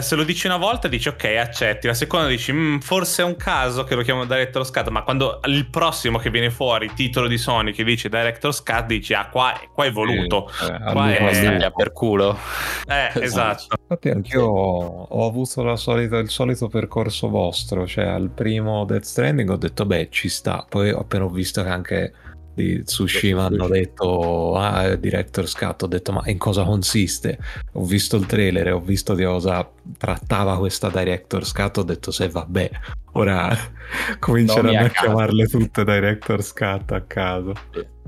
se 0.00 0.14
lo 0.14 0.22
dici 0.22 0.46
una 0.46 0.56
volta 0.56 0.86
dici 0.86 1.08
ok 1.08 1.24
accetti. 1.24 1.88
La 1.88 1.94
seconda 1.94 2.28
dici 2.28 2.52
mm, 2.52 2.78
forse 2.78 3.22
è 3.22 3.24
un 3.24 3.34
caso 3.34 3.82
che 3.82 3.96
lo 3.96 4.02
chiamo 4.02 4.24
Director's 4.24 4.70
Cut 4.70 4.88
ma 4.90 5.02
quando 5.02 5.40
il 5.46 5.68
prossimo 5.68 6.18
che 6.18 6.30
viene 6.30 6.50
fuori 6.50 6.92
titolo 6.94 7.26
di 7.26 7.38
Sony 7.38 7.72
che 7.72 7.82
dice 7.82 8.08
Director's 8.08 8.62
Cut 8.62 8.86
dici 8.86 9.14
ah 9.14 9.28
qua, 9.28 9.60
qua 9.72 9.84
è 9.84 9.90
voluto. 9.90 10.48
sì, 10.52 10.66
eh, 10.66 10.92
qua 10.92 11.10
è 11.10 11.72
per 11.74 11.92
culo. 11.92 12.38
Eh, 12.86 13.20
esatto. 13.20 13.74
Infatti 13.80 14.10
anch'io 14.10 14.44
ho, 14.44 15.06
ho 15.08 15.26
avuto 15.26 15.74
solita, 15.74 16.18
il 16.18 16.30
solito 16.30 16.68
percorso 16.68 17.28
vostro 17.28 17.86
cioè 17.86 18.04
al 18.04 18.30
primo 18.30 18.84
Death 18.84 19.04
Stranding 19.04 19.50
ho 19.50 19.56
detto 19.56 19.86
beh 19.86 20.08
ci 20.10 20.28
sta. 20.28 20.64
Poi 20.68 20.90
appena 20.90 21.24
ho 21.24 21.30
visto 21.30 21.64
che 21.64 21.68
anche 21.68 22.12
di 22.54 22.82
Tsushima 22.82 23.44
hanno 23.44 23.68
detto 23.68 24.56
ah 24.56 24.94
director's 24.96 25.54
cut 25.54 25.82
ho 25.82 25.86
detto 25.86 26.12
ma 26.12 26.22
in 26.26 26.38
cosa 26.38 26.64
consiste? 26.64 27.38
Ho 27.72 27.84
visto 27.84 28.16
il 28.16 28.26
trailer 28.26 28.68
e 28.68 28.70
ho 28.72 28.80
visto 28.80 29.14
di 29.14 29.24
cosa 29.24 29.68
trattava 29.98 30.58
questa 30.58 30.88
director's 30.88 31.52
cut 31.52 31.78
ho 31.78 31.82
detto 31.82 32.10
se 32.10 32.28
vabbè 32.28 32.70
ora 33.12 33.56
cominceranno 34.18 34.78
a, 34.78 34.84
a 34.84 34.88
chiamarle 34.88 35.46
tutte 35.46 35.84
director's 35.84 36.52
cut 36.52 36.92
a 36.92 37.00
caso. 37.02 37.54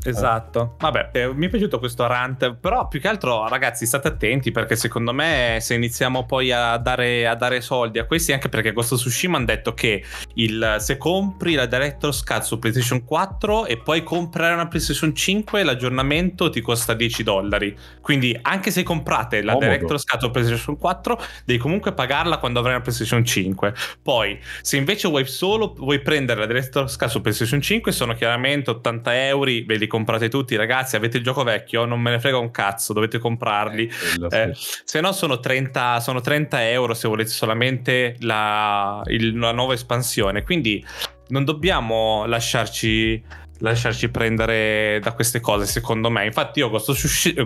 Esatto, 0.06 0.76
vabbè, 0.78 1.10
eh, 1.12 1.32
mi 1.32 1.46
è 1.46 1.48
piaciuto 1.48 1.78
questo 1.78 2.06
rant, 2.06 2.56
però 2.56 2.88
più 2.88 3.00
che 3.00 3.08
altro 3.08 3.48
ragazzi 3.48 3.86
state 3.86 4.08
attenti 4.08 4.50
perché 4.50 4.76
secondo 4.76 5.14
me 5.14 5.58
se 5.60 5.74
iniziamo 5.74 6.26
poi 6.26 6.52
a 6.52 6.76
dare, 6.76 7.26
a 7.26 7.34
dare 7.34 7.62
soldi 7.62 7.98
a 7.98 8.04
questi, 8.04 8.32
anche 8.32 8.50
perché 8.50 8.72
questo 8.72 8.96
Tsushima 8.96 9.38
hanno 9.38 9.46
detto 9.46 9.72
che 9.72 10.04
il, 10.34 10.76
se 10.78 10.98
compri 10.98 11.54
la 11.54 11.64
Director's 11.64 12.22
Cut 12.22 12.42
su 12.42 12.58
PlayStation 12.58 13.04
4 13.04 13.64
e 13.64 13.78
poi 13.78 14.02
comprare 14.02 14.52
una 14.52 14.68
PlayStation 14.68 15.14
5 15.14 15.62
l'aggiornamento 15.62 16.50
ti 16.50 16.60
costa 16.60 16.92
10 16.92 17.22
dollari, 17.22 17.74
quindi 18.02 18.38
anche 18.42 18.70
se 18.70 18.82
comprate 18.82 19.42
la 19.42 19.52
Comodo. 19.52 19.72
Director's 19.72 20.04
Cut 20.04 20.20
su 20.20 20.30
PlayStation 20.30 20.76
4 20.76 21.18
devi 21.46 21.58
comunque 21.64 21.94
pagarla 21.94 22.36
quando 22.36 22.58
avrai 22.58 22.74
una 22.74 22.82
PlayStation 22.82 23.24
5, 23.24 23.72
poi 24.02 24.38
se 24.60 24.76
invece 24.76 25.08
vuoi 25.08 25.24
solo 25.24 25.72
vuoi 25.72 26.00
prendere 26.00 26.40
la 26.40 26.46
Director's 26.46 26.98
Cut 26.98 27.08
su 27.08 27.22
PlayStation 27.22 27.62
5 27.62 27.90
sono 27.90 28.12
chiaramente 28.12 28.68
80 28.68 29.26
euro, 29.28 29.50
ve 29.64 29.76
li 29.76 29.86
comprate 29.86 30.28
tutti, 30.28 30.56
ragazzi. 30.56 30.94
Avete 30.96 31.16
il 31.16 31.22
gioco 31.22 31.42
vecchio? 31.42 31.86
Non 31.86 32.00
me 32.02 32.10
ne 32.10 32.20
frega 32.20 32.36
un 32.36 32.50
cazzo, 32.50 32.92
dovete 32.92 33.18
comprarli. 33.18 33.90
Eh, 34.30 34.38
eh, 34.38 34.52
se 34.54 35.00
no, 35.00 35.12
sono 35.12 35.40
30, 35.40 36.00
sono 36.00 36.20
30 36.20 36.68
euro 36.68 36.92
se 36.92 37.08
volete 37.08 37.30
solamente 37.30 38.16
la, 38.20 39.00
il, 39.06 39.38
la 39.38 39.52
nuova 39.52 39.72
espansione. 39.72 40.42
Quindi 40.42 40.84
non 41.28 41.44
dobbiamo 41.44 42.26
lasciarci 42.26 43.22
lasciarci 43.58 44.08
prendere 44.08 44.98
da 45.00 45.12
queste 45.12 45.40
cose, 45.40 45.66
secondo 45.66 46.10
me. 46.10 46.24
Infatti, 46.24 46.58
io 46.58 46.70
Ghost 46.70 46.88
of, 46.90 46.96
Tsushima, 46.96 47.44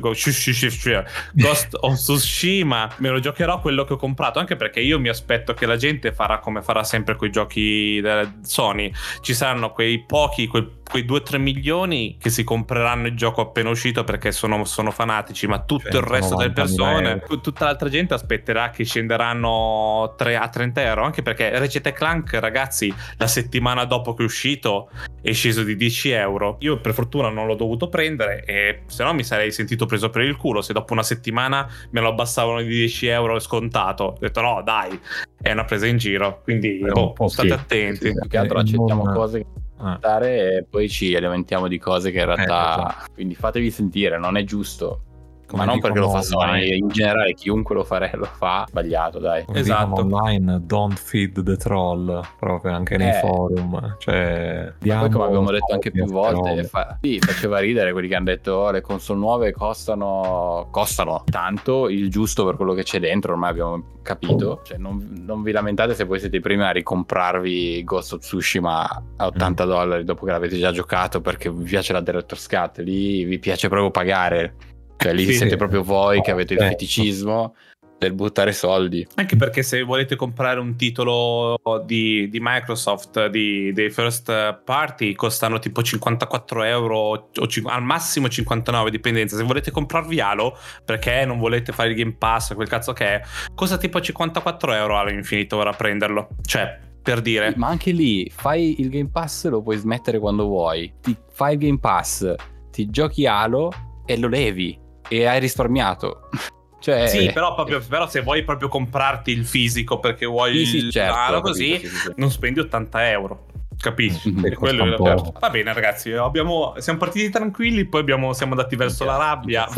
Ghost 1.32 1.76
of 1.80 1.94
Tsushima 1.94 2.94
me 2.98 3.10
lo 3.10 3.20
giocherò 3.20 3.60
quello 3.60 3.84
che 3.84 3.94
ho 3.94 3.96
comprato. 3.96 4.38
Anche 4.38 4.56
perché 4.56 4.80
io 4.80 4.98
mi 4.98 5.08
aspetto 5.08 5.54
che 5.54 5.66
la 5.66 5.76
gente 5.76 6.12
farà 6.12 6.38
come 6.38 6.62
farà 6.62 6.84
sempre 6.84 7.16
con 7.16 7.28
i 7.28 7.30
giochi 7.30 8.00
della 8.00 8.38
Sony. 8.42 8.92
Ci 9.20 9.34
saranno 9.34 9.72
quei 9.72 10.04
pochi, 10.04 10.46
quei 10.46 10.66
quei 10.88 11.04
2-3 11.04 11.38
milioni 11.38 12.16
che 12.18 12.30
si 12.30 12.42
compreranno 12.44 13.06
il 13.06 13.16
gioco 13.16 13.42
appena 13.42 13.68
uscito 13.68 14.04
perché 14.04 14.32
sono, 14.32 14.64
sono 14.64 14.90
fanatici, 14.90 15.46
ma 15.46 15.60
tutto 15.60 15.96
il 15.96 16.02
resto 16.02 16.34
delle 16.34 16.52
persone, 16.52 17.22
tutta 17.42 17.66
l'altra 17.66 17.88
gente 17.88 18.14
aspetterà 18.14 18.70
che 18.70 18.84
scenderanno 18.84 20.14
3 20.16 20.36
a 20.36 20.48
30 20.48 20.82
euro. 20.82 21.04
Anche 21.04 21.22
perché 21.22 21.56
Recete 21.58 21.92
Clank, 21.92 22.34
ragazzi, 22.34 22.92
la 23.16 23.26
settimana 23.26 23.84
dopo 23.84 24.14
che 24.14 24.22
è 24.22 24.24
uscito 24.24 24.90
è 25.20 25.32
sceso 25.32 25.62
di 25.62 25.76
10 25.76 26.10
euro. 26.10 26.56
Io 26.60 26.80
per 26.80 26.94
fortuna 26.94 27.28
non 27.28 27.46
l'ho 27.46 27.54
dovuto 27.54 27.88
prendere 27.88 28.44
e 28.44 28.82
se 28.86 29.04
no 29.04 29.12
mi 29.12 29.24
sarei 29.24 29.52
sentito 29.52 29.86
preso 29.86 30.10
per 30.10 30.22
il 30.22 30.36
culo 30.36 30.62
se 30.62 30.72
dopo 30.72 30.92
una 30.92 31.02
settimana 31.02 31.68
me 31.90 32.00
lo 32.00 32.08
abbassavano 32.08 32.62
di 32.62 32.68
10 32.68 33.06
euro 33.08 33.38
scontato. 33.38 34.04
Ho 34.04 34.16
detto 34.18 34.40
no, 34.40 34.62
dai, 34.64 34.98
è 35.40 35.52
una 35.52 35.64
presa 35.64 35.86
in 35.86 35.98
giro. 35.98 36.40
Quindi 36.42 36.78
boh, 36.78 37.14
state 37.28 37.48
sì. 37.48 37.54
attenti. 37.54 38.12
Più 38.12 38.28
che 38.28 38.38
altro 38.38 38.58
accettiamo 38.58 39.04
non... 39.04 39.14
cose 39.14 39.46
ah. 39.78 40.24
e 40.24 40.66
poi 40.68 40.88
ci 40.88 41.14
alimentiamo 41.14 41.68
di 41.68 41.78
cose 41.78 42.10
che 42.10 42.18
in 42.18 42.26
realtà... 42.26 42.42
Eh, 42.42 42.80
esatto. 42.80 43.12
Quindi 43.12 43.34
fatevi 43.34 43.70
sentire, 43.70 44.18
non 44.18 44.36
è 44.36 44.44
giusto 44.44 45.02
come 45.48 45.64
ma 45.64 45.70
non 45.70 45.80
perché 45.80 45.98
lo 45.98 46.10
fa 46.10 46.20
Sony, 46.20 46.76
in 46.76 46.88
generale 46.88 47.32
chiunque 47.32 47.74
lo, 47.74 47.82
fare, 47.82 48.10
lo 48.14 48.26
fa 48.26 48.66
sbagliato, 48.68 49.18
dai. 49.18 49.44
Come 49.46 49.60
esatto. 49.60 50.00
online, 50.00 50.60
don't 50.64 50.94
feed 50.94 51.42
the 51.42 51.56
troll, 51.56 52.20
proprio 52.38 52.72
anche 52.72 52.98
nei 52.98 53.08
eh. 53.08 53.20
forum. 53.20 53.96
Cioè, 53.98 54.74
poi 54.78 55.10
come 55.10 55.24
abbiamo 55.24 55.50
detto 55.50 55.72
anche 55.72 55.90
più 55.90 56.04
volte, 56.04 56.64
fa... 56.64 56.98
sì, 57.00 57.18
faceva 57.18 57.60
ridere 57.60 57.92
quelli 57.92 58.08
che 58.08 58.14
hanno 58.14 58.26
detto 58.26 58.52
oh, 58.52 58.70
le 58.70 58.82
console 58.82 59.18
nuove 59.18 59.52
costano, 59.52 60.68
costano 60.70 61.24
tanto, 61.24 61.88
il 61.88 62.10
giusto 62.10 62.44
per 62.44 62.56
quello 62.56 62.74
che 62.74 62.82
c'è 62.82 63.00
dentro, 63.00 63.32
ormai 63.32 63.50
abbiamo 63.50 63.82
capito. 64.02 64.60
Cioè, 64.64 64.76
non, 64.76 65.24
non 65.24 65.42
vi 65.42 65.52
lamentate 65.52 65.94
se 65.94 66.04
voi 66.04 66.20
siete 66.20 66.36
i 66.36 66.40
primi 66.40 66.64
a 66.64 66.72
ricomprarvi 66.72 67.82
Ghost 67.84 68.12
of 68.12 68.20
Tsushima 68.20 69.02
a 69.16 69.26
80 69.26 69.64
mm. 69.64 69.68
dollari 69.68 70.04
dopo 70.04 70.26
che 70.26 70.32
l'avete 70.32 70.58
già 70.58 70.72
giocato 70.72 71.22
perché 71.22 71.50
vi 71.50 71.64
piace 71.64 71.94
la 71.94 72.02
Director's 72.02 72.46
Cut, 72.46 72.78
lì 72.78 73.24
vi 73.24 73.38
piace 73.38 73.68
proprio 73.68 73.90
pagare 73.90 74.54
cioè 74.98 75.12
lì 75.14 75.24
sì, 75.24 75.34
siete 75.34 75.56
proprio 75.56 75.82
voi 75.82 76.20
che 76.20 76.30
avete 76.30 76.54
il 76.54 76.60
feticismo 76.60 77.54
del 77.98 78.14
buttare 78.14 78.52
soldi. 78.52 79.06
Anche 79.16 79.36
perché 79.36 79.62
se 79.62 79.82
volete 79.82 80.16
comprare 80.16 80.60
un 80.60 80.76
titolo 80.76 81.60
di, 81.84 82.28
di 82.30 82.38
Microsoft 82.40 83.26
di, 83.26 83.72
dei 83.72 83.90
first 83.90 84.62
party 84.64 85.14
costano 85.14 85.58
tipo 85.58 85.82
54 85.82 86.62
euro 86.62 86.96
o 86.96 87.28
al 87.64 87.82
massimo 87.82 88.28
59 88.28 88.90
dipendenza. 88.90 89.36
Se 89.36 89.42
volete 89.42 89.70
comprarvi 89.70 90.20
Halo 90.20 90.56
perché 90.84 91.24
non 91.24 91.38
volete 91.38 91.72
fare 91.72 91.90
il 91.90 91.96
Game 91.96 92.14
Pass, 92.16 92.54
quel 92.54 92.68
cazzo 92.68 92.92
che 92.92 93.06
è, 93.06 93.22
costa 93.54 93.76
tipo 93.76 94.00
54 94.00 94.72
euro 94.72 94.98
all'infinito 94.98 95.56
ora 95.56 95.72
prenderlo. 95.72 96.28
Cioè, 96.42 96.78
per 97.02 97.20
dire. 97.20 97.54
Ma 97.56 97.68
anche 97.68 97.90
lì 97.90 98.30
fai 98.30 98.80
il 98.80 98.90
Game 98.90 99.10
Pass, 99.10 99.48
lo 99.48 99.60
puoi 99.60 99.76
smettere 99.76 100.18
quando 100.18 100.46
vuoi. 100.46 100.92
Ti 101.00 101.16
fai 101.32 101.54
il 101.54 101.58
Game 101.58 101.78
Pass, 101.78 102.34
ti 102.70 102.86
giochi 102.86 103.26
Halo 103.26 103.72
e 104.06 104.16
lo 104.18 104.28
levi 104.28 104.86
e 105.08 105.26
hai 105.26 105.40
risparmiato. 105.40 106.28
Cioè... 106.80 107.08
Sì, 107.08 107.32
però, 107.32 107.54
proprio, 107.54 107.82
però, 107.86 108.08
se 108.08 108.22
vuoi 108.22 108.44
proprio 108.44 108.68
comprarti 108.68 109.32
il 109.32 109.44
fisico 109.44 109.98
perché 109.98 110.26
vuoi 110.26 110.64
sì, 110.64 110.76
il 110.76 110.92
certo, 110.92 111.40
così, 111.40 111.76
sì, 111.80 111.88
sì, 111.88 112.12
non 112.16 112.30
spendi 112.30 112.60
80 112.60 113.10
euro. 113.10 113.46
Capisci? 113.76 114.30
Mm-hmm. 114.32 114.54
Quello 114.54 115.32
Va 115.38 115.50
bene, 115.50 115.72
ragazzi. 115.72 116.12
Abbiamo, 116.12 116.74
siamo 116.78 116.98
partiti 116.98 117.30
tranquilli, 117.30 117.84
poi 117.84 118.00
abbiamo, 118.00 118.32
siamo 118.32 118.52
andati 118.52 118.74
verso 118.76 119.04
la 119.04 119.16
rabbia. 119.16 119.66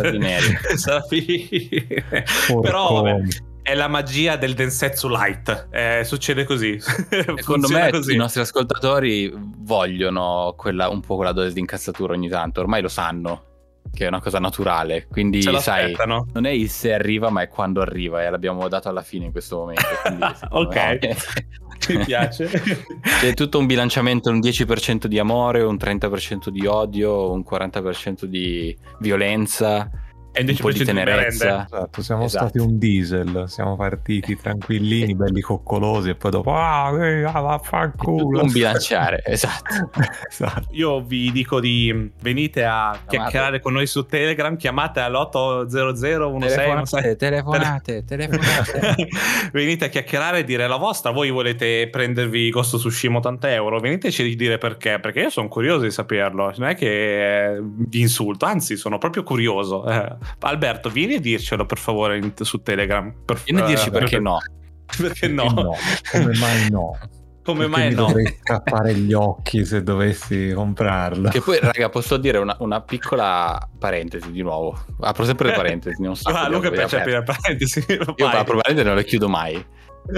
però 2.62 3.02
vabbè, 3.02 3.22
è 3.62 3.74
la 3.74 3.88
magia 3.88 4.36
del 4.36 4.54
Densetsu 4.54 5.08
Light. 5.08 5.68
Eh, 5.70 6.02
succede 6.04 6.44
così. 6.44 6.78
Secondo 6.80 7.68
me 7.68 7.90
così. 7.90 8.14
i 8.14 8.16
nostri 8.16 8.40
ascoltatori 8.40 9.32
vogliono 9.34 10.54
quella, 10.56 10.88
un 10.88 11.00
po' 11.00 11.16
quella 11.16 11.32
dose 11.32 11.52
di 11.52 11.60
incazzatura 11.60 12.14
ogni 12.14 12.28
tanto. 12.28 12.60
Ormai 12.60 12.80
lo 12.80 12.88
sanno 12.88 13.48
che 13.92 14.04
è 14.04 14.08
una 14.08 14.20
cosa 14.20 14.38
naturale. 14.38 15.06
Quindi, 15.08 15.42
sai, 15.42 15.94
non 16.32 16.46
è 16.46 16.50
il 16.50 16.70
se 16.70 16.92
arriva, 16.94 17.30
ma 17.30 17.42
è 17.42 17.48
quando 17.48 17.80
arriva. 17.80 18.24
E 18.24 18.30
l'abbiamo 18.30 18.66
dato 18.68 18.88
alla 18.88 19.02
fine 19.02 19.26
in 19.26 19.32
questo 19.32 19.58
momento. 19.58 19.82
Quindi, 20.02 20.24
ok. 20.50 21.48
Mi 21.88 22.04
piace. 22.04 22.50
È 23.22 23.34
tutto 23.34 23.58
un 23.58 23.66
bilanciamento, 23.66 24.30
un 24.30 24.38
10% 24.38 25.06
di 25.06 25.18
amore, 25.18 25.62
un 25.62 25.76
30% 25.76 26.48
di 26.48 26.66
odio, 26.66 27.32
un 27.32 27.44
40% 27.48 28.24
di 28.24 28.76
violenza. 28.98 29.90
E 30.32 30.40
invece 30.42 30.62
un 30.62 30.70
po' 30.70 30.78
di 30.78 30.84
tenerezza. 30.84 31.64
Esatto, 31.66 32.02
siamo 32.02 32.24
Esatto. 32.24 32.48
stati 32.48 32.58
un 32.58 32.78
diesel, 32.78 33.44
siamo 33.48 33.74
partiti 33.76 34.36
tranquillini, 34.36 35.14
belli 35.16 35.40
coccolosi 35.40 36.10
e 36.10 36.14
poi 36.14 36.30
dopo 36.30 36.54
ah, 36.54 37.04
eh, 37.04 37.24
ah, 37.24 37.40
vaffanculo. 37.40 38.42
Un 38.42 38.52
bilanciare, 38.52 39.22
esatto. 39.26 39.90
esatto. 40.28 40.68
Io 40.70 41.00
vi 41.00 41.32
dico 41.32 41.58
di 41.58 42.12
venite 42.22 42.64
a 42.64 43.00
chiacchierare 43.08 43.60
con 43.60 43.72
noi 43.72 43.86
su 43.86 44.06
Telegram, 44.06 44.56
chiamate 44.56 45.00
all'800 45.00 46.38
Telefonate, 46.40 47.16
telefonate, 47.16 48.04
telefonate. 48.04 49.08
venite 49.52 49.86
a 49.86 49.88
chiacchierare 49.88 50.38
e 50.38 50.44
dire 50.44 50.68
la 50.68 50.76
vostra. 50.76 51.10
Voi 51.10 51.30
volete 51.30 51.88
prendervi 51.90 52.50
Ghost 52.50 52.76
Tsushima 52.76 53.18
80 53.18 53.52
euro? 53.52 53.80
Veniteci 53.80 54.22
a 54.22 54.36
dire 54.36 54.58
perché, 54.58 55.00
perché 55.00 55.20
io 55.20 55.30
sono 55.30 55.48
curioso 55.48 55.84
di 55.84 55.90
saperlo. 55.90 56.52
Non 56.56 56.68
è 56.68 56.76
che 56.76 57.60
vi 57.60 58.00
insulto, 58.00 58.44
anzi, 58.44 58.76
sono 58.76 58.98
proprio 58.98 59.24
curioso. 59.24 59.84
Alberto, 60.40 60.88
vieni 60.88 61.14
a 61.14 61.20
dircelo 61.20 61.66
per 61.66 61.78
favore 61.78 62.18
in- 62.18 62.32
su 62.40 62.62
Telegram. 62.62 63.12
Per, 63.24 63.40
Vieni 63.44 63.60
a 63.60 63.64
dirci 63.64 63.88
eh, 63.88 63.90
perché 63.92 64.18
no. 64.18 64.38
Perché 64.96 65.28
no? 65.28 65.76
Come 66.10 66.36
mai 66.38 66.70
no? 66.70 66.98
Come 67.42 67.66
Perché 67.66 67.80
mai 67.80 67.88
mi 67.88 67.94
no? 67.94 68.06
dovrei 68.06 68.38
scappare 68.42 68.94
gli 68.94 69.12
occhi 69.14 69.64
se 69.64 69.82
dovessi 69.82 70.52
comprarlo. 70.54 71.30
Che 71.30 71.40
poi, 71.40 71.58
raga, 71.60 71.88
posso 71.88 72.16
dire 72.18 72.38
una, 72.38 72.54
una 72.60 72.82
piccola 72.82 73.66
parentesi 73.78 74.30
di 74.30 74.42
nuovo. 74.42 74.78
Apro 75.00 75.24
sempre 75.24 75.48
le 75.48 75.54
parentesi, 75.54 76.02
non 76.02 76.16
so. 76.16 76.28
Ah, 76.28 76.48
Luca 76.48 76.70
piace 76.70 76.98
aprire 77.00 77.22
parentesi. 77.22 77.84
Io 77.88 78.04
vai. 78.16 78.34
ma 78.34 78.44
probabilmente 78.44 78.82
non 78.82 78.94
le 78.94 79.04
chiudo 79.04 79.28
mai. 79.28 79.64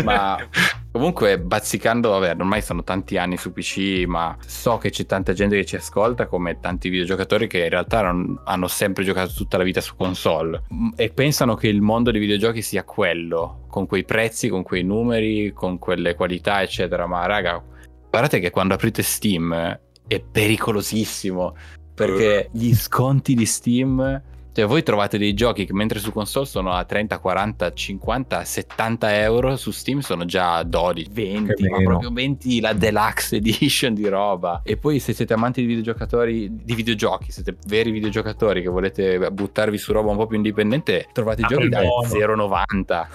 Ma 0.03 0.37
comunque 0.93 1.41
bazzicando, 1.41 2.11
vabbè, 2.11 2.37
ormai 2.39 2.63
sono 2.63 2.85
tanti 2.85 3.17
anni 3.17 3.37
su 3.37 3.53
PC, 3.53 4.05
ma 4.07 4.37
so 4.47 4.77
che 4.79 4.91
c'è 4.91 5.07
tanta 5.07 5.33
gente 5.33 5.57
che 5.57 5.65
ci 5.65 5.77
ascolta, 5.77 6.27
come 6.27 6.61
tanti 6.61 6.91
videogiocatori 6.91 7.49
che 7.49 7.65
in 7.65 7.71
realtà 7.71 8.03
non- 8.03 8.39
hanno 8.45 8.69
sempre 8.69 9.03
giocato 9.03 9.33
tutta 9.33 9.57
la 9.57 9.65
vita 9.65 9.81
su 9.81 9.97
console 9.97 10.63
Mm, 10.73 10.91
e 10.97 11.11
pensano 11.11 11.55
che 11.55 11.69
il 11.69 11.81
mondo 11.81 12.11
dei 12.11 12.21
videogiochi 12.21 12.63
sia 12.63 12.85
quello, 12.85 13.65
con 13.69 13.87
quei 13.87 14.05
prezzi, 14.05 14.49
con 14.49 14.63
quei 14.63 14.83
numeri, 14.83 15.53
con 15.53 15.79
quelle 15.79 16.15
qualità, 16.15 16.63
eccetera. 16.63 17.07
Ma 17.07 17.25
raga, 17.27 17.63
guardate 18.11 18.39
che 18.39 18.51
quando 18.51 18.75
aprite 18.75 19.03
Steam 19.03 19.79
è 20.07 20.21
pericolosissimo 20.21 21.55
perché 21.95 22.49
gli 22.53 22.75
sconti 22.75 23.35
di 23.35 23.47
Steam 23.47 24.23
cioè, 24.55 24.67
voi 24.67 24.83
trovate 24.83 25.17
dei 25.19 25.33
giochi 25.35 25.65
che 25.65 25.73
mentre 25.73 25.99
su 25.99 26.13
console 26.13 26.45
sono 26.47 26.73
a 26.73 26.85
30, 26.85 27.19
40, 27.19 27.73
50, 27.73 28.45
70 28.45 29.21
euro, 29.21 29.57
su 29.57 29.71
Steam 29.71 30.01
sono 30.01 30.25
già 30.27 30.57
a 30.57 30.63
12, 30.63 31.09
20, 31.11 31.55
Che 31.55 31.69
ma 31.71 31.79
proprio 31.83 32.11
20 32.13 32.61
la 32.61 32.73
deluxe 32.75 33.37
edition 33.37 33.95
di 33.95 34.07
roba. 34.09 34.61
E 34.65 34.77
poi 34.77 34.99
se 34.99 35.13
siete 35.15 35.33
amanti 35.33 35.63
di 35.63 35.67
videogiocatori, 35.69 36.49
di 36.53 36.75
videogiochi, 36.75 37.33
siete 37.33 37.57
veri 37.67 37.91
videogiocatori 37.91 38.61
che 38.63 38.69
volete 38.69 39.31
buttarvi 39.31 39.79
su 39.79 39.93
roba 39.93 40.11
un 40.11 40.17
po' 40.19 40.27
più 40.27 40.37
indipendente, 40.37 41.09
trovate 41.13 41.41
i 41.41 41.45
Apri 41.45 41.57
giochi 41.57 41.69
da 41.69 41.83
mondo. 41.83 42.09
0,90. 42.09 43.07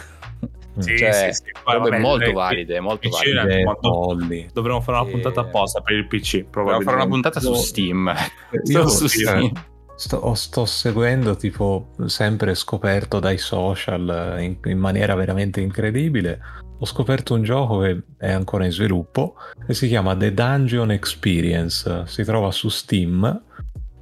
Sì, 0.80 0.96
Cioè, 0.96 1.12
sì, 1.12 1.32
sì. 1.34 1.44
Robe 1.64 1.90
vabbè, 1.90 2.00
molto 2.02 2.26
le- 2.28 2.34
valide, 2.34 2.80
molto 2.80 3.10
PC 3.10 3.34
valide. 3.34 3.64
folli. 3.82 4.50
Dovremmo 4.54 4.82
fare 4.82 5.00
una 5.00 5.10
puntata 5.10 5.42
apposta 5.42 5.82
per 5.82 5.96
il 5.96 6.08
PC. 6.08 6.44
Probabilmente. 6.44 6.84
fare 6.86 6.98
una 6.98 7.08
puntata 7.08 7.40
su 7.40 7.54
Steam. 7.56 8.14
Io 8.66 8.88
su 8.90 9.08
sì, 9.08 9.20
Steam. 9.20 9.52
Sto, 9.98 10.34
sto 10.36 10.66
seguendo 10.66 11.36
tipo 11.36 11.90
sempre 12.06 12.54
scoperto 12.54 13.20
dai 13.20 13.40
social 13.40 14.36
eh, 14.38 14.44
in, 14.44 14.58
in 14.66 14.78
maniera 14.78 15.16
veramente 15.16 15.60
incredibile. 15.60 16.40
Ho 16.80 16.86
scoperto 16.86 17.34
un 17.34 17.42
gioco 17.42 17.80
che 17.80 18.04
è 18.18 18.32
ancora 18.32 18.66
in 18.66 18.72
sviluppo 18.72 19.36
e 19.68 19.74
si 19.74 19.88
chiama 19.88 20.16
The 20.16 20.34
Dungeon 20.34 20.92
Experience. 20.92 22.04
Si 22.06 22.24
trova 22.24 22.52
su 22.52 22.70
Steam 22.70 23.44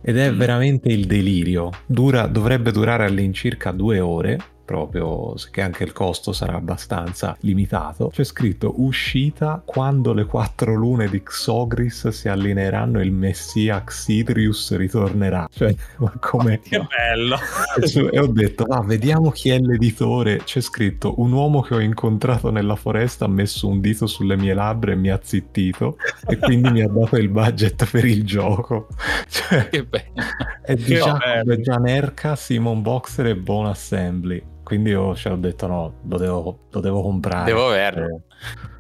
ed 0.01 0.17
è 0.17 0.29
Mm. 0.31 0.37
veramente 0.37 0.89
il 0.89 1.05
delirio. 1.05 1.69
Dura- 1.85 2.27
dovrebbe 2.27 2.71
durare 2.71 3.05
all'incirca 3.05 3.71
due 3.71 4.01
ore. 4.01 4.37
Proprio 4.65 5.35
che 5.51 5.61
anche 5.61 5.83
il 5.83 5.93
costo 5.93 6.33
sarà 6.33 6.55
abbastanza 6.55 7.37
limitato. 7.41 8.09
C'è 8.09 8.23
scritto 8.23 8.73
uscita 8.77 9.61
quando 9.63 10.11
le 10.13 10.25
quattro 10.25 10.73
lune 10.73 11.07
di 11.07 11.21
Xogris 11.21 12.07
si 12.07 12.27
allineeranno 12.27 12.99
e 12.99 13.03
il 13.03 13.11
messia 13.11 13.83
Xidrius 13.83 14.75
ritornerà. 14.75 15.47
Cioè, 15.51 15.73
ma 15.99 16.11
come 16.19 16.59
Che 16.67 16.79
bello. 16.79 17.37
e 18.11 18.19
ho 18.19 18.27
detto, 18.27 18.65
va, 18.65 18.81
vediamo 18.81 19.29
chi 19.31 19.49
è 19.49 19.59
l'editore. 19.59 20.37
C'è 20.43 20.61
scritto: 20.61 21.19
Un 21.21 21.31
uomo 21.31 21.61
che 21.61 21.75
ho 21.75 21.79
incontrato 21.79 22.49
nella 22.49 22.75
foresta 22.75 23.25
ha 23.25 23.29
messo 23.29 23.67
un 23.67 23.79
dito 23.81 24.07
sulle 24.07 24.35
mie 24.35 24.53
labbra 24.53 24.91
e 24.91 24.95
mi 24.95 25.09
ha 25.09 25.19
zittito, 25.21 25.97
e 26.27 26.37
quindi 26.37 26.71
mi 26.71 26.81
ha 26.81 26.87
dato 26.87 27.17
il 27.17 27.29
budget 27.29 27.89
per 27.89 28.05
il 28.05 28.25
gioco. 28.25 28.87
Cioè, 29.27 29.69
Che 29.69 29.83
bello. 29.83 30.23
è 30.63 30.73
di 30.75 30.93
bello. 30.95 31.61
Gianerca, 31.61 32.35
Simon 32.35 32.81
Boxer 32.81 33.27
e 33.27 33.35
Bone 33.35 33.69
Assembly. 33.69 34.53
Quindi 34.65 34.89
io 34.89 35.15
cioè, 35.15 35.33
ho 35.33 35.37
detto: 35.37 35.67
no, 35.67 35.93
lo 36.07 36.17
devo, 36.17 36.59
lo 36.71 36.79
devo 36.79 37.03
comprare. 37.03 37.45
Devo 37.45 37.67
averlo. 37.67 38.23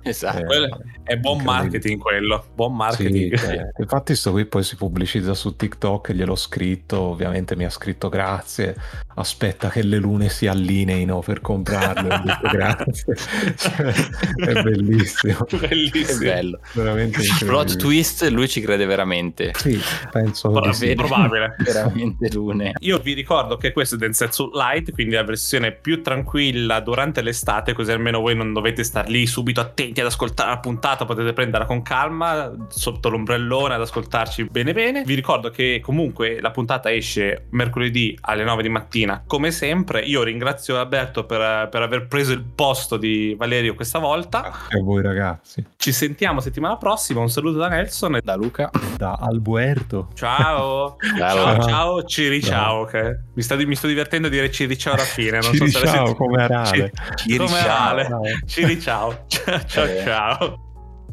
Eh, 0.05 0.09
Esatto. 0.09 0.37
eh, 0.39 0.45
Quello 0.45 0.79
È 1.03 1.15
buon 1.17 1.43
marketing 1.43 1.99
quello. 1.99 2.45
Buon 2.53 2.71
Sì, 2.71 2.77
marketing. 2.77 3.37
cioè, 3.37 3.59
infatti 3.79 4.15
sto 4.15 4.31
qui 4.31 4.45
poi 4.45 4.63
si 4.63 4.75
pubblicizza 4.75 5.33
su 5.33 5.55
TikTok, 5.55 6.11
gliel'ho 6.11 6.35
scritto, 6.35 6.99
ovviamente 6.99 7.55
mi 7.55 7.65
ha 7.65 7.69
scritto 7.69 8.09
grazie, 8.09 8.75
aspetta 9.15 9.69
che 9.69 9.83
le 9.83 9.97
lune 9.97 10.29
si 10.29 10.47
allineino 10.47 11.19
per 11.19 11.41
comprarlo, 11.41 12.07
detto 12.23 12.47
grazie, 12.51 13.15
Cioè, 13.55 13.93
è 14.35 14.61
bellissimo, 14.63 15.37
Bellissimo. 15.59 16.19
bello. 16.19 16.59
veramente. 16.73 17.19
Plot 17.45 17.75
twist, 17.77 18.27
lui 18.29 18.47
ci 18.47 18.61
crede 18.61 18.85
veramente. 18.85 19.51
Sì, 19.55 19.79
penso 20.11 20.61
è 20.63 20.73
sì. 20.73 20.93
Probabile. 20.95 21.55
Veramente 21.59 22.29
lune. 22.31 22.73
Io 22.79 22.97
vi 22.99 23.13
ricordo 23.13 23.57
che 23.57 23.71
questo 23.71 23.95
è 23.95 23.97
Densetsu 23.97 24.49
Lite, 24.53 24.91
quindi 24.91 25.15
la 25.15 25.23
versione 25.23 25.71
più 25.71 26.01
tranquilla 26.01 26.79
durante 26.79 27.21
l'estate, 27.21 27.73
così 27.73 27.91
almeno 27.91 28.19
voi 28.19 28.35
non 28.35 28.53
dovete 28.53 28.83
star 28.83 29.07
lì 29.09 29.25
subito 29.27 29.61
attenti 29.61 29.94
ad 30.01 30.07
ascoltare 30.07 30.49
la 30.49 30.59
puntata, 30.59 31.05
potete 31.05 31.33
prenderla 31.33 31.65
con 31.65 31.81
calma 31.81 32.51
sotto 32.69 33.09
l'ombrellone 33.09 33.73
ad 33.75 33.81
ascoltarci 33.81 34.45
bene 34.45 34.73
bene. 34.73 35.03
Vi 35.03 35.13
ricordo 35.13 35.49
che 35.49 35.79
comunque 35.83 36.39
la 36.41 36.51
puntata 36.51 36.91
esce 36.91 37.45
mercoledì 37.51 38.17
alle 38.21 38.43
9 38.43 38.61
di 38.63 38.69
mattina, 38.69 39.23
come 39.25 39.51
sempre. 39.51 40.01
Io 40.01 40.23
ringrazio 40.23 40.77
Alberto 40.79 41.25
per, 41.25 41.67
per 41.69 41.81
aver 41.81 42.07
preso 42.07 42.31
il 42.33 42.43
posto 42.43 42.97
di 42.97 43.35
Valerio 43.37 43.73
questa 43.75 43.99
volta. 43.99 44.51
E 44.69 44.79
voi 44.81 45.01
ragazzi, 45.01 45.63
Ci 45.77 45.91
sentiamo 45.91 46.39
settimana 46.39 46.77
prossima. 46.77 47.19
Un 47.21 47.29
saluto 47.29 47.57
da 47.57 47.67
Nelson. 47.67 48.15
e 48.15 48.21
Da 48.23 48.35
Luca. 48.35 48.69
da 48.97 49.13
Alberto. 49.13 50.09
Ciao. 50.15 50.97
Ciao. 51.17 51.35
ciao, 51.35 51.61
ciao, 51.67 52.03
Ciri 52.03 52.41
ciao. 52.41 52.81
ok? 52.81 53.19
Mi, 53.33 53.41
sta- 53.41 53.55
mi 53.55 53.75
sto 53.75 53.87
divertendo 53.87 54.27
a 54.27 54.29
dire 54.29 54.49
Ciri 54.51 54.77
ciao 54.77 54.93
alla 54.93 55.03
fine. 55.03 55.39
Non 55.41 55.53
so 55.55 55.65
se 55.67 55.85
Ciao, 55.85 56.13
come 56.15 56.43
Arale. 56.43 56.91
Ci- 57.15 57.37
come 57.37 57.59
Ale. 57.67 58.05
Ciao. 58.05 58.21
Ciri 58.45 58.79
ciao. 58.81 59.23
Ciao 59.27 59.65
ciao. 59.65 59.84
Ciao. 60.05 60.59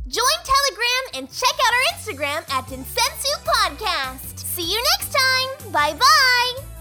Join 0.09 0.39
Telegram 0.45 1.05
and 1.15 1.33
check 1.33 1.55
out 1.55 1.73
our 1.73 1.85
Instagram 1.95 2.41
at 2.53 2.67
Densensu 2.67 3.33
Podcast. 3.45 4.39
See 4.39 4.71
you 4.71 4.83
next 4.99 5.13
time. 5.13 5.73
Bye 5.73 5.95
bye. 5.95 6.72